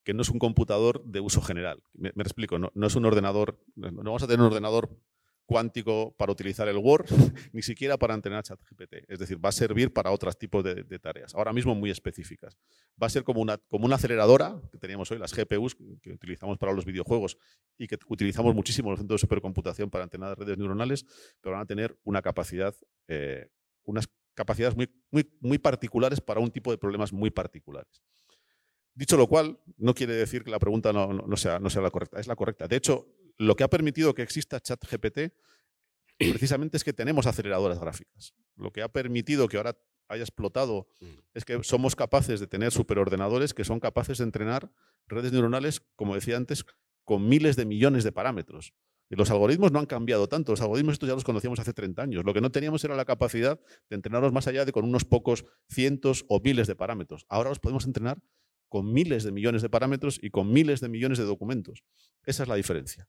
que 0.06 0.14
no 0.14 0.22
es 0.22 0.30
un 0.30 0.40
computador 0.40 1.04
de 1.04 1.20
uso 1.20 1.42
general. 1.42 1.82
Me, 1.94 2.10
explico, 2.10 2.60
no, 2.60 2.72
es 2.88 2.96
un 2.96 3.06
ordenador, 3.06 3.60
no 3.76 3.92
vamos 3.92 4.24
a 4.24 4.28
tener 4.28 4.40
un 4.40 4.46
ordenador 4.46 4.96
cuántico 5.48 6.16
para 6.18 6.32
utilizar 6.32 6.68
el 6.68 6.78
Word, 6.78 7.08
ni 7.54 7.64
siquiera 7.64 7.98
para 7.98 8.14
entrenar 8.14 8.44
ChatGPT. 8.44 8.94
Es 9.08 9.20
decir, 9.20 9.44
va 9.44 9.50
a 9.50 9.52
servir 9.52 9.92
para 9.92 10.12
otros 10.12 10.38
tipos 10.38 10.64
de, 10.64 11.00
tareas, 11.00 11.34
ahora 11.34 11.54
mismo 11.54 11.74
muy 11.74 11.90
específicas. 11.90 12.56
Va 13.02 13.08
a 13.08 13.10
ser 13.10 13.24
como 13.24 13.42
una, 13.42 13.58
como 13.58 13.86
una 13.86 13.96
aceleradora 13.96 14.62
que 14.72 14.78
teníamos 14.78 15.10
hoy, 15.10 15.18
las 15.18 15.34
GPUs 15.34 15.76
que 16.02 16.14
utilizamos 16.14 16.60
para 16.60 16.72
los 16.72 16.86
videojuegos 16.86 17.38
y 17.78 17.88
que 17.88 17.98
utilizamos 18.08 18.54
muchísimo 18.54 18.90
en 18.90 18.92
los 18.92 19.00
centros 19.00 19.20
de 19.20 19.26
supercomputación 19.26 19.90
para 19.90 20.04
entrenar 20.04 20.38
redes 20.38 20.58
neuronales, 20.58 21.04
pero 21.42 21.54
van 21.54 21.64
a 21.64 21.66
tener 21.66 21.98
una 22.04 22.22
capacidad, 22.22 22.76
eh, 23.08 23.50
unas 23.84 24.08
capacidades 24.36 24.76
muy, 24.76 24.88
muy, 25.10 25.28
muy 25.40 25.58
particulares 25.58 26.22
para 26.22 26.40
un 26.40 26.52
tipo 26.52 26.70
de 26.70 26.78
problemas 26.78 27.12
muy 27.12 27.32
particulares. 27.32 28.04
Dicho 28.96 29.18
lo 29.18 29.28
cual, 29.28 29.60
no 29.78 29.94
quiere 29.94 30.14
decir 30.14 30.44
que 30.44 30.52
la 30.52 30.60
pregunta 30.60 30.94
no, 30.94 31.12
no, 31.12 31.38
sea, 31.38 31.60
no 31.60 31.70
sea 31.70 31.82
la 31.82 31.92
correcta, 31.92 32.20
es 32.20 32.28
la 32.28 32.36
correcta. 32.36 32.68
De 32.68 32.78
hecho, 32.78 33.08
lo 33.38 33.56
que 33.56 33.66
ha 33.66 33.70
permitido 33.70 34.14
que 34.14 34.22
exista 34.22 34.62
ChatGPT 34.62 35.34
precisamente 36.18 36.78
es 36.78 36.84
que 36.84 36.94
tenemos 36.94 37.28
aceleradoras 37.28 37.80
gráficas. 37.80 38.34
Lo 38.56 38.72
que 38.72 38.82
ha 38.82 38.88
permitido 38.88 39.50
que 39.50 39.58
ahora 39.58 39.78
haya 40.08 40.24
explotado 40.24 40.88
mm. 41.02 41.06
es 41.34 41.46
que 41.46 41.62
somos 41.64 41.96
capaces 41.96 42.40
de 42.40 42.48
tener 42.48 42.72
superordenadores 42.72 43.54
que 43.54 43.66
son 43.66 43.80
capaces 43.80 44.20
de 44.20 44.24
entrenar 44.24 44.72
redes 45.08 45.34
neuronales, 45.34 45.82
como 45.96 46.16
decía 46.16 46.38
antes, 46.38 46.66
con 47.04 47.28
miles 47.28 47.56
de 47.56 47.66
millones 47.66 48.04
de 48.04 48.12
parámetros. 48.12 48.74
Y 49.10 49.16
los 49.16 49.30
algoritmos 49.30 49.72
no 49.72 49.80
han 49.80 49.86
cambiado 49.86 50.28
tanto. 50.28 50.52
Los 50.52 50.62
algoritmos 50.62 50.94
estos 50.94 51.08
ya 51.08 51.14
los 51.14 51.24
conocíamos 51.24 51.60
hace 51.60 51.74
30 51.74 52.02
años. 52.02 52.26
Lo 52.26 52.34
que 52.34 52.42
no 52.42 52.52
teníamos 52.52 52.84
era 52.84 52.96
la 52.96 53.06
capacidad 53.06 53.60
de 53.90 53.96
entrenarlos 53.96 54.32
más 54.32 54.48
allá 54.48 54.66
de 54.66 54.72
con 54.72 54.84
unos 54.84 55.06
pocos 55.06 55.46
cientos 55.70 56.26
o 56.28 56.40
miles 56.40 56.66
de 56.66 56.76
parámetros. 56.76 57.26
Ahora 57.30 57.50
los 57.50 57.60
podemos 57.60 57.86
entrenar 57.86 58.18
con 58.70 58.92
miles 58.92 59.24
de 59.24 59.32
millones 59.32 59.62
de 59.62 59.70
parámetros 59.70 60.20
y 60.22 60.30
con 60.30 60.52
miles 60.52 60.82
de 60.82 60.90
millones 60.90 61.18
de 61.18 61.26
documentos. 61.26 61.84
Esa 62.26 62.44
es 62.44 62.50
la 62.50 62.56
diferencia. 62.56 63.08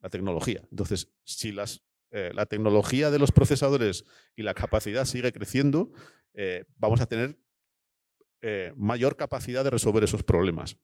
La 0.00 0.10
tecnología. 0.10 0.62
Entonces, 0.70 1.12
si 1.24 1.52
las, 1.52 1.84
eh, 2.10 2.30
la 2.34 2.46
tecnología 2.46 3.10
de 3.10 3.18
los 3.18 3.32
procesadores 3.32 4.04
y 4.36 4.42
la 4.42 4.54
capacidad 4.54 5.04
sigue 5.04 5.32
creciendo, 5.32 5.92
eh, 6.34 6.64
vamos 6.76 7.00
a 7.00 7.06
tener 7.06 7.38
eh, 8.40 8.72
mayor 8.76 9.16
capacidad 9.16 9.62
de 9.62 9.70
resolver 9.70 10.02
esos 10.02 10.24
problemas. 10.24 10.76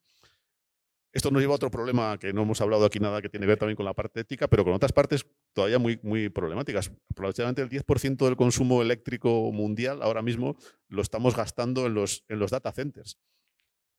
Esto 1.12 1.30
nos 1.30 1.40
lleva 1.40 1.54
a 1.54 1.56
otro 1.56 1.70
problema 1.70 2.18
que 2.18 2.32
no 2.32 2.42
hemos 2.42 2.60
hablado 2.60 2.84
aquí 2.84 3.00
nada 3.00 3.22
que 3.22 3.28
tiene 3.28 3.44
que 3.44 3.48
ver 3.48 3.58
también 3.58 3.76
con 3.76 3.86
la 3.86 3.94
parte 3.94 4.20
ética, 4.20 4.46
pero 4.46 4.62
con 4.62 4.74
otras 4.74 4.92
partes 4.92 5.26
todavía 5.54 5.78
muy, 5.78 5.98
muy 6.02 6.28
problemáticas. 6.28 6.92
Probablemente 7.14 7.62
el 7.62 7.68
10% 7.68 8.24
del 8.24 8.36
consumo 8.36 8.82
eléctrico 8.82 9.50
mundial 9.50 10.02
ahora 10.02 10.22
mismo 10.22 10.56
lo 10.88 11.02
estamos 11.02 11.34
gastando 11.34 11.86
en 11.86 11.94
los, 11.94 12.24
en 12.28 12.38
los 12.38 12.50
data 12.50 12.70
centers. 12.72 13.18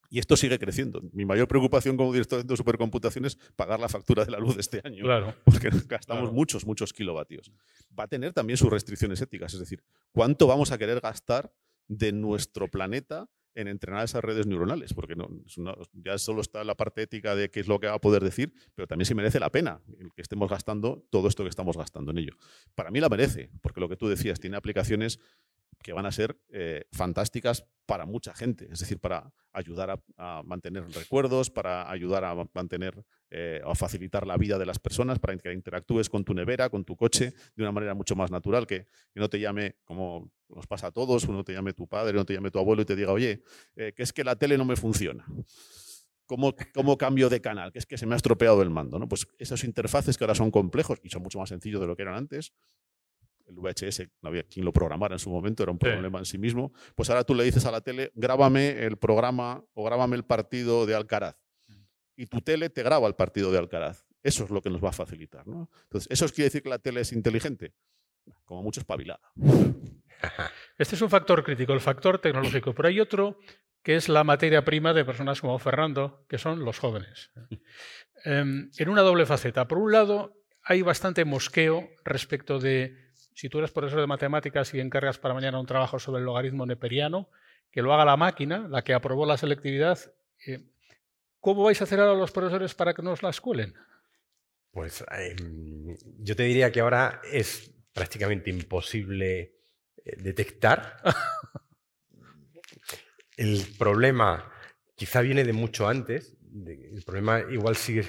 Y 0.09 0.19
esto 0.19 0.35
sigue 0.35 0.57
creciendo. 0.57 1.01
Mi 1.13 1.23
mayor 1.25 1.47
preocupación 1.47 1.95
como 1.95 2.11
director 2.11 2.43
de 2.43 2.57
supercomputación 2.57 3.25
es 3.25 3.35
pagar 3.55 3.79
la 3.79 3.89
factura 3.89 4.25
de 4.25 4.31
la 4.31 4.39
luz 4.39 4.55
de 4.55 4.61
este 4.61 4.81
año. 4.83 5.03
Claro. 5.03 5.35
Porque 5.43 5.69
gastamos 5.87 6.33
muchos, 6.33 6.65
muchos 6.65 6.93
kilovatios. 6.93 7.51
Va 7.97 8.05
a 8.05 8.07
tener 8.07 8.33
también 8.33 8.57
sus 8.57 8.69
restricciones 8.69 9.21
éticas. 9.21 9.53
Es 9.53 9.59
decir, 9.59 9.83
¿cuánto 10.11 10.47
vamos 10.47 10.71
a 10.71 10.77
querer 10.77 10.99
gastar 10.99 11.53
de 11.87 12.11
nuestro 12.11 12.67
planeta 12.69 13.29
en 13.55 13.67
entrenar 13.67 14.05
esas 14.05 14.23
redes 14.23 14.47
neuronales, 14.47 14.93
porque 14.93 15.15
no, 15.15 15.27
ya 15.93 16.17
solo 16.17 16.41
está 16.41 16.63
la 16.63 16.75
parte 16.75 17.01
ética 17.01 17.35
de 17.35 17.49
qué 17.49 17.59
es 17.59 17.67
lo 17.67 17.79
que 17.79 17.87
va 17.87 17.95
a 17.95 17.99
poder 18.01 18.23
decir, 18.23 18.53
pero 18.75 18.87
también 18.87 19.05
si 19.05 19.15
merece 19.15 19.39
la 19.39 19.51
pena 19.51 19.81
que 20.15 20.21
estemos 20.21 20.49
gastando 20.49 21.05
todo 21.09 21.27
esto 21.27 21.43
que 21.43 21.49
estamos 21.49 21.75
gastando 21.75 22.11
en 22.11 22.19
ello. 22.19 22.33
Para 22.75 22.91
mí 22.91 22.99
la 22.99 23.09
merece, 23.09 23.51
porque 23.61 23.81
lo 23.81 23.89
que 23.89 23.97
tú 23.97 24.07
decías, 24.07 24.39
tiene 24.39 24.55
aplicaciones 24.55 25.19
que 25.81 25.93
van 25.93 26.05
a 26.05 26.11
ser 26.11 26.37
eh, 26.49 26.85
fantásticas 26.91 27.65
para 27.85 28.05
mucha 28.05 28.35
gente, 28.35 28.67
es 28.71 28.79
decir, 28.79 28.99
para 28.99 29.33
ayudar 29.51 29.99
a, 30.17 30.43
mantener 30.43 30.87
recuerdos, 30.91 31.49
para 31.49 31.89
ayudar 31.89 32.23
a 32.23 32.35
mantener 32.53 33.03
eh, 33.31 33.61
facilitar 33.73 34.27
la 34.27 34.37
vida 34.37 34.59
de 34.59 34.65
las 34.67 34.77
personas, 34.77 35.17
para 35.17 35.35
que 35.37 35.51
interactúes 35.51 36.07
con 36.07 36.23
tu 36.23 36.35
nevera, 36.35 36.69
con 36.69 36.85
tu 36.85 36.95
coche, 36.95 37.33
de 37.55 37.63
una 37.63 37.71
manera 37.71 37.95
mucho 37.95 38.15
más 38.15 38.29
natural, 38.29 38.67
que, 38.67 38.85
no 39.15 39.27
te 39.27 39.39
llame, 39.39 39.77
como 39.85 40.31
nos 40.49 40.67
pasa 40.67 40.87
a 40.87 40.91
todos, 40.91 41.23
uno 41.23 41.43
te 41.43 41.53
llame 41.53 41.73
tu 41.73 41.87
padre, 41.87 42.11
uno 42.13 42.25
te 42.25 42.33
llame 42.33 42.51
tu 42.51 42.59
abuelo 42.59 42.83
y 42.83 42.85
te 42.85 42.95
diga, 42.95 43.11
oye, 43.11 43.41
eh, 43.75 43.93
que 43.95 44.03
es 44.03 44.13
que 44.13 44.23
la 44.23 44.35
tele 44.35 44.57
no 44.57 44.65
me 44.65 44.75
funciona. 44.75 45.25
¿Cómo, 46.27 46.53
¿Cómo, 46.75 46.95
cambio 46.95 47.27
de 47.27 47.41
canal? 47.41 47.71
Que 47.71 47.79
es 47.79 47.87
que 47.87 47.97
se 47.97 48.05
me 48.05 48.13
ha 48.13 48.17
estropeado 48.17 48.61
el 48.61 48.69
mando. 48.69 48.99
¿no? 48.99 49.09
Pues 49.09 49.25
esas 49.39 49.63
interfaces 49.63 50.15
que 50.15 50.25
ahora 50.25 50.35
son 50.35 50.51
complejos 50.51 50.99
y 51.01 51.09
son 51.09 51.23
mucho 51.23 51.39
más 51.39 51.49
sencillos 51.49 51.81
de 51.81 51.87
lo 51.87 51.95
que 51.95 52.03
eran 52.03 52.13
antes, 52.13 52.53
el 53.49 53.55
VHS, 53.55 54.07
no 54.21 54.29
había 54.29 54.43
quien 54.43 54.65
lo 54.65 54.71
programara 54.71 55.15
en 55.15 55.19
su 55.19 55.29
momento, 55.29 55.63
era 55.63 55.71
un 55.71 55.79
problema 55.79 56.19
en 56.19 56.25
sí 56.25 56.37
mismo, 56.37 56.71
pues 56.95 57.09
ahora 57.09 57.23
tú 57.23 57.35
le 57.35 57.43
dices 57.43 57.65
a 57.65 57.71
la 57.71 57.81
tele, 57.81 58.11
grábame 58.15 58.85
el 58.85 58.97
programa 58.97 59.63
o 59.73 59.83
grábame 59.83 60.15
el 60.15 60.23
partido 60.23 60.85
de 60.85 60.95
Alcaraz. 60.95 61.35
Y 62.15 62.25
tu 62.25 62.41
tele 62.41 62.69
te 62.69 62.83
graba 62.83 63.07
el 63.07 63.15
partido 63.15 63.51
de 63.51 63.57
Alcaraz. 63.57 64.05
Eso 64.21 64.43
es 64.43 64.49
lo 64.49 64.61
que 64.61 64.69
nos 64.69 64.83
va 64.83 64.89
a 64.89 64.93
facilitar. 64.93 65.47
¿no? 65.47 65.69
Entonces, 65.83 66.07
¿eso 66.11 66.27
quiere 66.33 66.45
decir 66.45 66.61
que 66.61 66.69
la 66.69 66.79
tele 66.79 67.01
es 67.01 67.13
inteligente? 67.13 67.73
Como 68.45 68.61
mucho 68.61 68.81
espabilada. 68.81 69.21
Este 70.77 70.95
es 70.95 71.01
un 71.01 71.09
factor 71.09 71.43
crítico, 71.43 71.73
el 71.73 71.79
factor 71.79 72.19
tecnológico. 72.19 72.73
Pero 72.73 72.89
hay 72.89 72.99
otro 72.99 73.39
que 73.83 73.95
es 73.95 74.09
la 74.09 74.25
materia 74.25 74.65
prima 74.65 74.93
de 74.93 75.05
personas 75.05 75.39
como 75.39 75.57
Fernando, 75.59 76.25
que 76.27 76.37
son 76.37 76.65
los 76.65 76.79
jóvenes. 76.79 77.31
Em, 78.25 78.69
en 78.77 78.89
una 78.89 79.01
doble 79.01 79.25
faceta. 79.25 79.65
Por 79.69 79.77
un 79.77 79.93
lado, 79.93 80.33
hay 80.61 80.81
bastante 80.81 81.23
mosqueo 81.23 81.89
respecto 82.03 82.59
de 82.59 83.08
si 83.33 83.49
tú 83.49 83.59
eres 83.59 83.71
profesor 83.71 83.99
de 83.99 84.07
matemáticas 84.07 84.73
y 84.73 84.79
encargas 84.79 85.17
para 85.17 85.33
mañana 85.33 85.59
un 85.59 85.65
trabajo 85.65 85.99
sobre 85.99 86.19
el 86.19 86.25
logaritmo 86.25 86.65
neperiano, 86.65 87.29
que 87.71 87.81
lo 87.81 87.93
haga 87.93 88.05
la 88.05 88.17
máquina, 88.17 88.67
la 88.67 88.83
que 88.83 88.93
aprobó 88.93 89.25
la 89.25 89.37
selectividad, 89.37 89.99
eh, 90.45 90.65
¿cómo 91.39 91.63
vais 91.63 91.79
a 91.81 91.83
hacer 91.83 91.99
ahora 91.99 92.15
los 92.15 92.31
profesores 92.31 92.73
para 92.73 92.93
que 92.93 93.01
nos 93.01 93.23
la 93.23 93.29
escuelen? 93.29 93.73
Pues 94.71 95.03
em, 95.11 95.95
yo 96.19 96.35
te 96.35 96.43
diría 96.43 96.71
que 96.71 96.79
ahora 96.79 97.21
es 97.31 97.71
prácticamente 97.93 98.49
imposible 98.49 99.55
eh, 100.05 100.15
detectar. 100.17 100.97
el 103.37 103.65
problema 103.77 104.51
quizá 104.95 105.21
viene 105.21 105.43
de 105.43 105.53
mucho 105.53 105.87
antes. 105.87 106.37
el 106.65 107.03
problema 107.05 107.41
igual 107.49 107.75
sigue 107.75 108.03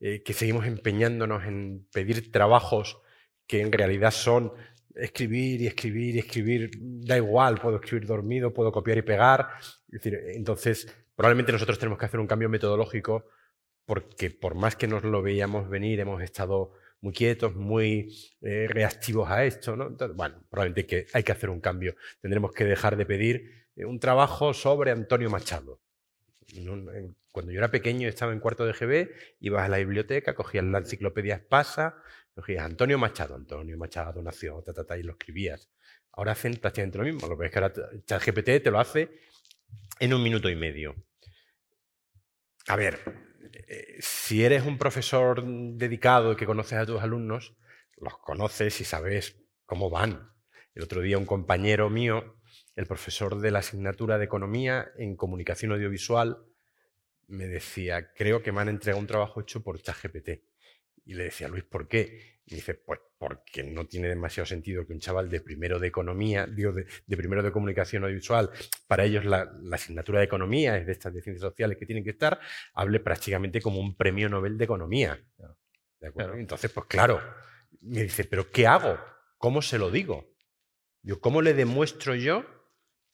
eh, 0.00 0.22
que 0.22 0.34
seguimos 0.34 0.66
empeñándonos 0.66 1.44
en 1.44 1.88
pedir 1.90 2.30
trabajos 2.30 2.98
que 3.46 3.60
en 3.60 3.72
realidad 3.72 4.10
son 4.10 4.52
escribir 4.94 5.60
y 5.60 5.66
escribir 5.66 6.16
y 6.16 6.18
escribir, 6.20 6.70
da 6.80 7.16
igual, 7.16 7.60
puedo 7.60 7.76
escribir 7.76 8.06
dormido, 8.06 8.52
puedo 8.52 8.72
copiar 8.72 8.98
y 8.98 9.02
pegar. 9.02 9.48
entonces, 9.90 10.86
probablemente 11.14 11.52
nosotros 11.52 11.78
tenemos 11.78 11.98
que 11.98 12.06
hacer 12.06 12.20
un 12.20 12.26
cambio 12.26 12.48
metodológico 12.48 13.26
porque 13.86 14.30
por 14.30 14.54
más 14.54 14.76
que 14.76 14.86
nos 14.86 15.04
lo 15.04 15.22
veíamos 15.22 15.68
venir, 15.68 16.00
hemos 16.00 16.22
estado 16.22 16.72
muy 17.00 17.12
quietos, 17.12 17.54
muy 17.54 18.14
eh, 18.40 18.66
reactivos 18.68 19.30
a 19.30 19.44
esto. 19.44 19.76
¿no? 19.76 19.90
bueno, 20.14 20.42
probablemente 20.48 20.86
que 20.86 21.06
hay 21.12 21.22
que 21.22 21.32
hacer 21.32 21.50
un 21.50 21.60
cambio. 21.60 21.94
Tendremos 22.20 22.52
que 22.52 22.64
dejar 22.64 22.96
de 22.96 23.04
pedir 23.04 23.66
eh, 23.76 23.84
un 23.84 24.00
trabajo 24.00 24.54
sobre 24.54 24.90
Antonio 24.90 25.28
Machado. 25.28 25.80
Cuando 27.30 27.52
yo 27.52 27.58
era 27.58 27.70
pequeño, 27.70 28.08
estaba 28.08 28.32
en 28.32 28.40
cuarto 28.40 28.64
de 28.64 28.72
GB, 28.72 29.10
ibas 29.40 29.64
a 29.64 29.68
la 29.68 29.78
biblioteca, 29.78 30.34
cogías 30.34 30.64
la 30.64 30.78
enciclopedia 30.78 31.34
Espasa, 31.34 31.96
Antonio 32.58 32.98
Machado, 32.98 33.36
Antonio 33.36 33.76
Machado 33.78 34.22
nació, 34.22 34.62
ta, 34.62 34.98
y 34.98 35.02
lo 35.02 35.12
escribías. 35.12 35.70
Ahora 36.12 36.32
hacen 36.32 36.56
prácticamente 36.56 36.98
lo 36.98 37.04
mismo. 37.04 37.26
Lo 37.28 37.38
que 37.38 37.50
que 37.50 37.58
ahora 37.58 37.72
ChatGPT 38.06 38.62
te 38.62 38.70
lo 38.70 38.78
hace 38.78 39.10
en 40.00 40.14
un 40.14 40.22
minuto 40.22 40.48
y 40.48 40.56
medio. 40.56 40.94
A 42.68 42.76
ver, 42.76 43.00
eh, 43.52 43.96
si 44.00 44.44
eres 44.44 44.64
un 44.64 44.78
profesor 44.78 45.44
dedicado 45.44 46.32
y 46.32 46.36
que 46.36 46.46
conoces 46.46 46.78
a 46.78 46.86
tus 46.86 47.02
alumnos, 47.02 47.56
los 47.96 48.18
conoces 48.18 48.80
y 48.80 48.84
sabes 48.84 49.36
cómo 49.66 49.90
van. 49.90 50.32
El 50.74 50.82
otro 50.82 51.00
día 51.02 51.18
un 51.18 51.26
compañero 51.26 51.88
mío, 51.90 52.36
el 52.74 52.86
profesor 52.86 53.40
de 53.40 53.50
la 53.50 53.60
asignatura 53.60 54.18
de 54.18 54.24
Economía 54.24 54.90
en 54.98 55.16
Comunicación 55.16 55.72
Audiovisual, 55.72 56.38
me 57.28 57.46
decía, 57.46 58.12
creo 58.14 58.42
que 58.42 58.52
me 58.52 58.60
han 58.60 58.68
entregado 58.68 59.00
un 59.00 59.06
trabajo 59.06 59.40
hecho 59.40 59.62
por 59.62 59.80
ChatGPT. 59.80 60.42
Y 61.04 61.14
le 61.14 61.24
decía, 61.24 61.48
Luis, 61.48 61.64
¿por 61.64 61.86
qué? 61.88 62.40
Y 62.46 62.56
dice, 62.56 62.74
pues 62.74 63.00
porque 63.18 63.62
no 63.62 63.86
tiene 63.86 64.08
demasiado 64.08 64.46
sentido 64.46 64.86
que 64.86 64.92
un 64.92 65.00
chaval 65.00 65.30
de 65.30 65.40
primero 65.40 65.78
de 65.78 65.88
economía, 65.88 66.46
digo, 66.46 66.72
de, 66.72 66.84
primero 67.06 67.42
de 67.42 67.50
comunicación 67.50 68.04
audiovisual, 68.04 68.50
para 68.86 69.04
ellos 69.04 69.24
la, 69.24 69.50
asignatura 69.72 70.18
de 70.18 70.26
economía 70.26 70.76
es 70.76 70.86
de 70.86 70.92
estas 70.92 71.14
de 71.14 71.22
ciencias 71.22 71.42
sociales 71.42 71.78
que 71.78 71.86
tienen 71.86 72.04
que 72.04 72.10
estar, 72.10 72.38
hable 72.74 73.00
prácticamente 73.00 73.62
como 73.62 73.80
un 73.80 73.96
premio 73.96 74.28
Nobel 74.28 74.58
de 74.58 74.64
economía. 74.64 75.18
Entonces, 76.36 76.70
pues 76.70 76.86
claro, 76.86 77.20
me 77.80 78.02
dice, 78.02 78.24
¿pero 78.24 78.50
qué 78.50 78.66
hago? 78.66 78.98
¿Cómo 79.38 79.62
se 79.62 79.78
lo 79.78 79.90
digo? 79.90 80.34
Digo, 81.02 81.20
¿cómo 81.20 81.40
le 81.40 81.54
demuestro 81.54 82.14
yo 82.14 82.44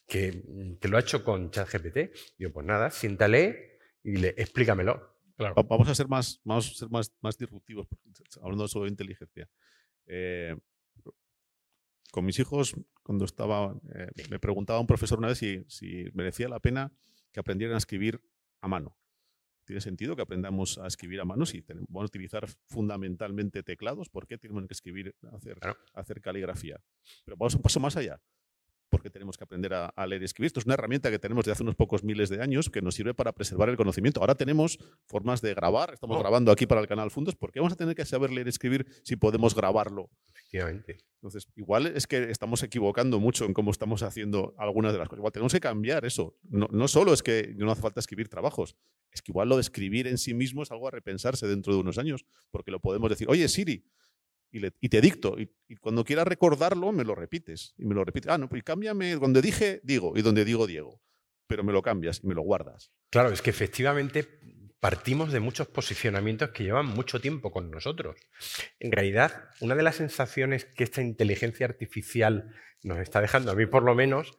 que, 0.06 0.42
que 0.80 0.88
lo 0.88 0.96
ha 0.96 1.00
hecho 1.00 1.22
con 1.24 1.52
ChatGPT? 1.52 2.36
Digo, 2.36 2.52
pues 2.52 2.66
nada, 2.66 2.90
siéntale 2.90 3.78
y 4.02 4.16
le 4.16 4.28
explícamelo. 4.30 5.09
Vamos 5.68 5.88
a 5.88 5.94
ser 5.94 6.08
más, 6.08 6.40
vamos 6.44 6.70
a 6.70 6.74
ser 6.74 6.90
más, 6.90 7.12
más 7.20 7.38
disruptivos, 7.38 7.86
hablando 8.42 8.68
sobre 8.68 8.90
inteligencia. 8.90 9.48
Eh, 10.06 10.56
con 12.12 12.24
mis 12.24 12.38
hijos, 12.38 12.74
cuando 13.02 13.24
estaba, 13.24 13.74
eh, 13.94 14.08
me 14.30 14.38
preguntaba 14.38 14.80
un 14.80 14.86
profesor 14.86 15.18
una 15.18 15.28
vez 15.28 15.38
si, 15.38 15.64
si, 15.68 16.06
merecía 16.12 16.48
la 16.48 16.60
pena 16.60 16.92
que 17.32 17.40
aprendieran 17.40 17.76
a 17.76 17.78
escribir 17.78 18.20
a 18.60 18.68
mano. 18.68 18.96
¿Tiene 19.64 19.80
sentido 19.80 20.16
que 20.16 20.22
aprendamos 20.22 20.78
a 20.78 20.86
escribir 20.88 21.20
a 21.20 21.24
mano 21.24 21.46
si 21.46 21.62
tenemos, 21.62 21.88
vamos 21.88 22.08
a 22.08 22.10
utilizar 22.10 22.48
fundamentalmente 22.66 23.62
teclados? 23.62 24.08
¿Por 24.08 24.26
qué 24.26 24.36
tenemos 24.36 24.66
que 24.66 24.74
escribir, 24.74 25.14
hacer, 25.32 25.58
hacer 25.94 26.20
caligrafía? 26.20 26.82
Pero 27.24 27.36
vamos 27.36 27.54
un 27.54 27.62
paso 27.62 27.78
más 27.78 27.96
allá 27.96 28.20
porque 28.90 29.08
tenemos 29.08 29.38
que 29.38 29.44
aprender 29.44 29.72
a, 29.72 30.06
leer 30.06 30.22
y 30.22 30.24
escribir. 30.24 30.48
Esto 30.48 30.60
es 30.60 30.66
una 30.66 30.74
herramienta 30.74 31.10
que 31.10 31.18
tenemos 31.18 31.44
de 31.44 31.52
hace 31.52 31.62
unos 31.62 31.76
pocos 31.76 32.04
miles 32.04 32.28
de 32.28 32.42
años 32.42 32.68
que 32.68 32.82
nos 32.82 32.94
sirve 32.94 33.14
para 33.14 33.32
preservar 33.32 33.68
el 33.68 33.76
conocimiento. 33.76 34.20
Ahora 34.20 34.34
tenemos 34.34 34.78
formas 35.06 35.40
de 35.40 35.54
grabar, 35.54 35.94
estamos 35.94 36.16
oh. 36.16 36.20
grabando 36.20 36.52
aquí 36.52 36.66
para 36.66 36.80
el 36.80 36.88
canal 36.88 37.10
Fundos, 37.10 37.36
¿por 37.36 37.52
qué 37.52 37.60
vamos 37.60 37.72
a 37.72 37.76
tener 37.76 37.94
que 37.94 38.04
saber 38.04 38.30
leer 38.30 38.48
y 38.48 38.50
escribir 38.50 38.86
si 39.02 39.16
podemos 39.16 39.54
grabarlo? 39.54 40.10
Efectivamente. 40.34 40.98
Entonces, 41.14 41.48
igual 41.54 41.86
es 41.86 42.06
que 42.06 42.30
estamos 42.30 42.62
equivocando 42.62 43.20
mucho 43.20 43.44
en 43.44 43.52
cómo 43.52 43.70
estamos 43.70 44.02
haciendo 44.02 44.54
algunas 44.58 44.92
de 44.92 44.98
las 44.98 45.08
cosas. 45.08 45.20
Igual 45.20 45.32
tenemos 45.32 45.52
que 45.52 45.60
cambiar 45.60 46.04
eso. 46.04 46.36
No, 46.48 46.66
no 46.70 46.88
solo 46.88 47.12
es 47.12 47.22
que 47.22 47.54
no 47.56 47.70
hace 47.70 47.82
falta 47.82 48.00
escribir 48.00 48.28
trabajos, 48.28 48.76
es 49.12 49.22
que 49.22 49.32
igual 49.32 49.48
lo 49.48 49.56
de 49.56 49.62
escribir 49.62 50.06
en 50.06 50.18
sí 50.18 50.34
mismo 50.34 50.62
es 50.62 50.70
algo 50.70 50.88
a 50.88 50.90
repensarse 50.90 51.46
dentro 51.46 51.72
de 51.74 51.80
unos 51.80 51.98
años, 51.98 52.24
porque 52.50 52.70
lo 52.70 52.80
podemos 52.80 53.10
decir, 53.10 53.28
oye 53.28 53.48
Siri, 53.48 53.84
y, 54.52 54.88
te 54.88 55.00
dicto. 55.00 55.36
Y, 55.38 55.76
cuando 55.76 56.04
quieras 56.04 56.26
recordarlo, 56.26 56.92
me 56.92 57.04
lo 57.04 57.14
repites. 57.14 57.74
Y 57.78 57.84
me 57.84 57.94
lo 57.94 58.04
repites. 58.04 58.30
Ah, 58.30 58.38
no, 58.38 58.48
pues 58.48 58.62
cámbiame. 58.62 59.16
Donde 59.16 59.42
dije, 59.42 59.80
digo. 59.84 60.12
Y 60.16 60.22
donde 60.22 60.44
digo, 60.44 60.66
Diego. 60.66 61.00
Pero 61.46 61.64
me 61.64 61.72
lo 61.72 61.82
cambias 61.82 62.20
y 62.22 62.26
me 62.26 62.34
lo 62.34 62.42
guardas. 62.42 62.92
Claro, 63.10 63.30
es 63.30 63.42
que 63.42 63.50
efectivamente 63.50 64.26
partimos 64.80 65.30
de 65.30 65.40
muchos 65.40 65.68
posicionamientos 65.68 66.50
que 66.50 66.64
llevan 66.64 66.86
mucho 66.86 67.20
tiempo 67.20 67.52
con 67.52 67.70
nosotros. 67.70 68.16
En 68.78 68.92
realidad, 68.92 69.50
una 69.60 69.74
de 69.74 69.82
las 69.82 69.96
sensaciones 69.96 70.64
que 70.64 70.84
esta 70.84 71.02
inteligencia 71.02 71.66
artificial 71.66 72.54
nos 72.82 72.98
está 72.98 73.20
dejando, 73.20 73.52
a 73.52 73.54
mí 73.54 73.66
por 73.66 73.82
lo 73.82 73.94
menos, 73.94 74.38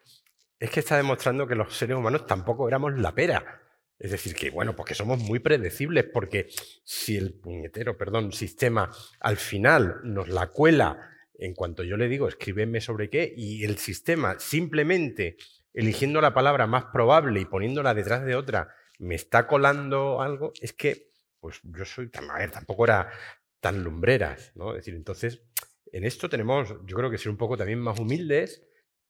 es 0.59 0.69
que 0.71 0.79
está 0.79 0.97
demostrando 0.97 1.47
que 1.47 1.55
los 1.55 1.75
seres 1.75 1.95
humanos 1.95 2.25
tampoco 2.25 2.67
éramos 2.67 2.97
la 2.97 3.13
pera. 3.13 3.60
Es 4.01 4.09
decir, 4.09 4.33
que 4.33 4.49
bueno, 4.49 4.75
porque 4.75 4.95
somos 4.95 5.19
muy 5.19 5.37
predecibles, 5.37 6.05
porque 6.05 6.47
si 6.83 7.17
el 7.17 7.35
puñetero, 7.35 7.97
perdón, 7.97 8.31
sistema 8.31 8.89
al 9.19 9.37
final 9.37 10.01
nos 10.03 10.27
la 10.27 10.47
cuela 10.47 11.11
en 11.35 11.53
cuanto 11.53 11.83
yo 11.83 11.97
le 11.97 12.07
digo, 12.07 12.27
escríbeme 12.27 12.81
sobre 12.81 13.11
qué, 13.11 13.31
y 13.37 13.63
el 13.63 13.77
sistema 13.77 14.39
simplemente 14.39 15.37
eligiendo 15.73 16.19
la 16.19 16.33
palabra 16.33 16.65
más 16.65 16.85
probable 16.85 17.41
y 17.41 17.45
poniéndola 17.45 17.93
detrás 17.93 18.25
de 18.25 18.35
otra, 18.35 18.73
me 18.97 19.15
está 19.15 19.45
colando 19.45 20.21
algo, 20.21 20.51
es 20.61 20.73
que, 20.73 21.11
pues 21.39 21.59
yo 21.63 21.85
soy, 21.85 22.09
a 22.13 22.39
ver, 22.39 22.51
tampoco 22.51 22.85
era 22.85 23.11
tan 23.59 23.83
lumbreras, 23.83 24.51
¿no? 24.55 24.71
Es 24.71 24.77
decir, 24.77 24.95
entonces, 24.95 25.43
en 25.91 26.05
esto 26.05 26.27
tenemos, 26.27 26.69
yo 26.85 26.97
creo 26.97 27.11
que 27.11 27.19
ser 27.19 27.29
un 27.29 27.37
poco 27.37 27.55
también 27.55 27.79
más 27.79 27.99
humildes. 27.99 28.63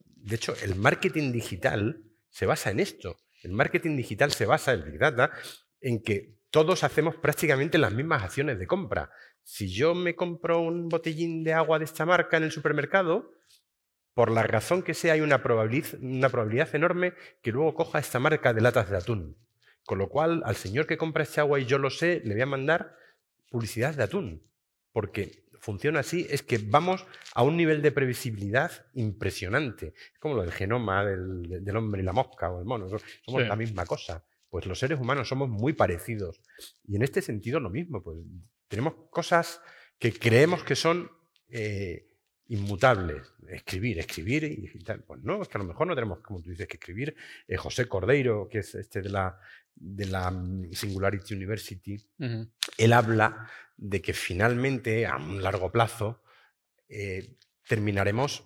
De 0.04 0.36
hecho, 0.36 0.54
el 0.64 0.76
marketing 0.76 1.32
digital 1.32 2.04
se 2.30 2.46
basa 2.46 2.72
en 2.72 2.80
esto. 2.82 3.18
El 3.42 3.52
marketing 3.54 3.98
digital 3.98 4.32
se 4.32 4.46
basa, 4.46 4.72
el 4.72 4.84
Big 4.84 5.00
Data, 5.00 5.32
en 5.80 6.02
que 6.02 6.38
todos 6.52 6.84
hacemos 6.84 7.16
prácticamente 7.16 7.78
las 7.78 7.94
mismas 7.94 8.24
acciones 8.24 8.60
de 8.60 8.68
compra. 8.68 9.10
Si 9.44 9.74
yo 9.74 9.96
me 9.96 10.16
compro 10.16 10.60
un 10.60 10.90
botellín 10.90 11.44
de 11.44 11.54
agua 11.54 11.80
de 11.80 11.86
esta 11.86 12.06
marca 12.06 12.38
en 12.38 12.44
el 12.44 12.52
supermercado, 12.52 13.34
por 14.14 14.30
la 14.30 14.44
razón 14.44 14.84
que 14.84 14.94
sea 14.94 15.14
hay 15.14 15.22
una 15.22 15.42
probabilidad, 15.42 16.00
una 16.02 16.30
probabilidad 16.30 16.76
enorme 16.76 17.14
que 17.42 17.52
luego 17.52 17.74
coja 17.74 18.00
esta 18.00 18.20
marca 18.20 18.54
de 18.54 18.62
latas 18.62 18.90
de 18.90 18.98
atún. 18.98 19.38
Con 19.86 19.98
lo 19.98 20.10
cual, 20.10 20.44
al 20.46 20.56
señor 20.56 20.86
que 20.86 20.98
compra 20.98 21.24
este 21.24 21.42
agua 21.42 21.60
y 21.60 21.66
yo 21.66 21.78
lo 21.78 21.90
sé, 21.90 22.22
le 22.24 22.34
voy 22.34 22.42
a 22.42 22.46
mandar 22.46 22.96
publicidad 23.50 23.96
de 23.96 24.04
atún. 24.04 24.44
Porque 24.92 25.46
funciona 25.62 26.00
así 26.00 26.26
es 26.30 26.42
que 26.42 26.58
vamos 26.58 27.06
a 27.34 27.44
un 27.44 27.56
nivel 27.56 27.82
de 27.82 27.92
previsibilidad 27.92 28.72
impresionante. 28.94 29.94
Es 30.14 30.20
como 30.20 30.36
lo 30.36 30.42
del 30.42 30.52
genoma 30.52 31.06
del, 31.06 31.78
hombre 31.78 32.02
y 32.02 32.06
la 32.06 32.14
mosca 32.14 32.52
o 32.52 32.60
el 32.60 32.66
mono. 32.66 32.88
Somos 33.26 33.48
la 33.48 33.56
misma 33.56 33.86
cosa. 33.86 34.26
Pues 34.50 34.66
los 34.66 34.80
seres 34.80 35.00
humanos 35.00 35.30
somos 35.30 35.48
muy 35.50 35.74
parecidos. 35.74 36.42
Y 36.86 36.96
en 36.96 37.04
este 37.04 37.22
sentido 37.22 37.60
lo 37.60 37.70
mismo. 37.70 38.04
Pues 38.04 38.18
tenemos 38.68 38.96
cosas 39.12 39.62
que 40.00 40.12
creemos 40.12 40.64
que 40.64 40.76
son 40.76 41.12
eh, 41.48 42.11
inmutables. 42.52 43.34
Escribir, 43.48 44.00
escribir 44.00 44.44
y 44.44 44.84
tal. 44.84 45.04
Pues 45.04 45.24
no, 45.24 45.42
es 45.42 45.48
que 45.48 45.58
a 45.58 45.62
lo 45.62 45.68
mejor 45.68 45.88
no 45.88 45.96
tenemos, 45.96 46.20
como 46.20 46.42
tú 46.42 46.50
dices, 46.50 46.68
que 46.68 46.78
escribir. 46.78 47.16
Eh, 47.48 47.56
José 47.56 47.88
Cordeiro, 47.88 48.50
que 48.50 48.60
es 48.60 48.76
este 48.76 49.02
de 49.02 49.10
la, 49.10 49.40
de 49.74 50.06
la 50.06 50.30
mm, 50.30 50.74
Singularity 50.74 51.34
University, 51.34 51.98
él 52.78 52.94
habla 52.94 53.50
de 53.78 54.02
que 54.02 54.14
finalmente, 54.14 55.06
a 55.06 55.16
un 55.16 55.42
largo 55.42 55.72
plazo, 55.72 56.24
eh, 56.90 57.38
terminaremos 57.68 58.44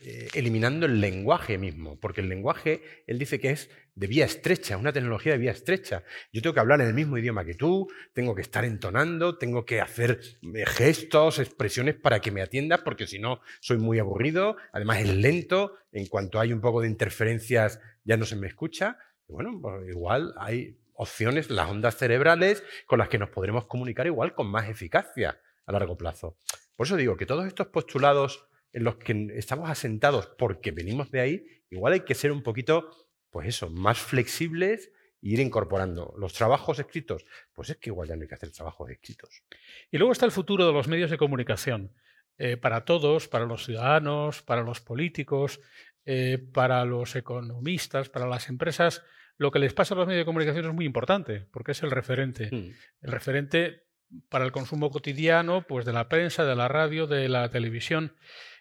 eh, 0.00 0.28
eliminando 0.34 0.86
el 0.86 1.00
lenguaje 1.00 1.58
mismo, 1.58 1.98
porque 1.98 2.20
el 2.20 2.28
lenguaje, 2.28 2.82
él 3.08 3.18
dice 3.18 3.40
que 3.40 3.50
es 3.50 3.68
de 3.96 4.06
vía 4.06 4.26
estrecha, 4.26 4.76
una 4.76 4.92
tecnología 4.92 5.32
de 5.32 5.38
vía 5.38 5.50
estrecha. 5.50 6.04
Yo 6.32 6.40
tengo 6.40 6.54
que 6.54 6.60
hablar 6.60 6.80
en 6.80 6.86
el 6.86 6.94
mismo 6.94 7.18
idioma 7.18 7.44
que 7.44 7.54
tú, 7.54 7.88
tengo 8.12 8.32
que 8.36 8.42
estar 8.42 8.64
entonando, 8.64 9.38
tengo 9.38 9.64
que 9.64 9.80
hacer 9.80 10.20
eh, 10.54 10.64
gestos, 10.66 11.40
expresiones 11.40 11.96
para 11.96 12.20
que 12.20 12.30
me 12.30 12.42
atiendas, 12.42 12.82
porque 12.82 13.08
si 13.08 13.18
no 13.18 13.40
soy 13.58 13.78
muy 13.78 13.98
aburrido, 13.98 14.56
además 14.72 15.00
es 15.00 15.16
lento, 15.16 15.74
en 15.90 16.06
cuanto 16.06 16.38
hay 16.38 16.52
un 16.52 16.60
poco 16.60 16.80
de 16.80 16.86
interferencias 16.86 17.80
ya 18.04 18.16
no 18.16 18.24
se 18.24 18.36
me 18.36 18.46
escucha. 18.46 18.98
bueno, 19.26 19.58
pues 19.60 19.88
igual 19.88 20.32
hay 20.38 20.78
opciones, 20.92 21.50
las 21.50 21.68
ondas 21.68 21.96
cerebrales, 21.96 22.62
con 22.86 23.00
las 23.00 23.08
que 23.08 23.18
nos 23.18 23.30
podremos 23.30 23.66
comunicar 23.66 24.06
igual 24.06 24.34
con 24.34 24.46
más 24.46 24.68
eficacia 24.68 25.40
a 25.66 25.72
largo 25.72 25.98
plazo. 25.98 26.36
Por 26.76 26.86
eso 26.86 26.96
digo 26.96 27.16
que 27.16 27.26
todos 27.26 27.46
estos 27.46 27.66
postulados 27.66 28.47
en 28.72 28.84
los 28.84 28.96
que 28.96 29.32
estamos 29.36 29.70
asentados 29.70 30.26
porque 30.38 30.70
venimos 30.70 31.10
de 31.10 31.20
ahí, 31.20 31.46
igual 31.70 31.94
hay 31.94 32.00
que 32.00 32.14
ser 32.14 32.32
un 32.32 32.42
poquito, 32.42 32.90
pues 33.30 33.48
eso, 33.48 33.70
más 33.70 33.98
flexibles 33.98 34.92
e 35.22 35.30
ir 35.30 35.40
incorporando. 35.40 36.14
Los 36.18 36.32
trabajos 36.32 36.78
escritos, 36.78 37.24
pues 37.52 37.70
es 37.70 37.76
que 37.78 37.90
igual 37.90 38.08
ya 38.08 38.16
no 38.16 38.22
hay 38.22 38.28
que 38.28 38.34
hacer 38.34 38.50
trabajos 38.50 38.90
escritos. 38.90 39.42
Y 39.90 39.98
luego 39.98 40.12
está 40.12 40.26
el 40.26 40.32
futuro 40.32 40.66
de 40.66 40.72
los 40.72 40.88
medios 40.88 41.10
de 41.10 41.18
comunicación. 41.18 41.92
Eh, 42.40 42.56
para 42.56 42.84
todos, 42.84 43.26
para 43.26 43.46
los 43.46 43.64
ciudadanos, 43.64 44.42
para 44.42 44.62
los 44.62 44.80
políticos, 44.80 45.60
eh, 46.04 46.38
para 46.38 46.84
los 46.84 47.16
economistas, 47.16 48.08
para 48.10 48.28
las 48.28 48.48
empresas, 48.48 49.02
lo 49.38 49.50
que 49.50 49.58
les 49.58 49.74
pasa 49.74 49.94
a 49.94 49.98
los 49.98 50.06
medios 50.06 50.22
de 50.22 50.24
comunicación 50.24 50.66
es 50.66 50.72
muy 50.72 50.84
importante, 50.84 51.46
porque 51.52 51.72
es 51.72 51.82
el 51.82 51.90
referente. 51.90 52.48
Mm. 52.50 52.72
El 53.02 53.12
referente 53.12 53.88
para 54.28 54.44
el 54.44 54.52
consumo 54.52 54.90
cotidiano, 54.90 55.66
pues 55.66 55.84
de 55.84 55.92
la 55.92 56.08
prensa, 56.08 56.44
de 56.44 56.56
la 56.56 56.68
radio, 56.68 57.06
de 57.06 57.28
la 57.28 57.50
televisión. 57.50 58.14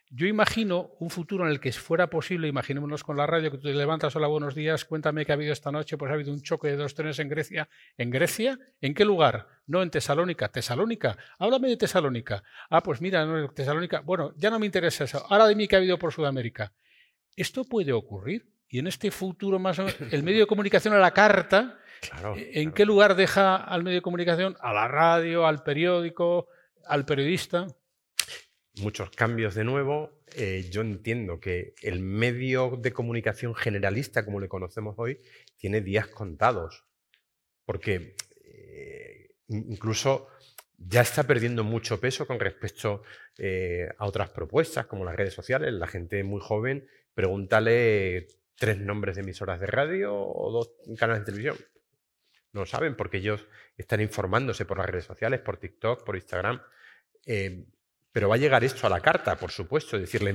Yo 0.10 0.26
imagino 0.26 0.92
un 1.00 1.10
futuro 1.10 1.44
en 1.46 1.52
el 1.52 1.60
que 1.60 1.74
fuera 1.74 2.10
posible, 2.10 2.48
imaginémonos 2.48 3.04
con 3.04 3.18
la 3.18 3.28
radio, 3.28 3.52
que 3.52 3.58
tú 3.58 3.64
te 3.64 3.74
levantas, 3.74 4.16
hola, 4.16 4.28
buenos 4.28 4.56
días, 4.56 4.86
cuéntame 4.86 5.26
qué 5.26 5.34
ha 5.34 5.36
habido 5.36 5.52
esta 5.52 5.70
noche, 5.70 5.98
pues 5.98 6.10
ha 6.10 6.14
habido 6.14 6.32
un 6.32 6.42
choque 6.42 6.70
de 6.70 6.78
dos 6.78 6.96
trenes 6.96 7.20
en 7.20 7.28
Grecia. 7.28 7.68
¿En 7.98 8.10
Grecia? 8.10 8.58
¿En 8.80 8.94
qué 8.94 9.04
lugar? 9.04 9.48
No, 9.66 9.84
en 9.84 9.90
Tesalónica. 9.90 10.48
¿Tesalónica? 10.48 11.18
Háblame 11.40 11.68
de 11.68 11.76
Tesalónica. 11.78 12.42
Ah, 12.70 12.82
pues 12.82 13.02
mira, 13.02 13.26
no, 13.26 13.50
Tesalónica. 13.50 14.00
Bueno, 14.00 14.34
ya 14.38 14.50
no 14.50 14.60
me 14.60 14.66
interesa 14.66 15.04
eso. 15.04 15.26
Ahora 15.30 15.46
de 15.46 15.56
mí 15.56 15.68
que 15.68 15.76
ha 15.76 15.80
habido 15.80 16.00
por 16.00 16.14
Sudamérica. 16.14 16.72
¿Esto 17.36 17.66
puede 17.66 17.92
ocurrir? 17.92 18.48
Y 18.70 18.80
en 18.80 18.88
este 18.88 19.12
futuro 19.12 19.60
más 19.60 19.78
o 19.80 19.84
menos, 19.84 19.98
el 20.14 20.24
medio 20.24 20.40
de 20.40 20.48
comunicación 20.48 20.94
a 20.94 21.00
la 21.00 21.12
carta, 21.12 21.80
Claro. 22.00 22.36
¿en 22.38 22.52
claro. 22.54 22.74
qué 22.76 22.86
lugar 22.86 23.16
deja 23.16 23.56
al 23.58 23.84
medio 23.84 23.96
de 23.98 24.02
comunicación? 24.04 24.56
A 24.62 24.72
la 24.72 24.88
radio, 24.88 25.46
al 25.48 25.64
periódico, 25.64 26.48
al 26.86 27.06
periodista. 27.06 27.68
Muchos 28.80 29.10
cambios 29.12 29.56
de 29.56 29.64
nuevo. 29.64 30.22
Eh, 30.36 30.68
yo 30.72 30.82
entiendo 30.82 31.40
que 31.40 31.74
el 31.82 32.00
medio 32.00 32.78
de 32.78 32.92
comunicación 32.92 33.56
generalista, 33.56 34.26
como 34.26 34.40
le 34.40 34.48
conocemos 34.48 34.96
hoy, 34.98 35.20
tiene 35.58 35.82
días 35.82 36.08
contados. 36.08 36.86
Porque 37.66 38.16
eh, 38.44 39.32
in- 39.48 39.72
incluso 39.72 40.28
ya 40.78 41.02
está 41.02 41.24
perdiendo 41.24 41.64
mucho 41.64 42.00
peso 42.00 42.28
con 42.28 42.40
respecto 42.40 43.04
eh, 43.38 43.90
a 43.98 44.06
otras 44.06 44.30
propuestas, 44.30 44.86
como 44.86 45.06
las 45.06 45.16
redes 45.16 45.34
sociales. 45.34 45.74
La 45.74 45.88
gente 45.88 46.24
muy 46.24 46.40
joven, 46.42 46.88
pregúntale 47.14 48.28
tres 48.56 48.78
nombres 48.80 49.16
de 49.16 49.22
emisoras 49.22 49.60
de 49.60 49.68
radio 49.68 50.16
o 50.16 50.52
dos 50.52 50.72
canales 50.98 51.22
de 51.22 51.26
televisión. 51.26 51.58
No 52.54 52.62
lo 52.62 52.66
saben 52.66 52.96
porque 52.96 53.18
ellos 53.18 53.48
están 53.76 54.02
informándose 54.02 54.66
por 54.66 54.78
las 54.78 54.88
redes 54.88 55.06
sociales, 55.06 55.42
por 55.42 55.58
TikTok, 55.58 56.04
por 56.04 56.16
Instagram. 56.16 56.62
Pero 58.18 58.30
va 58.30 58.34
a 58.34 58.40
llegar 58.40 58.64
esto 58.64 58.88
a 58.88 58.90
la 58.90 59.00
carta, 59.00 59.38
por 59.38 59.52
supuesto. 59.52 59.96
Es 59.96 60.02
decir, 60.02 60.24
la 60.24 60.32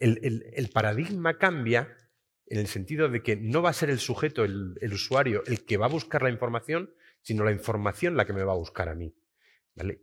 el, 0.00 0.70
paradigma 0.72 1.36
cambia 1.36 1.94
en 2.46 2.58
el 2.58 2.66
sentido 2.66 3.10
de 3.10 3.22
que 3.22 3.36
no 3.36 3.60
va 3.60 3.68
a 3.68 3.74
ser 3.74 3.90
el 3.90 3.98
sujeto, 3.98 4.42
el, 4.42 4.78
usuario, 4.90 5.42
el 5.44 5.66
que 5.66 5.76
va 5.76 5.84
a 5.84 5.90
buscar 5.90 6.22
la 6.22 6.30
información, 6.30 6.94
sino 7.20 7.44
la 7.44 7.52
información 7.52 8.16
la 8.16 8.24
que 8.24 8.32
me 8.32 8.42
va 8.42 8.52
a 8.52 8.56
buscar 8.56 8.88
a 8.88 8.94
mí. 8.94 9.14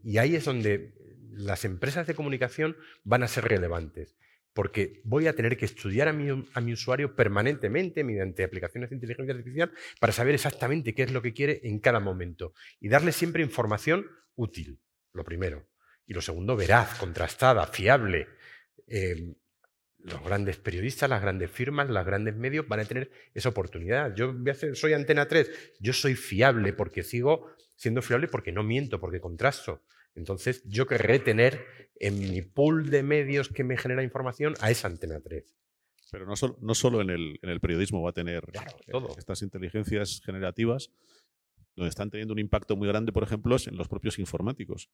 Y 0.04 0.20
ahí 0.20 0.36
es 0.36 0.45
donde 0.45 0.93
las 1.32 1.66
empresas 1.66 2.06
de 2.06 2.14
comunicación 2.14 2.78
van 3.04 3.24
a 3.24 3.28
ser 3.28 3.45
relevantes, 3.45 4.16
porque 4.54 5.02
voy 5.04 5.26
a 5.26 5.34
tener 5.34 5.58
que 5.58 5.66
estudiar 5.66 6.08
a 6.08 6.14
mi, 6.14 6.30
a 6.54 6.62
mi 6.62 6.74
usuario 6.74 7.16
permanentemente 7.16 8.04
mediante 8.04 8.43
aplicaciones 8.43 8.91
de 8.91 8.97
inteligencia 8.97 9.34
artificial 9.34 9.72
para 9.99 10.14
saber 10.14 10.36
exactamente 10.36 10.93
qué 10.93 11.02
es 11.02 11.12
lo 11.12 11.24
que 11.24 11.34
quiere 11.34 11.62
en 11.64 11.80
cada 11.80 11.99
momento 11.99 12.54
y 12.80 12.89
darle 12.89 13.12
siempre 13.12 13.41
información 13.41 14.06
útil, 14.36 14.80
lo 15.14 15.24
primero. 15.24 15.70
Y 16.12 16.14
lo 16.14 16.20
segundo, 16.22 16.57
veraz, 16.57 16.95
contrastada, 16.99 17.66
fiable. 17.68 18.28
Eh, 18.86 19.34
los 19.99 20.22
grandes 20.22 20.57
periodistas, 20.57 21.09
las 21.09 21.22
grandes 21.22 21.49
firmas, 21.49 21.89
los 21.89 22.05
grandes 22.05 22.36
medios 22.36 22.68
van 22.68 22.82
a 22.82 22.86
tener 22.86 23.09
esa 23.34 23.47
oportunidad. 23.47 24.14
Yo 24.14 24.34
voy 24.34 24.49
a 24.49 24.51
hacer- 24.51 24.76
soy 24.76 24.91
Antena 24.91 25.30
3, 25.30 25.49
yo 25.80 25.93
soy 25.93 26.16
fiable 26.16 26.74
porque 26.74 27.03
sigo 27.03 27.47
siendo 27.78 28.01
fiable 28.01 28.28
porque 28.28 28.51
no 28.51 28.62
miento, 28.62 28.99
porque 28.99 29.22
contrasto. 29.22 29.86
Entonces, 30.14 30.62
yo 30.66 30.86
querré 30.86 31.20
tener 31.20 31.66
en 31.97 32.20
mi 32.20 32.41
pool 32.41 32.89
de 32.89 33.03
medios 33.03 33.47
que 33.47 33.64
me 33.64 33.78
genera 33.78 34.03
información 34.03 34.55
a 34.59 34.70
esa 34.70 34.89
Antena 34.89 35.22
3. 35.22 35.55
Pero 36.12 36.26
no, 36.26 36.36
sol- 36.36 36.57
no 36.59 36.76
solo 36.76 36.99
en 36.99 37.09
el, 37.09 37.39
en 37.41 37.49
el 37.49 37.62
periodismo 37.62 38.01
va 38.01 38.09
a 38.09 38.14
tener 38.14 38.41
Claro, 38.51 38.72
todo. 38.91 39.16
estas 39.18 39.41
inteligencias 39.43 40.22
generativas, 40.26 40.91
donde 41.76 41.89
están 41.89 42.09
teniendo 42.09 42.34
un 42.34 42.39
impacto 42.39 42.76
muy 42.76 42.88
grande, 42.88 43.11
por 43.11 43.24
ejemplo, 43.24 43.55
es 43.55 43.67
en 43.67 43.78
los 43.78 43.88
propios 43.88 44.19
informáticos. 44.19 44.89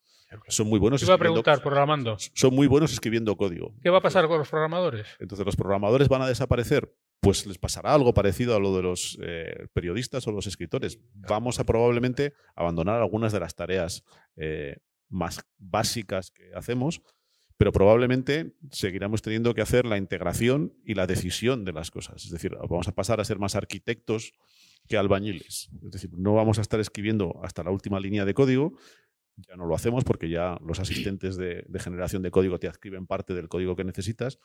Son 0.48 0.68
muy 0.68 0.80
buenos 0.80 1.02
iba 1.02 1.16
a 1.16 1.18
preguntar, 1.18 1.62
programando. 1.62 2.18
son 2.34 2.54
muy 2.54 2.68
buenos 2.68 2.94
escribiendo 2.94 3.36
código. 3.36 3.74
¿Qué 3.82 3.90
va 3.90 3.98
a 3.98 4.02
pasar 4.02 4.28
con 4.28 4.38
los 4.38 4.50
programadores? 4.50 5.08
Entonces, 5.20 5.46
¿los 5.46 5.56
programadores 5.56 6.08
van 6.08 6.22
a 6.22 6.28
desaparecer? 6.28 6.94
Pues 7.20 7.48
les 7.48 7.58
pasará 7.58 7.94
algo 7.94 8.14
parecido 8.14 8.56
a 8.56 8.60
lo 8.60 8.76
de 8.76 8.84
los 8.84 9.18
eh, 9.24 9.68
periodistas 9.74 10.28
o 10.28 10.32
los 10.32 10.46
escritores. 10.46 11.00
Vamos 11.14 11.60
a 11.60 11.66
probablemente 11.66 12.34
abandonar 12.56 13.02
algunas 13.02 13.34
de 13.34 13.40
las 13.40 13.56
tareas 13.56 14.04
eh, 14.36 14.78
más 15.10 15.44
básicas 15.58 16.30
que 16.32 16.52
hacemos, 16.54 17.02
pero 17.58 17.72
probablemente 17.72 18.54
seguiremos 18.72 19.24
teniendo 19.24 19.56
que 19.56 19.62
hacer 19.62 19.86
la 19.86 19.98
integración 19.98 20.74
y 20.86 20.94
la 20.94 21.08
decisión 21.08 21.66
de 21.66 21.74
las 21.74 21.90
cosas. 21.90 22.24
Es 22.24 22.32
decir, 22.32 22.56
vamos 22.70 22.88
a 22.88 22.94
pasar 22.94 23.20
a 23.20 23.26
ser 23.26 23.40
más 23.40 23.56
arquitectos 23.56 24.34
que 24.88 24.98
albañiles. 24.98 25.70
Es 25.84 25.92
decir, 25.92 26.12
no 26.18 26.34
vamos 26.34 26.58
a 26.58 26.62
estar 26.62 26.80
escribiendo 26.80 27.40
hasta 27.44 27.64
la 27.64 27.72
última 27.72 28.00
línea 28.00 28.26
de 28.26 28.34
código, 28.34 28.74
ya 29.38 29.56
no 29.56 29.66
lo 29.68 29.76
hacemos 29.76 30.04
porque 30.04 30.30
ya 30.30 30.58
los 30.66 30.80
asistentes 30.80 31.38
de, 31.38 31.64
de 31.68 31.80
generación 31.80 32.24
de 32.24 32.32
código 32.32 32.60
te 32.60 32.68
escriben 32.68 33.06
parte 33.06 33.34
del 33.36 33.50
código 33.50 33.76
que 33.76 33.84
necesitas, 33.84 34.40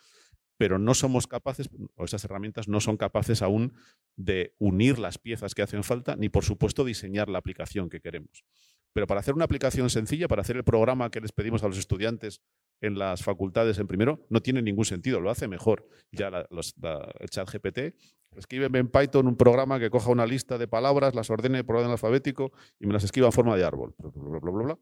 pero 0.58 0.78
no 0.78 0.94
somos 0.94 1.26
capaces, 1.26 1.70
o 1.96 2.04
esas 2.04 2.24
herramientas 2.24 2.68
no 2.68 2.80
son 2.80 2.96
capaces 2.96 3.42
aún 3.42 3.72
de 4.16 4.54
unir 4.58 4.98
las 4.98 5.18
piezas 5.18 5.54
que 5.54 5.62
hacen 5.62 5.82
falta, 5.82 6.14
ni 6.16 6.28
por 6.28 6.44
supuesto 6.44 6.84
diseñar 6.84 7.28
la 7.28 7.38
aplicación 7.38 7.88
que 7.88 8.00
queremos. 8.00 8.44
Pero 8.92 9.06
para 9.06 9.20
hacer 9.20 9.34
una 9.34 9.44
aplicación 9.44 9.88
sencilla, 9.90 10.28
para 10.28 10.42
hacer 10.42 10.56
el 10.56 10.64
programa 10.64 11.10
que 11.10 11.20
les 11.20 11.32
pedimos 11.32 11.62
a 11.62 11.68
los 11.68 11.78
estudiantes 11.78 12.40
en 12.80 12.98
las 12.98 13.22
facultades 13.22 13.78
en 13.78 13.86
primero, 13.86 14.26
no 14.28 14.40
tiene 14.42 14.60
ningún 14.60 14.84
sentido, 14.84 15.20
lo 15.20 15.30
hace 15.30 15.48
mejor. 15.48 15.88
Ya 16.10 16.30
la- 16.30 16.46
los- 16.50 16.74
la- 16.80 17.10
el 17.20 17.30
chat 17.30 17.48
GPT, 17.48 17.94
escríbeme 18.36 18.80
en 18.80 18.88
Python 18.88 19.26
un 19.28 19.36
programa 19.36 19.78
que 19.78 19.88
coja 19.88 20.10
una 20.10 20.26
lista 20.26 20.58
de 20.58 20.66
palabras, 20.68 21.14
las 21.14 21.30
ordene 21.30 21.64
por 21.64 21.76
orden 21.76 21.90
alfabético 21.90 22.52
y 22.80 22.86
me 22.86 22.92
las 22.92 23.04
escriba 23.04 23.26
en 23.28 23.32
forma 23.32 23.56
de 23.56 23.64
árbol. 23.64 23.94
Bla, 23.98 24.10
bla, 24.10 24.38
bla, 24.40 24.50
bla, 24.52 24.64
bla. 24.64 24.78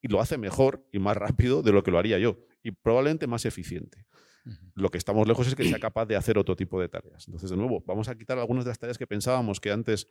Y 0.00 0.08
lo 0.08 0.20
hace 0.20 0.38
mejor 0.38 0.84
y 0.92 0.98
más 0.98 1.16
rápido 1.16 1.62
de 1.62 1.72
lo 1.72 1.82
que 1.82 1.90
lo 1.90 1.98
haría 1.98 2.18
yo. 2.18 2.38
Y 2.62 2.70
probablemente 2.72 3.26
más 3.26 3.44
eficiente. 3.44 4.06
Lo 4.74 4.88
que 4.88 4.98
estamos 4.98 5.28
lejos 5.28 5.46
es 5.46 5.54
que 5.54 5.62
sea 5.68 5.78
capaz 5.78 6.06
de 6.06 6.16
hacer 6.16 6.36
otro 6.36 6.56
tipo 6.56 6.80
de 6.80 6.88
tareas. 6.88 7.28
Entonces, 7.28 7.48
de 7.50 7.56
nuevo, 7.56 7.80
vamos 7.86 8.08
a 8.08 8.16
quitar 8.16 8.36
algunas 8.38 8.64
de 8.64 8.70
las 8.70 8.78
tareas 8.80 8.98
que 8.98 9.06
pensábamos 9.06 9.60
que 9.60 9.70
antes 9.70 10.08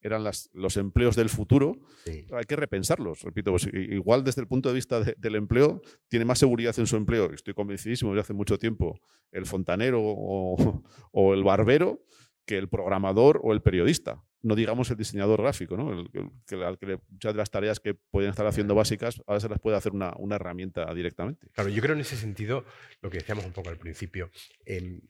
eran 0.00 0.22
las- 0.24 0.48
los 0.52 0.76
empleos 0.76 1.16
del 1.16 1.28
futuro. 1.28 1.76
Sí. 2.04 2.24
Hay 2.32 2.44
que 2.44 2.56
repensarlos. 2.56 3.22
Repito, 3.22 3.50
pues, 3.52 3.68
igual 3.72 4.24
desde 4.24 4.40
el 4.42 4.46
punto 4.48 4.68
de 4.68 4.74
vista 4.76 5.00
de- 5.00 5.14
del 5.18 5.34
empleo, 5.34 5.80
tiene 6.08 6.24
más 6.24 6.38
seguridad 6.38 6.78
en 6.78 6.86
su 6.86 6.96
empleo. 6.96 7.32
Estoy 7.32 7.54
convencidísimo 7.54 8.12
desde 8.12 8.20
hace 8.22 8.32
mucho 8.34 8.58
tiempo 8.58 9.00
el 9.32 9.44
fontanero 9.46 10.00
o, 10.02 10.82
o 11.12 11.34
el 11.34 11.42
barbero 11.44 12.02
que 12.46 12.56
el 12.58 12.68
programador 12.68 13.40
o 13.42 13.52
el 13.52 13.60
periodista. 13.60 14.22
No 14.40 14.54
digamos 14.54 14.88
el 14.90 14.96
diseñador 14.96 15.42
gráfico, 15.42 15.76
¿no? 15.76 15.92
El- 15.92 16.08
el- 16.12 16.78
que, 16.78 16.98
muchas 17.10 17.34
de 17.34 17.38
las 17.38 17.50
tareas 17.50 17.80
que 17.80 17.94
pueden 17.94 18.30
estar 18.30 18.46
haciendo 18.46 18.74
básicas, 18.76 19.20
ahora 19.26 19.40
se 19.40 19.48
las 19.48 19.58
puede 19.58 19.76
hacer 19.76 19.92
una, 19.92 20.14
una 20.16 20.36
herramienta 20.36 20.94
directamente. 20.94 21.48
Claro, 21.52 21.68
yo 21.70 21.82
creo 21.82 21.94
en 21.96 22.00
ese 22.02 22.16
sentido, 22.16 22.64
lo 23.02 23.10
que 23.10 23.18
decíamos 23.18 23.44
un 23.44 23.52
poco 23.52 23.68
al 23.68 23.78
principio, 23.78 24.30
em, 24.64 25.00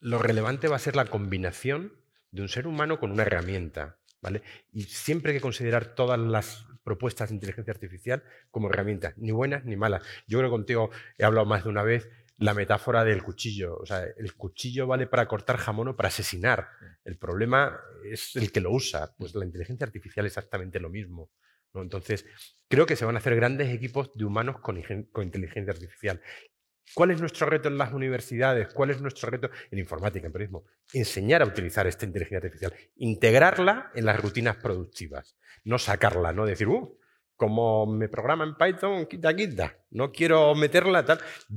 lo 0.00 0.18
relevante 0.18 0.68
va 0.68 0.76
a 0.76 0.78
ser 0.80 0.94
la 0.94 1.06
combinación 1.06 1.92
de 2.32 2.42
un 2.42 2.48
ser 2.48 2.66
humano 2.66 2.98
con 2.98 3.12
una 3.12 3.22
herramienta, 3.22 3.98
¿vale? 4.20 4.42
Y 4.72 4.82
siempre 4.82 5.30
hay 5.30 5.38
que 5.38 5.42
considerar 5.42 5.94
todas 5.94 6.18
las 6.18 6.66
propuestas 6.82 7.28
de 7.28 7.36
inteligencia 7.36 7.72
artificial 7.72 8.24
como 8.50 8.68
herramientas, 8.68 9.16
ni 9.16 9.30
buenas 9.30 9.64
ni 9.64 9.76
malas. 9.76 10.02
Yo 10.26 10.38
creo 10.38 10.50
que 10.50 10.56
contigo 10.56 10.90
he 11.16 11.24
hablado 11.24 11.46
más 11.46 11.62
de 11.62 11.70
una 11.70 11.82
vez 11.82 12.08
la 12.38 12.54
metáfora 12.54 13.04
del 13.04 13.22
cuchillo. 13.22 13.76
O 13.76 13.86
sea, 13.86 14.04
el 14.16 14.34
cuchillo 14.34 14.86
vale 14.86 15.06
para 15.06 15.28
cortar 15.28 15.58
jamón 15.58 15.88
o 15.88 15.96
para 15.96 16.08
asesinar. 16.08 16.68
El 17.04 17.16
problema 17.16 17.78
es 18.04 18.34
el 18.36 18.50
que 18.50 18.60
lo 18.60 18.72
usa. 18.72 19.14
Pues 19.16 19.34
la 19.34 19.44
inteligencia 19.44 19.86
artificial 19.86 20.26
es 20.26 20.32
exactamente 20.32 20.80
lo 20.80 20.90
mismo. 20.90 21.30
¿no? 21.72 21.82
Entonces, 21.82 22.26
creo 22.68 22.86
que 22.86 22.96
se 22.96 23.04
van 23.04 23.14
a 23.14 23.18
hacer 23.18 23.36
grandes 23.36 23.72
equipos 23.72 24.12
de 24.14 24.24
humanos 24.24 24.58
con, 24.60 24.76
inteligencia 24.76 25.72
artificial. 25.72 26.20
¿Cuál 26.94 27.10
es 27.12 27.20
nuestro 27.20 27.46
reto 27.46 27.68
en 27.68 27.78
las 27.78 27.92
universidades? 27.92 28.72
¿Cuál 28.74 28.90
es 28.90 29.00
nuestro 29.00 29.30
reto 29.30 29.50
en 29.70 29.78
informática, 29.78 30.26
en 30.26 30.32
periodismo? 30.32 30.64
Enseñar 30.92 31.42
a 31.42 31.46
utilizar 31.46 31.86
esta 31.86 32.04
inteligencia 32.04 32.38
artificial, 32.38 32.74
integrarla 32.96 33.90
en 33.94 34.04
las 34.04 34.20
rutinas 34.20 34.56
productivas, 34.56 35.36
no 35.64 35.78
sacarla, 35.78 36.32
no 36.32 36.44
decir, 36.44 36.68
uh, 36.68 36.98
como 37.36 37.86
me 37.86 38.08
programa 38.08 38.44
en 38.44 38.56
Python, 38.56 39.06
quita, 39.06 39.34
quita, 39.34 39.76
no 39.90 40.12
quiero 40.12 40.54
meterla. 40.54 41.04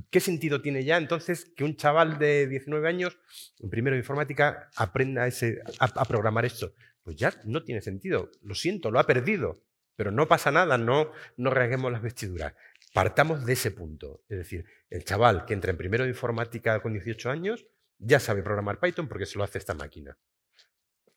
¿Qué 0.10 0.20
sentido 0.20 0.62
tiene 0.62 0.84
ya 0.84 0.98
entonces 0.98 1.52
que 1.56 1.64
un 1.64 1.76
chaval 1.76 2.18
de 2.18 2.48
19 2.48 2.88
años, 2.88 3.20
en 3.60 3.70
primero 3.70 3.96
de 3.96 4.00
informática, 4.00 4.70
aprenda 4.78 5.28
ese, 5.28 5.62
a, 5.80 5.86
a 5.86 6.06
programar 6.06 6.46
esto? 6.46 6.74
Pues 7.04 7.18
ya 7.18 7.34
no 7.44 7.64
tiene 7.64 7.82
sentido, 7.82 8.32
lo 8.42 8.56
siento, 8.56 8.90
lo 8.90 9.00
ha 9.00 9.06
perdido, 9.06 9.62
pero 9.96 10.12
no 10.12 10.28
pasa 10.28 10.52
nada, 10.52 10.78
no, 10.78 11.12
no 11.38 11.50
rasguemos 11.52 11.92
las 11.92 12.02
vestiduras. 12.02 12.54
Partamos 12.96 13.46
de 13.46 13.52
ese 13.52 13.72
punto. 13.72 14.24
Es 14.30 14.38
decir, 14.38 14.64
el 14.90 15.04
chaval 15.04 15.44
que 15.44 15.54
entra 15.54 15.70
en 15.70 15.76
primero 15.76 16.06
de 16.06 16.12
informática 16.12 16.82
con 16.82 16.94
18 16.94 17.30
años 17.30 17.66
ya 17.98 18.22
sabe 18.22 18.42
programar 18.42 18.80
Python 18.80 19.10
porque 19.10 19.26
se 19.26 19.38
lo 19.38 19.44
hace 19.44 19.58
esta 19.58 19.74
máquina. 19.74 20.18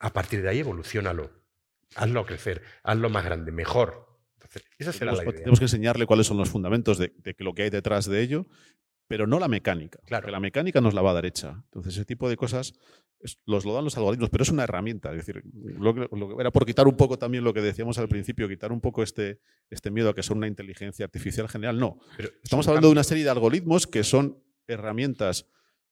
a 0.00 0.12
partir 0.12 0.42
de 0.42 0.48
ahí 0.48 0.58
evolucionalo. 0.58 1.30
Hazlo 1.94 2.26
crecer, 2.26 2.62
hazlo 2.82 3.10
más 3.10 3.24
grande, 3.24 3.52
mejor. 3.52 4.18
esa 4.76 4.92
será 4.92 5.12
tenemos, 5.12 5.18
la 5.18 5.24
idea. 5.24 5.38
tenemos 5.38 5.58
que 5.60 5.64
enseñarle 5.66 6.06
cuáles 6.06 6.26
son 6.26 6.36
los 6.36 6.48
fundamentos 6.48 6.98
de, 6.98 7.12
de 7.16 7.36
lo 7.38 7.54
que 7.54 7.62
hay 7.62 7.70
detrás 7.70 8.06
de 8.06 8.22
ello, 8.22 8.46
pero 9.08 9.26
no 9.26 9.40
la 9.40 9.48
mecánica. 9.48 9.98
Claro. 10.06 10.22
Porque 10.22 10.32
la 10.32 10.40
mecánica 10.40 10.80
nos 10.80 10.94
la 10.94 11.02
va 11.02 11.10
a 11.10 11.14
dar 11.14 11.26
hecha. 11.26 11.62
Entonces, 11.64 11.94
ese 11.94 12.04
tipo 12.04 12.28
de 12.28 12.36
cosas 12.36 12.74
es- 13.20 13.38
los 13.46 13.64
lo 13.64 13.74
dan 13.74 13.84
los 13.84 13.96
algoritmos, 13.96 14.30
pero 14.30 14.42
es 14.42 14.50
una 14.50 14.64
herramienta. 14.64 15.10
Es 15.10 15.26
decir, 15.26 15.42
lo 15.80 15.94
que- 15.94 16.08
lo 16.14 16.40
era 16.40 16.50
por 16.52 16.64
quitar 16.66 16.86
un 16.86 16.96
poco 16.96 17.18
también 17.18 17.42
lo 17.42 17.52
que 17.54 17.60
decíamos 17.62 17.98
al 17.98 18.08
principio, 18.08 18.48
quitar 18.48 18.70
un 18.70 18.80
poco 18.80 19.02
este, 19.02 19.40
este 19.70 19.90
miedo 19.90 20.10
a 20.10 20.14
que 20.14 20.22
son 20.22 20.36
una 20.38 20.46
inteligencia 20.46 21.04
artificial 21.06 21.48
general. 21.48 21.78
No. 21.78 21.98
Pero 22.16 22.28
Estamos 22.44 22.68
hablando 22.68 22.88
de 22.88 22.92
una 22.92 23.02
serie 23.02 23.24
de 23.24 23.30
algoritmos 23.30 23.86
que 23.86 24.04
son 24.04 24.38
herramientas 24.68 25.46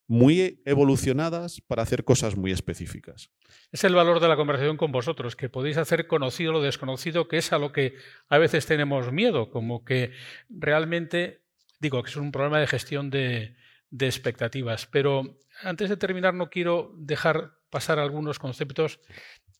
muy 0.08 0.62
evolucionadas 0.64 1.60
para 1.66 1.82
hacer 1.82 2.04
cosas 2.04 2.36
muy 2.36 2.52
específicas. 2.52 3.30
Es 3.72 3.82
el 3.82 3.94
valor 3.94 4.20
de 4.20 4.28
la 4.28 4.36
conversación 4.36 4.76
con 4.76 4.92
vosotros, 4.92 5.34
que 5.34 5.48
podéis 5.48 5.78
hacer 5.78 6.06
conocido 6.06 6.52
lo 6.52 6.62
desconocido, 6.62 7.26
que 7.26 7.38
es 7.38 7.52
a 7.52 7.58
lo 7.58 7.72
que 7.72 7.94
a 8.28 8.38
veces 8.38 8.66
tenemos 8.66 9.10
miedo, 9.10 9.50
como 9.50 9.84
que 9.84 10.12
realmente, 10.48 11.42
digo, 11.78 12.02
que 12.02 12.10
es 12.10 12.16
un 12.16 12.32
problema 12.32 12.58
de 12.60 12.66
gestión 12.66 13.10
de, 13.10 13.56
de 13.90 14.06
expectativas. 14.06 14.86
Pero 14.86 15.38
antes 15.62 15.88
de 15.88 15.96
terminar, 15.96 16.34
no 16.34 16.50
quiero 16.50 16.92
dejar 16.96 17.52
pasar 17.70 17.98
algunos 17.98 18.38
conceptos 18.38 19.00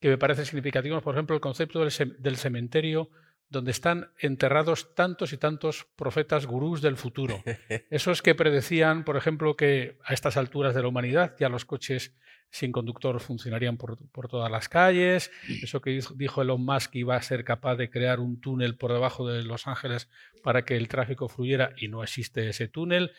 que 0.01 0.09
me 0.09 0.19
parecen 0.19 0.45
significativos. 0.47 1.03
Por 1.03 1.15
ejemplo, 1.15 1.35
el 1.35 1.41
concepto 1.41 1.81
del, 1.81 1.91
ce- 1.91 2.15
del 2.19 2.37
cementerio, 2.37 3.11
donde 3.49 3.71
están 3.71 4.11
enterrados 4.19 4.95
tantos 4.95 5.33
y 5.33 5.37
tantos 5.39 5.87
profetas 5.97 6.47
gurús 6.47 6.83
del 6.83 6.97
futuro. 6.97 7.43
Esos 7.91 8.23
que 8.23 8.35
predecían, 8.35 9.05
por 9.05 9.17
ejemplo, 9.17 9.57
que 9.57 9.99
a 10.05 10.15
estas 10.15 10.37
alturas 10.37 10.75
de 10.75 10.83
la 10.83 10.89
humanidad 10.89 11.35
ya 11.39 11.49
los 11.49 11.65
coches 11.65 12.15
sin 12.49 12.71
conductor 12.73 13.19
funcionarían 13.21 13.77
por, 13.77 13.99
por 14.11 14.29
todas 14.29 14.51
las 14.51 14.69
calles. 14.69 15.31
Eso 15.63 15.81
que 15.81 15.91
dijo- 15.91 16.15
dijo 16.15 16.43
Elon 16.43 16.65
Musk 16.65 16.93
que 16.93 17.01
iba 17.01 17.17
a 17.17 17.23
ser 17.23 17.45
capaz 17.45 17.75
de 17.77 17.91
crear 17.91 18.21
un 18.21 18.41
túnel 18.41 18.77
por 18.77 18.93
debajo 18.93 19.29
de 19.29 19.43
Los 19.43 19.67
Ángeles 19.67 20.09
para 20.43 20.65
que 20.65 20.77
el 20.77 20.87
tráfico 20.89 21.29
fluyera 21.29 21.73
y 21.77 21.89
no 21.89 22.03
existe 22.05 22.49
ese 22.49 22.69
túnel. 22.69 23.13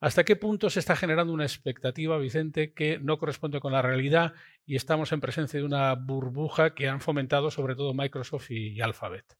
¿Hasta 0.00 0.24
qué 0.24 0.34
punto 0.34 0.70
se 0.70 0.80
está 0.80 0.96
generando 0.96 1.32
una 1.32 1.44
expectativa, 1.44 2.16
Vicente, 2.18 2.72
que 2.72 2.98
no 2.98 3.18
corresponde 3.18 3.60
con 3.60 3.72
la 3.72 3.82
realidad 3.82 4.32
y 4.64 4.76
estamos 4.76 5.12
en 5.12 5.20
presencia 5.20 5.60
de 5.60 5.66
una 5.66 5.94
burbuja 5.94 6.74
que 6.74 6.88
han 6.88 7.02
fomentado 7.02 7.50
sobre 7.50 7.74
todo 7.76 7.92
Microsoft 7.92 8.50
y 8.50 8.80
Alphabet? 8.80 9.36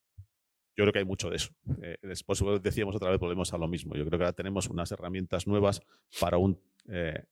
Yo 0.81 0.85
creo 0.85 0.93
que 0.95 0.99
hay 1.01 1.05
mucho 1.05 1.28
de 1.28 1.37
eso. 1.37 1.51
Eh, 1.83 1.99
después 2.01 2.43
decíamos 2.62 2.97
otra 2.97 3.11
vez, 3.11 3.20
volvemos 3.20 3.53
a 3.53 3.59
lo 3.59 3.68
mismo. 3.68 3.95
Yo 3.97 4.07
creo 4.07 4.18
que 4.18 4.24
ahora 4.24 4.33
tenemos 4.33 4.66
unas 4.70 4.91
herramientas 4.91 5.47
nuevas 5.47 5.83
para, 6.18 6.39
un, 6.39 6.59
eh, 6.89 7.24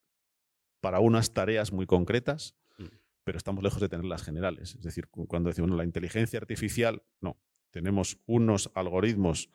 para 0.82 1.01
unas 1.01 1.32
tareas 1.32 1.72
muy 1.72 1.86
concretas, 1.86 2.55
Mm. 2.76 2.84
pero 3.24 3.38
estamos 3.38 3.64
lejos 3.64 3.80
de 3.80 3.88
tener 3.88 4.05
las 4.05 4.22
generales. 4.22 4.74
Es 4.74 4.82
decir, 4.82 5.09
cu- 5.09 5.26
cuando 5.26 5.49
decimos 5.49 5.70
"No, 5.70 5.76
la 5.78 5.84
inteligencia 5.84 6.38
artificial, 6.38 7.03
no. 7.22 7.38
Tenemos 7.70 8.18
unos 8.26 8.70
algoritmos 8.74 9.49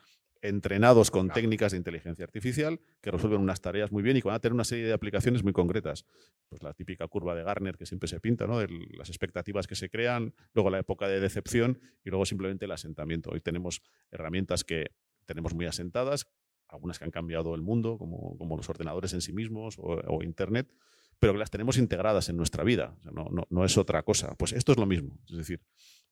entrenados 0.44 1.10
con 1.10 1.30
técnicas 1.30 1.72
de 1.72 1.78
inteligencia 1.80 2.24
artificial 2.26 2.80
que 3.02 3.10
resuelven 3.12 3.40
unas 3.42 3.62
tareas 3.62 3.92
muy 3.92 4.04
bien 4.04 4.18
y 4.18 4.22
que 4.22 4.28
van 4.28 4.36
a 4.36 4.40
tener 4.40 4.54
una 4.54 4.66
serie 4.66 4.86
de 4.86 4.94
aplicaciones 4.94 5.42
muy 5.44 5.54
concretas. 5.54 6.06
Pues 6.50 6.62
la 6.62 6.74
típica 6.74 7.08
curva 7.08 7.34
de 7.34 7.44
Gartner 7.44 7.78
que 7.78 7.86
siempre 7.86 8.08
se 8.10 8.20
pinta, 8.20 8.46
¿no? 8.46 8.60
De 8.60 8.68
las 8.98 9.10
expectativas 9.10 9.66
que 9.68 9.76
se 9.76 9.90
crean, 9.90 10.36
luego 10.54 10.70
la 10.70 10.80
época 10.80 11.08
de 11.08 11.20
decepción 11.20 11.80
y 12.04 12.10
luego 12.10 12.26
simplemente 12.26 12.66
el 12.66 12.72
asentamiento. 12.72 13.32
Hoy 13.32 13.40
tenemos 13.42 13.82
herramientas 14.12 14.64
que 14.66 14.92
tenemos 15.26 15.54
muy 15.56 15.66
asentadas, 15.66 16.28
algunas 16.68 17.00
que 17.00 17.06
han 17.06 17.12
cambiado 17.12 17.56
el 17.56 17.62
mundo, 17.62 17.98
como, 17.98 18.38
como 18.38 18.58
los 18.58 18.68
ordenadores 18.70 19.14
en 19.14 19.22
sí 19.22 19.32
mismos 19.32 19.80
o, 19.80 20.02
o 20.08 20.24
Internet, 20.24 20.74
pero 21.20 21.32
que 21.34 21.40
las 21.40 21.52
tenemos 21.52 21.78
integradas 21.78 22.28
en 22.28 22.36
nuestra 22.36 22.66
vida. 22.66 22.96
O 23.00 23.02
sea, 23.02 23.12
no, 23.12 23.30
no- 23.32 23.48
no 23.50 23.64
es 23.64 23.78
otra 23.78 24.04
cosa. 24.04 24.36
Pues 24.36 24.52
esto 24.52 24.74
es 24.74 24.78
lo 24.78 24.86
mismo. 24.86 25.18
Es 25.30 25.38
decir, 25.38 25.62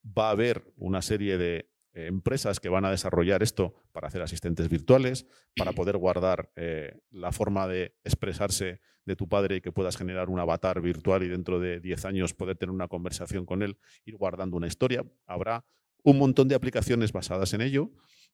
va 0.05 0.29
a 0.29 0.31
haber 0.31 0.63
una 0.77 1.01
serie 1.01 1.37
de 1.37 1.69
eh, 1.93 2.07
empresas 2.07 2.59
que 2.59 2.69
van 2.69 2.85
a 2.85 2.91
desarrollar 2.91 3.43
esto 3.43 3.73
para 3.91 4.07
hacer 4.07 4.21
asistentes 4.21 4.69
virtuales, 4.69 5.25
para 5.55 5.71
poder 5.73 5.97
guardar 5.97 6.51
eh, 6.55 6.99
la 7.11 7.31
forma 7.31 7.67
de 7.67 7.95
expresarse 8.03 8.79
de 9.05 9.15
tu 9.15 9.27
padre 9.27 9.55
y 9.57 9.61
que 9.61 9.71
puedas 9.71 9.97
generar 9.97 10.29
un 10.29 10.39
avatar 10.39 10.79
virtual 10.81 11.23
y 11.23 11.27
dentro 11.27 11.59
de 11.59 11.79
10 11.79 12.05
años 12.05 12.33
poder 12.33 12.55
tener 12.57 12.71
una 12.73 12.87
conversación 12.87 13.45
con 13.45 13.63
él, 13.63 13.77
ir 14.05 14.15
guardando 14.15 14.57
una 14.57 14.67
historia. 14.67 15.03
Habrá 15.25 15.65
un 16.03 16.17
montón 16.19 16.47
de 16.47 16.55
aplicaciones 16.55 17.11
basadas 17.11 17.53
en 17.53 17.61
ello 17.61 17.91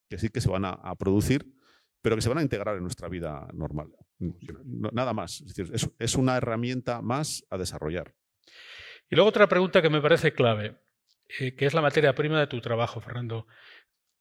que 0.10 0.18
sí 0.18 0.30
que 0.30 0.42
se 0.42 0.50
van 0.50 0.66
a, 0.66 0.70
a 0.72 0.96
producir, 0.96 1.46
pero 2.02 2.16
que 2.16 2.22
se 2.22 2.30
van 2.30 2.38
a 2.38 2.42
integrar 2.42 2.76
en 2.78 2.82
nuestra 2.84 3.10
vida 3.10 3.48
normal. 3.54 3.88
No- 4.20 4.90
nada 4.94 5.14
más. 5.14 5.42
Es 5.42 5.54
decir, 5.56 5.74
es- 5.74 5.90
es 6.00 6.16
una 6.16 6.38
herramienta 6.38 7.02
más 7.02 7.44
a 7.50 7.58
desarrollar. 7.58 8.14
Y 9.10 9.16
luego 9.16 9.30
otra 9.30 9.48
pregunta 9.48 9.82
que 9.82 9.90
me 9.90 10.02
parece 10.02 10.34
clave, 10.34 10.78
eh, 11.28 11.56
que 11.56 11.66
es 11.66 11.74
la 11.74 11.82
materia 11.82 12.16
prima 12.16 12.40
de 12.40 12.48
tu 12.48 12.62
trabajo, 12.62 13.02
Fernando. 13.02 13.48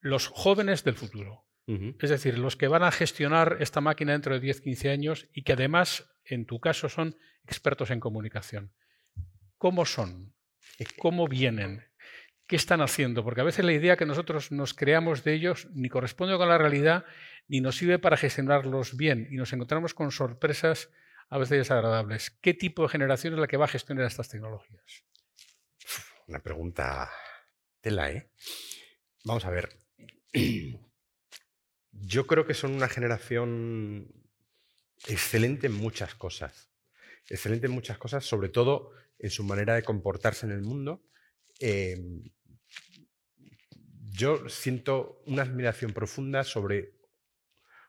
Los 0.01 0.29
jóvenes 0.29 0.85
del 0.85 0.95
futuro, 0.95 1.45
es 1.67 2.11
decir, 2.11 2.39
los 2.39 2.55
que 2.55 2.69
van 2.69 2.85
a 2.85 2.93
gestionar 2.93 3.57
esta 3.59 3.81
máquina 3.81 4.13
dentro 4.13 4.35
de 4.35 4.41
10, 4.41 4.61
15 4.61 4.91
años 4.91 5.29
y 5.33 5.43
que 5.43 5.55
además, 5.55 6.09
en 6.25 6.47
tu 6.47 6.61
caso, 6.61 6.89
son 6.89 7.17
expertos 7.45 7.91
en 7.91 7.99
comunicación. 7.99 8.73
¿Cómo 9.59 9.85
son? 9.85 10.35
¿Cómo 10.99 11.27
vienen? 11.27 11.85
¿Qué 12.47 12.55
están 12.55 12.81
haciendo? 12.81 13.25
Porque 13.25 13.41
a 13.41 13.45
veces 13.45 13.65
la 13.65 13.73
idea 13.73 13.97
que 13.97 14.07
nosotros 14.07 14.53
nos 14.53 14.75
creamos 14.75 15.25
de 15.25 15.35
ellos 15.35 15.67
ni 15.73 15.89
corresponde 15.89 16.37
con 16.37 16.49
la 16.49 16.59
realidad 16.59 17.05
ni 17.49 17.61
nos 17.61 17.77
sirve 17.77 17.99
para 17.99 18.17
gestionarlos 18.17 18.97
bien 18.97 19.27
y 19.31 19.37
nos 19.37 19.53
encontramos 19.53 19.95
con 19.95 20.13
sorpresas 20.13 20.91
a 21.29 21.39
veces 21.39 21.59
desagradables. 21.59 22.31
¿Qué 22.31 22.55
tipo 22.55 22.83
de 22.83 22.89
generación 22.89 23.35
es 23.35 23.41
la 23.41 23.49
que 23.49 23.57
va 23.57 23.65
a 23.65 23.69
gestionar 23.69 24.05
estas 24.07 24.29
tecnologías? 24.29 25.05
Una 26.27 26.41
pregunta 26.41 27.11
tela, 27.81 28.11
¿eh? 28.11 28.31
Vamos 29.24 29.45
a 29.45 29.51
ver. 29.51 29.81
Yo 31.93 32.27
creo 32.27 32.47
que 32.47 32.55
son 32.55 32.74
una 32.74 32.89
generación 32.89 34.09
excelente 35.07 35.68
en 35.68 35.74
muchas 35.74 36.14
cosas. 36.14 36.70
Excelente 37.29 37.66
en 37.66 37.72
muchas 37.72 37.99
cosas, 37.99 38.24
sobre 38.24 38.49
todo 38.49 38.93
en 39.18 39.31
su 39.31 39.45
manera 39.45 39.74
de 39.74 39.83
comportarse 39.83 40.47
en 40.47 40.53
el 40.53 40.62
mundo. 40.62 41.03
Eh, 41.61 41.97
yo 44.11 44.49
siento 44.49 45.22
una 45.27 45.43
admiración 45.43 45.93
profunda 45.93 46.45
sobre 46.45 46.95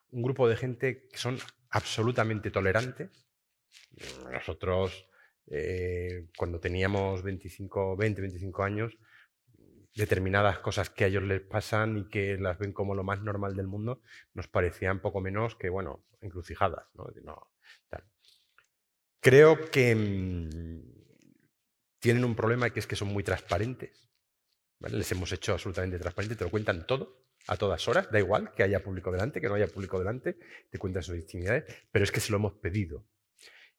un 0.09 0.21
grupo 0.21 0.47
de 0.47 0.57
gente 0.57 1.07
que 1.09 1.17
son 1.17 1.37
absolutamente 1.69 2.51
tolerantes. 2.51 3.09
Nosotros, 4.31 5.07
eh, 5.47 6.27
cuando 6.37 6.59
teníamos 6.59 7.23
25, 7.23 7.95
20, 7.95 8.21
25 8.21 8.63
años, 8.63 8.97
determinadas 9.95 10.59
cosas 10.59 10.89
que 10.89 11.05
a 11.05 11.07
ellos 11.07 11.23
les 11.23 11.41
pasan 11.41 11.97
y 11.97 12.09
que 12.09 12.37
las 12.37 12.59
ven 12.59 12.71
como 12.71 12.93
lo 12.93 13.03
más 13.03 13.21
normal 13.21 13.55
del 13.55 13.67
mundo, 13.67 14.01
nos 14.33 14.47
parecían 14.47 15.01
poco 15.01 15.21
menos 15.21 15.55
que, 15.55 15.69
bueno, 15.69 16.05
encrucijadas. 16.21 16.85
¿no? 16.93 17.51
Creo 19.19 19.71
que 19.71 19.95
mm, 19.95 20.97
tienen 21.99 22.23
un 22.23 22.35
problema 22.35 22.69
que 22.69 22.79
es 22.79 22.87
que 22.87 22.95
son 22.95 23.09
muy 23.09 23.23
transparentes. 23.23 24.09
Les 24.79 25.11
hemos 25.11 25.31
hecho 25.31 25.53
absolutamente 25.53 25.97
transparentes, 25.97 26.37
te 26.37 26.43
lo 26.43 26.51
cuentan 26.51 26.85
todo, 26.85 27.25
a 27.47 27.57
todas 27.57 27.87
horas, 27.87 28.11
da 28.11 28.19
igual 28.19 28.53
que 28.53 28.63
haya 28.63 28.83
público 28.83 29.11
delante, 29.11 29.41
que 29.41 29.47
no 29.47 29.55
haya 29.55 29.67
público 29.67 29.97
delante, 29.97 30.37
te 30.69 30.77
cuentan 30.77 31.01
sus 31.01 31.15
intimidades, 31.15 31.63
pero 31.91 32.03
es 32.03 32.11
que 32.11 32.19
se 32.19 32.31
lo 32.31 32.37
hemos 32.37 32.53
pedido. 32.53 33.05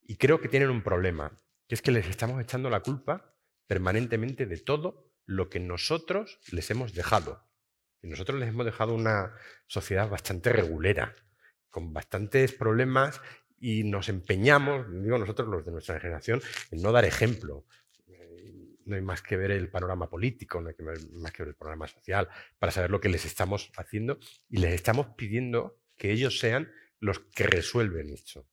Y 0.02 0.16
creo 0.16 0.40
que 0.40 0.48
tienen 0.48 0.70
un 0.70 0.82
problema, 0.82 1.38
que 1.68 1.74
es 1.74 1.82
que 1.82 1.92
les 1.92 2.08
estamos 2.08 2.40
echando 2.42 2.70
la 2.70 2.80
culpa 2.80 3.34
permanentemente 3.66 4.46
de 4.46 4.56
todo 4.56 5.12
lo 5.26 5.50
que 5.50 5.60
nosotros 5.60 6.40
les 6.50 6.70
hemos 6.70 6.94
dejado. 6.94 7.46
Y 8.02 8.08
nosotros 8.08 8.40
les 8.40 8.48
hemos 8.48 8.64
dejado 8.64 8.94
una 8.94 9.34
sociedad 9.66 10.08
bastante 10.08 10.50
regulera, 10.50 11.14
con 11.68 11.92
bastantes 11.92 12.52
problemas 12.52 13.20
y 13.60 13.84
nos 13.84 14.08
empeñamos, 14.08 14.86
digo 14.90 15.18
nosotros 15.18 15.48
los 15.48 15.66
de 15.66 15.72
nuestra 15.72 16.00
generación, 16.00 16.40
en 16.70 16.80
no 16.80 16.92
dar 16.92 17.04
ejemplo. 17.04 17.66
No 18.86 18.96
hay 18.96 19.02
más 19.02 19.20
que 19.20 19.36
ver 19.36 19.50
el 19.50 19.68
panorama 19.68 20.08
político, 20.08 20.62
no 20.62 20.70
hay 20.70 20.74
más 21.12 21.32
que 21.32 21.42
ver 21.42 21.50
el 21.50 21.56
panorama 21.56 21.86
social, 21.86 22.28
para 22.58 22.72
saber 22.72 22.90
lo 22.90 23.00
que 23.00 23.10
les 23.10 23.26
estamos 23.26 23.70
haciendo 23.76 24.18
y 24.48 24.58
les 24.58 24.72
estamos 24.72 25.08
pidiendo 25.08 25.78
que 25.98 26.10
ellos 26.10 26.38
sean 26.38 26.72
los 26.98 27.20
que 27.20 27.44
resuelven 27.44 28.08
esto. 28.08 28.46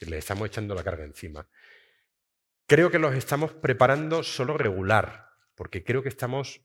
Les 0.00 0.18
estamos 0.18 0.48
echando 0.48 0.74
la 0.74 0.84
carga 0.84 1.04
encima. 1.04 1.48
Creo 2.68 2.90
que 2.90 2.98
los 2.98 3.14
estamos 3.14 3.52
preparando 3.54 4.22
solo 4.22 4.58
regular, 4.58 5.30
porque 5.54 5.82
creo 5.84 6.02
que 6.02 6.10
estamos 6.10 6.60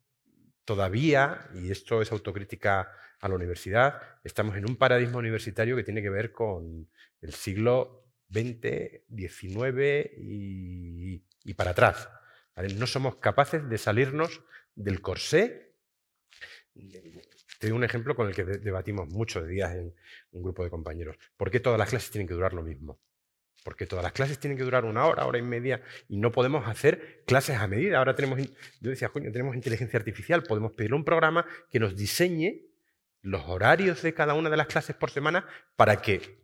todavía, 0.65 1.49
y 1.55 1.71
esto 1.71 2.01
es 2.01 2.11
autocrítica 2.11 2.91
a 3.21 3.29
la 3.29 3.35
universidad, 3.35 4.01
estamos 4.25 4.57
en 4.57 4.67
un 4.69 4.75
paradigma 4.75 5.19
universitario 5.19 5.77
que 5.77 5.83
tiene 5.85 6.01
que 6.01 6.09
ver 6.09 6.33
con 6.33 6.89
el 7.21 7.33
siglo 7.33 8.05
XX, 8.29 9.03
XIX 9.15 10.11
y, 10.17 11.53
para 11.55 11.71
atrás. 11.71 12.09
No 12.77 12.85
somos 12.85 13.15
capaces 13.17 13.69
de 13.69 13.77
salirnos 13.77 14.41
del 14.75 14.99
corsé. 15.01 15.73
Te 16.73 17.67
doy 17.67 17.71
un 17.71 17.83
ejemplo 17.85 18.13
con 18.15 18.27
el 18.27 18.35
que 18.35 18.43
de- 18.43 18.57
debatimos 18.57 19.07
muchos 19.07 19.47
días 19.47 19.73
en 19.75 19.95
un 20.31 20.43
grupo 20.43 20.65
de 20.65 20.69
compañeros. 20.69 21.17
¿Por 21.37 21.49
qué 21.49 21.61
todas 21.61 21.79
las 21.79 21.89
clases 21.89 22.11
tienen 22.11 22.27
que 22.27 22.33
durar 22.33 22.53
lo 22.53 22.61
mismo? 22.63 22.99
Porque 23.63 23.85
todas 23.85 24.03
las 24.03 24.11
clases 24.11 24.39
tienen 24.39 24.57
que 24.57 24.63
durar 24.63 24.85
una 24.85 25.05
hora, 25.05 25.25
hora 25.25 25.37
y 25.37 25.41
media, 25.41 25.81
y 26.07 26.17
no 26.17 26.31
podemos 26.31 26.67
hacer 26.67 27.23
clases 27.25 27.57
a 27.57 27.67
medida. 27.67 27.97
Ahora 27.97 28.15
tenemos, 28.15 28.39
yo 28.81 28.89
decía, 28.89 29.09
coño, 29.09 29.31
tenemos 29.31 29.55
inteligencia 29.55 29.97
artificial, 29.97 30.43
podemos 30.43 30.73
pedirle 30.73 30.97
un 30.97 31.05
programa 31.05 31.45
que 31.71 31.79
nos 31.79 31.95
diseñe 31.95 32.65
los 33.21 33.43
horarios 33.47 34.01
de 34.01 34.13
cada 34.13 34.33
una 34.33 34.49
de 34.49 34.57
las 34.57 34.67
clases 34.67 34.95
por 34.95 35.09
semana 35.09 35.47
para 35.75 36.01
que 36.01 36.43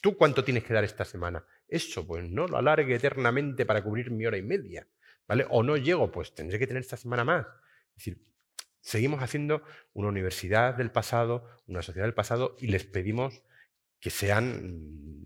tú 0.00 0.16
cuánto 0.16 0.44
tienes 0.44 0.64
que 0.64 0.72
dar 0.72 0.84
esta 0.84 1.04
semana. 1.04 1.44
Eso, 1.66 2.06
pues 2.06 2.28
no 2.28 2.46
lo 2.46 2.56
alargue 2.56 2.94
eternamente 2.94 3.66
para 3.66 3.82
cubrir 3.82 4.10
mi 4.10 4.24
hora 4.24 4.36
y 4.36 4.42
media, 4.42 4.86
¿vale? 5.26 5.46
O 5.50 5.62
no 5.62 5.76
llego, 5.76 6.12
pues 6.12 6.34
tendré 6.34 6.58
que 6.58 6.66
tener 6.66 6.82
esta 6.82 6.96
semana 6.96 7.24
más. 7.24 7.46
Es 7.96 8.04
decir, 8.04 8.24
seguimos 8.80 9.22
haciendo 9.22 9.62
una 9.92 10.08
universidad 10.08 10.74
del 10.74 10.92
pasado, 10.92 11.48
una 11.66 11.82
sociedad 11.82 12.06
del 12.06 12.14
pasado, 12.14 12.56
y 12.60 12.68
les 12.68 12.84
pedimos 12.84 13.42
que 14.02 14.10
sean 14.10 15.24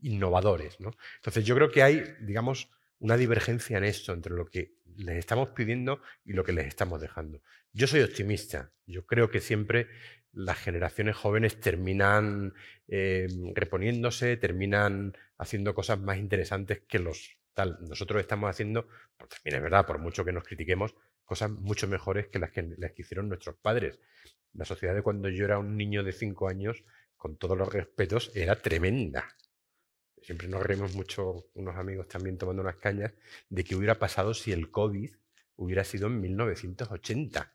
innovadores. 0.00 0.78
¿no? 0.80 0.90
Entonces 1.16 1.44
yo 1.46 1.54
creo 1.54 1.70
que 1.70 1.84
hay, 1.84 2.02
digamos, 2.20 2.68
una 2.98 3.16
divergencia 3.16 3.78
en 3.78 3.84
esto 3.84 4.12
entre 4.12 4.34
lo 4.34 4.44
que 4.46 4.74
les 4.96 5.16
estamos 5.16 5.50
pidiendo 5.50 6.02
y 6.24 6.32
lo 6.32 6.44
que 6.44 6.52
les 6.52 6.66
estamos 6.66 7.00
dejando. 7.00 7.40
Yo 7.72 7.86
soy 7.86 8.00
optimista. 8.00 8.72
Yo 8.86 9.06
creo 9.06 9.30
que 9.30 9.40
siempre 9.40 9.86
las 10.32 10.58
generaciones 10.58 11.16
jóvenes 11.16 11.60
terminan 11.60 12.54
eh, 12.88 13.28
reponiéndose, 13.54 14.36
terminan 14.36 15.16
haciendo 15.38 15.72
cosas 15.74 16.00
más 16.00 16.18
interesantes 16.18 16.82
que 16.88 16.98
los 16.98 17.38
tal. 17.54 17.78
Nosotros 17.88 18.20
estamos 18.20 18.50
haciendo, 18.50 18.88
pues 19.16 19.30
también 19.30 19.56
es 19.56 19.62
verdad, 19.62 19.86
por 19.86 20.00
mucho 20.00 20.24
que 20.24 20.32
nos 20.32 20.42
critiquemos, 20.42 20.96
cosas 21.24 21.50
mucho 21.50 21.86
mejores 21.86 22.26
que 22.26 22.40
las 22.40 22.50
que, 22.50 22.74
las 22.78 22.92
que 22.92 23.02
hicieron 23.02 23.28
nuestros 23.28 23.54
padres. 23.56 24.00
La 24.54 24.64
sociedad 24.64 24.94
de 24.94 25.02
cuando 25.02 25.28
yo 25.28 25.44
era 25.44 25.58
un 25.58 25.76
niño 25.76 26.02
de 26.02 26.12
cinco 26.12 26.48
años 26.48 26.82
con 27.18 27.36
todos 27.36 27.58
los 27.58 27.70
respetos, 27.70 28.30
era 28.34 28.56
tremenda. 28.56 29.36
Siempre 30.22 30.48
nos 30.48 30.62
reímos 30.62 30.94
mucho, 30.94 31.50
unos 31.54 31.76
amigos 31.76 32.08
también 32.08 32.38
tomando 32.38 32.62
unas 32.62 32.76
cañas, 32.76 33.12
de 33.48 33.64
qué 33.64 33.74
hubiera 33.74 33.98
pasado 33.98 34.32
si 34.32 34.52
el 34.52 34.70
COVID 34.70 35.10
hubiera 35.56 35.84
sido 35.84 36.06
en 36.06 36.20
1980. 36.20 37.52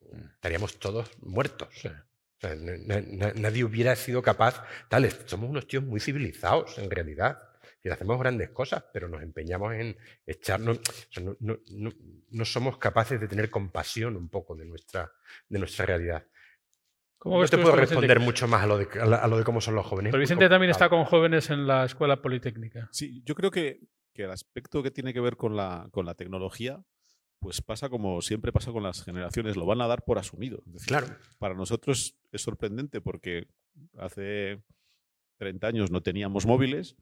Mm. 0.00 0.16
Estaríamos 0.34 0.78
todos 0.78 1.10
muertos. 1.20 1.68
nadie 2.42 3.64
hubiera 3.64 3.94
sido 3.94 4.20
capaz. 4.20 4.64
Tales, 4.88 5.16
somos 5.26 5.48
unos 5.48 5.66
tíos 5.66 5.84
muy 5.84 6.00
civilizados, 6.00 6.78
en 6.78 6.90
realidad. 6.90 7.40
Y 7.82 7.88
hacemos 7.88 8.18
grandes 8.18 8.50
cosas, 8.50 8.84
pero 8.92 9.08
nos 9.08 9.22
empeñamos 9.22 9.74
en 9.74 9.96
echarnos. 10.26 10.80
no, 11.38 12.44
somos 12.44 12.78
capaces 12.78 13.20
de 13.20 13.28
tener 13.28 13.48
compasión 13.48 14.16
un 14.16 14.28
poco 14.28 14.56
de 14.56 14.64
nuestra, 14.64 15.12
de 15.48 15.58
nuestra 15.60 15.86
realidad 15.86 16.26
no 17.26 17.44
te 17.46 17.58
puedo 17.58 17.76
responder 17.76 18.20
mucho 18.20 18.48
más 18.48 18.62
a 18.62 18.66
lo, 18.66 18.78
de, 18.78 19.44
cómo 19.44 19.60
son 19.60 19.74
los 19.74 19.86
jóvenes. 19.86 20.10
Pero 20.10 20.20
Vicente 20.20 20.48
también 20.48 20.70
está 20.70 20.88
con 20.88 21.04
jóvenes 21.04 21.50
en 21.50 21.66
la 21.66 21.84
escuela 21.84 22.22
politécnica. 22.22 22.88
Sí, 22.92 23.22
yo 23.24 23.34
creo 23.34 23.50
que, 23.50 23.80
el 24.14 24.30
aspecto 24.30 24.82
que 24.82 24.90
tiene 24.90 25.12
que 25.12 25.20
ver 25.20 25.36
con 25.36 25.56
la, 25.56 25.88
con 25.90 26.06
la 26.06 26.14
tecnología, 26.14 26.82
pues 27.38 27.60
pasa 27.60 27.90
como 27.90 28.22
siempre 28.22 28.50
pasa 28.50 28.72
con 28.72 28.82
las 28.82 29.04
generaciones, 29.04 29.56
lo 29.56 29.66
van 29.66 29.82
a 29.82 29.86
dar 29.86 30.04
por 30.04 30.18
asumido. 30.18 30.62
claro. 30.86 31.08
Para 31.38 31.54
nosotros 31.54 32.16
es 32.32 32.40
sorprendente 32.40 33.02
porque 33.02 33.46
hace 33.98 34.62
30 35.38 35.66
años 35.66 35.90
no 35.90 36.00
teníamos 36.00 36.46
móviles 36.46 36.96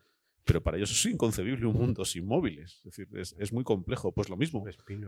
pero 0.44 0.62
para 0.62 0.76
ellos 0.76 0.90
es 0.90 1.06
inconcebible 1.06 1.66
un 1.66 1.74
mundo 1.74 2.04
sin 2.04 2.26
móviles. 2.26 2.82
Es 2.84 2.96
decir, 2.96 3.08
es, 3.16 3.52
muy 3.52 3.64
complejo. 3.64 4.12
Pues 4.12 4.28
lo 4.28 4.36
mismo. 4.36 4.64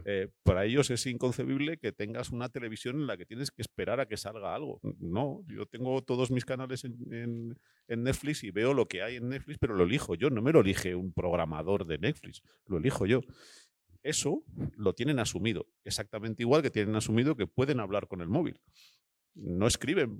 Eh, 0.07 0.29
para 0.43 0.65
ellos 0.65 0.91
es 0.91 1.05
inconcebible 1.07 1.77
que 1.77 1.93
tengas 1.93 2.31
una 2.31 2.49
televisión 2.49 2.97
en 2.97 3.07
la 3.07 3.19
que 3.19 3.27
tienes 3.27 3.51
que 3.51 3.61
esperar 3.61 4.01
a 4.01 4.07
que 4.07 4.17
salga 4.17 4.55
algo. 4.55 4.81
No, 4.99 5.45
yo 5.49 5.67
tengo 5.67 6.03
todos 6.03 6.31
mis 6.31 6.45
canales 6.45 6.85
en, 6.85 7.57
Netflix 7.89 8.45
y 8.45 8.51
veo 8.51 8.73
lo 8.73 8.89
que 8.89 9.03
hay 9.03 9.17
en 9.17 9.29
Netflix, 9.29 9.59
pero 9.59 9.75
lo 9.75 9.85
elijo 9.85 10.15
yo. 10.15 10.31
No 10.31 10.41
me 10.41 10.53
lo 10.53 10.61
elige 10.61 10.95
un 10.95 11.13
programador 11.13 11.87
de 11.87 11.99
Netflix, 11.99 12.43
lo 12.67 12.79
elijo 12.79 13.05
yo. 13.07 13.21
Eso 14.03 14.43
lo 14.77 14.95
tienen 14.95 15.19
asumido, 15.19 15.67
exactamente 15.85 16.45
igual 16.45 16.63
que 16.63 16.71
tienen 16.71 16.95
asumido 16.95 17.37
que 17.37 17.47
pueden 17.47 17.81
hablar 17.81 18.07
con 18.07 18.21
el 18.21 18.29
móvil 18.29 18.61
no 19.37 19.67
escriben, 19.67 20.17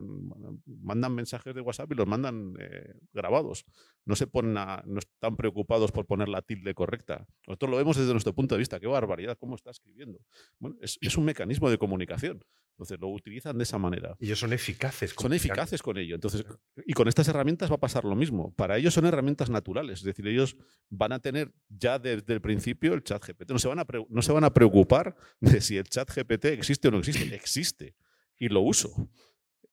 mandan 0.67 1.15
mensajes 1.15 1.55
de 1.55 1.61
WhatsApp 1.61 1.91
y 1.93 1.95
los 1.95 2.07
mandan 2.07 2.55
eh, 2.59 2.95
grabados. 3.13 3.65
No 4.05 4.15
se 4.15 4.27
ponen 4.27 4.55
no 4.55 4.99
están 4.99 5.37
preocupados 5.37 5.91
por 5.91 6.07
poner 6.07 6.29
la 6.29 6.43
tilde 6.43 6.75
correcta. 6.75 7.27
Nosotros 7.47 7.71
lo 7.71 7.77
vemos 7.79 7.97
desde 7.97 8.13
nuestro 8.13 8.35
punto 8.35 8.55
de 8.55 8.61
vista. 8.61 8.79
Qué 8.79 8.87
barbaridad, 8.87 9.37
cómo 9.39 9.57
está 9.57 9.71
escribiendo. 9.71 10.21
Bueno, 10.59 10.77
es, 10.81 11.17
un 11.17 11.25
mecanismo 11.25 11.71
de 11.71 11.79
comunicación. 11.79 12.45
Entonces 12.75 13.01
lo 13.01 13.09
utilizan 13.09 13.57
de 13.57 13.65
esa 13.65 13.79
manera. 13.79 14.17
Y 14.21 14.27
ellos 14.27 14.39
son 14.39 14.53
eficaces. 14.53 15.15
Son 15.19 15.33
eficaces 15.33 15.83
con 15.83 15.97
ello. 15.97 16.15
Entonces, 16.15 16.45
y 16.85 16.93
con 16.93 17.09
estas 17.09 17.27
herramientas 17.29 17.71
va 17.71 17.77
a 17.77 17.81
pasar 17.81 18.05
lo 18.05 18.15
mismo. 18.15 18.53
Para 18.55 18.77
ellos 18.77 18.93
son 18.93 19.07
herramientas 19.07 19.49
naturales. 19.49 20.01
Es 20.01 20.05
decir, 20.05 20.29
ellos 20.29 20.59
van 20.91 21.13
a 21.13 21.21
tener 21.21 21.55
ya 21.71 21.99
desde 21.99 22.35
el 22.35 22.43
principio 22.43 22.93
el 22.93 23.03
chat 23.03 23.25
GPT. 23.27 23.51
No 23.51 23.59
se 23.59 23.69
van 23.69 23.79
a, 23.79 23.87
no 24.11 24.21
se 24.21 24.33
van 24.33 24.45
a 24.45 24.53
preocupar 24.53 25.17
de 25.41 25.63
si 25.63 25.79
el 25.79 25.89
chat 25.89 26.11
GPT 26.15 26.45
existe 26.47 26.89
o 26.89 26.91
no 26.91 26.99
existe. 26.99 27.35
Existe 27.35 27.95
y 28.39 28.49
lo 28.49 28.61
uso. 28.61 29.11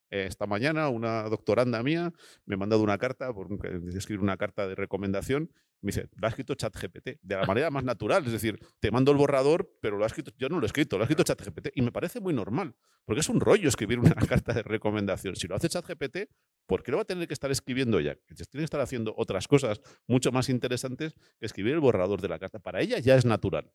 Esta 0.09 0.45
mañana 0.45 0.89
una 0.89 1.23
doctoranda 1.23 1.81
mía 1.81 2.13
me 2.45 2.53
ha 2.53 2.57
mandado 2.57 2.83
una 2.83 2.99
carta, 2.99 3.33
por 3.33 3.47
escribir 3.95 4.21
una 4.21 4.37
carta 4.37 4.67
de 4.67 4.75
recomendación, 4.75 5.49
me 5.81 5.87
dice, 5.87 6.07
lo 6.15 6.27
ha 6.27 6.29
escrito 6.29 6.55
ChatGPT, 6.55 7.19
de 7.21 7.35
la 7.35 7.45
manera 7.45 7.69
más 7.69 7.83
natural, 7.83 8.23
es 8.25 8.31
decir, 8.31 8.57
te 8.79 8.89
mando 8.89 9.11
el 9.11 9.17
borrador, 9.17 9.69
pero 9.81 9.97
lo 9.97 10.05
ha 10.05 10.07
escrito, 10.07 10.31
yo 10.37 10.47
no 10.49 10.59
lo 10.59 10.65
he 10.65 10.67
escrito, 10.67 10.97
lo 10.97 11.03
ha 11.03 11.05
escrito 11.05 11.23
ChatGPT, 11.23 11.69
y 11.75 11.81
me 11.81 11.91
parece 11.91 12.21
muy 12.21 12.33
normal, 12.33 12.73
porque 13.05 13.19
es 13.19 13.27
un 13.27 13.41
rollo 13.41 13.67
escribir 13.67 13.99
una 13.99 14.13
carta 14.29 14.53
de 14.53 14.63
recomendación. 14.63 15.35
Si 15.35 15.47
lo 15.47 15.55
hace 15.55 15.67
ChatGPT, 15.67 16.29
¿por 16.67 16.83
qué 16.83 16.91
no 16.91 16.97
va 16.97 17.03
a 17.03 17.05
tener 17.05 17.27
que 17.27 17.33
estar 17.33 17.51
escribiendo 17.51 17.99
ella? 17.99 18.15
Que 18.15 18.35
tiene 18.35 18.61
que 18.61 18.63
estar 18.63 18.79
haciendo 18.79 19.13
otras 19.17 19.47
cosas 19.47 19.81
mucho 20.07 20.31
más 20.31 20.47
interesantes 20.47 21.15
que 21.39 21.45
escribir 21.45 21.73
el 21.73 21.79
borrador 21.81 22.21
de 22.21 22.29
la 22.29 22.39
carta. 22.39 22.59
Para 22.59 22.79
ella 22.79 22.99
ya 22.99 23.15
es 23.15 23.25
natural. 23.25 23.69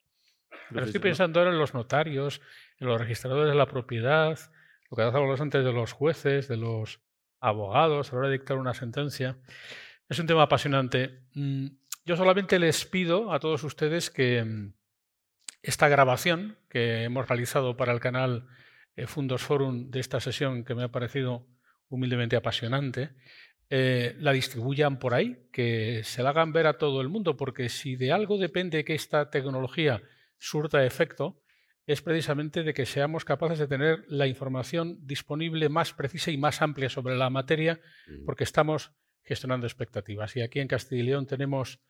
Pero 0.70 0.86
estoy 0.86 1.00
pensando 1.00 1.40
ahora 1.40 1.52
en 1.52 1.58
los 1.58 1.74
notarios, 1.74 2.40
en 2.78 2.86
los 2.86 2.98
registradores 2.98 3.50
de 3.50 3.56
la 3.56 3.66
propiedad, 3.66 4.38
lo 4.90 4.96
que 4.96 5.02
hablamos 5.02 5.40
antes 5.40 5.64
de 5.64 5.72
los 5.72 5.92
jueces, 5.92 6.48
de 6.48 6.56
los 6.56 7.00
abogados 7.40 8.10
a 8.10 8.12
la 8.12 8.18
hora 8.18 8.28
de 8.28 8.38
dictar 8.38 8.58
una 8.58 8.74
sentencia. 8.74 9.38
Es 10.08 10.18
un 10.18 10.26
tema 10.26 10.42
apasionante. 10.42 11.20
Mm, 11.34 11.66
yo 12.04 12.16
solamente 12.16 12.58
les 12.58 12.84
pido 12.86 13.32
a 13.32 13.38
todos 13.38 13.64
ustedes 13.64 14.10
que 14.10 14.42
mm, 14.44 14.72
esta 15.62 15.88
grabación 15.88 16.58
que 16.68 17.04
hemos 17.04 17.28
realizado 17.28 17.76
para 17.76 17.92
el 17.92 18.00
canal 18.00 18.46
eh, 18.96 19.06
Fundos 19.06 19.42
Forum 19.42 19.90
de 19.90 20.00
esta 20.00 20.20
sesión, 20.20 20.64
que 20.64 20.74
me 20.74 20.84
ha 20.84 20.88
parecido 20.90 21.46
humildemente 21.88 22.36
apasionante, 22.36 23.10
eh, 23.70 24.16
la 24.18 24.32
distribuyan 24.32 24.98
por 24.98 25.14
ahí, 25.14 25.48
que 25.52 26.02
se 26.04 26.22
la 26.22 26.30
hagan 26.30 26.52
ver 26.52 26.66
a 26.66 26.78
todo 26.78 27.00
el 27.02 27.08
mundo, 27.08 27.36
porque 27.36 27.68
si 27.68 27.96
de 27.96 28.12
algo 28.12 28.38
depende 28.38 28.84
que 28.84 28.94
esta 28.94 29.30
tecnología 29.30 30.02
surta 30.38 30.84
efecto, 30.84 31.42
es 31.88 32.02
precisamente 32.02 32.64
de 32.64 32.74
que 32.74 32.84
seamos 32.84 33.24
capaces 33.24 33.58
de 33.58 33.66
tener 33.66 34.04
la 34.08 34.26
información 34.26 34.98
disponible 35.06 35.70
más 35.70 35.94
precisa 35.94 36.30
y 36.30 36.36
más 36.36 36.60
amplia 36.60 36.90
sobre 36.90 37.16
la 37.16 37.30
materia, 37.30 37.80
porque 38.26 38.44
estamos 38.44 38.92
gestionando 39.24 39.66
expectativas. 39.66 40.36
Y 40.36 40.42
aquí 40.42 40.60
en 40.60 40.68
Castilla 40.68 41.02
y 41.02 41.06
León 41.06 41.26
tenemos 41.26 41.80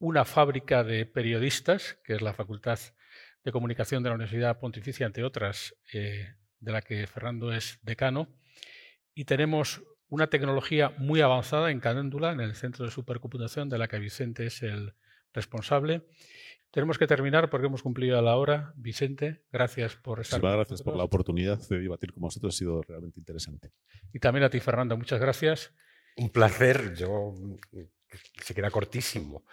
una 0.00 0.24
fábrica 0.24 0.82
de 0.82 1.06
periodistas, 1.06 1.96
que 2.02 2.14
es 2.14 2.22
la 2.22 2.34
Facultad 2.34 2.80
de 3.44 3.52
Comunicación 3.52 4.02
de 4.02 4.08
la 4.08 4.16
Universidad 4.16 4.58
Pontificia, 4.58 5.06
entre 5.06 5.22
otras, 5.22 5.76
eh, 5.92 6.34
de 6.58 6.72
la 6.72 6.82
que 6.82 7.06
Fernando 7.06 7.52
es 7.52 7.78
decano, 7.82 8.36
y 9.14 9.26
tenemos 9.26 9.80
una 10.08 10.26
tecnología 10.26 10.92
muy 10.98 11.20
avanzada 11.20 11.70
en 11.70 11.78
Canéndula, 11.78 12.32
en 12.32 12.40
el 12.40 12.56
centro 12.56 12.84
de 12.84 12.90
supercomputación, 12.90 13.68
de 13.68 13.78
la 13.78 13.86
que 13.86 14.00
Vicente 14.00 14.46
es 14.46 14.64
el 14.64 14.94
responsable, 15.32 16.06
tenemos 16.76 16.98
que 16.98 17.06
terminar 17.06 17.48
porque 17.48 17.68
hemos 17.68 17.82
cumplido 17.82 18.20
la 18.20 18.36
hora. 18.36 18.74
Vicente, 18.76 19.42
gracias 19.50 19.96
por 19.96 20.20
estar. 20.20 20.40
Muchas 20.40 20.56
gracias 20.56 20.82
por 20.82 20.94
la 20.94 21.04
oportunidad 21.04 21.58
de 21.68 21.78
debatir 21.78 22.12
con 22.12 22.20
vosotros. 22.20 22.54
Ha 22.54 22.58
sido 22.58 22.82
realmente 22.82 23.18
interesante. 23.18 23.72
Y 24.12 24.18
también 24.18 24.44
a 24.44 24.50
ti, 24.50 24.60
Fernando, 24.60 24.96
muchas 24.96 25.18
gracias. 25.18 25.72
Un 26.18 26.28
placer. 26.28 26.94
Yo 26.94 27.34
se 28.42 28.54
queda 28.54 28.70
cortísimo. 28.70 29.44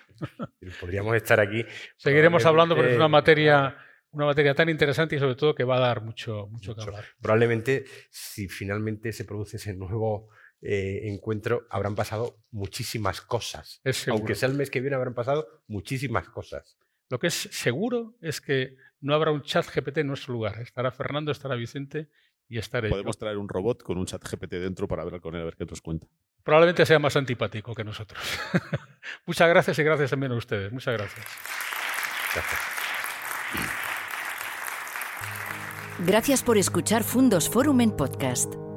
Podríamos 0.82 1.15
estar 1.15 1.39
aquí. 1.39 1.65
Seguiremos 1.95 2.45
hablando 2.45 2.76
porque 2.76 2.91
es 2.91 2.97
una 2.97 3.07
materia, 3.07 3.78
una 4.11 4.26
materia 4.26 4.53
tan 4.53 4.67
interesante 4.67 5.15
y 5.15 5.19
sobre 5.19 5.36
todo 5.36 5.55
que 5.55 5.63
va 5.63 5.78
a 5.78 5.80
dar 5.80 6.01
mucho, 6.01 6.47
mucho, 6.47 6.76
que 6.76 6.82
hablar. 6.82 7.05
Probablemente, 7.21 7.86
si 8.09 8.49
finalmente 8.49 9.13
se 9.13 9.24
produce 9.24 9.55
ese 9.55 9.74
nuevo 9.74 10.30
eh, 10.66 11.09
encuentro, 11.09 11.68
habrán 11.70 11.93
pasado 11.93 12.38
muchísimas 12.51 13.20
cosas. 13.20 13.82
Aunque 14.07 14.34
sea 14.34 14.47
el 14.47 14.55
mes 14.55 14.70
que 14.70 14.80
viene, 14.80 14.95
habrán 14.95 15.14
pasado 15.14 15.45
muchísimas 15.68 16.30
cosas. 16.30 16.78
Lo 17.09 17.20
que 17.20 17.28
es 17.28 17.34
seguro 17.51 18.16
es 18.22 18.39
que 18.39 18.78
no 19.01 19.14
habrá 19.14 19.32
un 19.32 19.41
chat 19.41 19.66
GPT 19.66 19.99
en 19.99 20.07
nuestro 20.07 20.34
lugar. 20.34 20.61
Estará 20.61 20.91
Fernando, 20.91 21.32
estará 21.34 21.55
Vicente 21.55 22.09
y 22.47 22.57
estaré 22.57 22.89
Podemos 22.89 23.18
traer 23.18 23.38
un 23.38 23.49
robot 23.49 23.84
con 23.84 23.97
un 23.97 24.05
chat 24.05 24.24
GPT 24.24 24.53
dentro 24.53 24.88
para 24.88 25.03
ver 25.03 25.20
con 25.20 25.36
él, 25.36 25.41
a 25.41 25.45
ver 25.45 25.55
qué 25.57 25.66
nos 25.66 25.82
cuenta. 25.82 26.07
Probablemente 26.43 26.86
sea 26.86 26.99
más 26.99 27.16
antipático 27.18 27.76
que 27.76 27.84
nosotros. 27.84 28.22
Muchas 29.26 29.49
gracias 29.49 29.78
y 29.80 29.84
gracias 29.84 30.11
también 30.11 30.32
a 30.32 30.36
ustedes. 30.36 30.72
Muchas 30.72 30.97
gracias. 30.97 31.26
Gracias. 32.34 32.61
Gracias 35.99 36.41
por 36.41 36.57
escuchar 36.57 37.03
Fundos 37.03 37.49
Forum 37.49 37.82
en 37.82 37.91
podcast. 37.91 38.72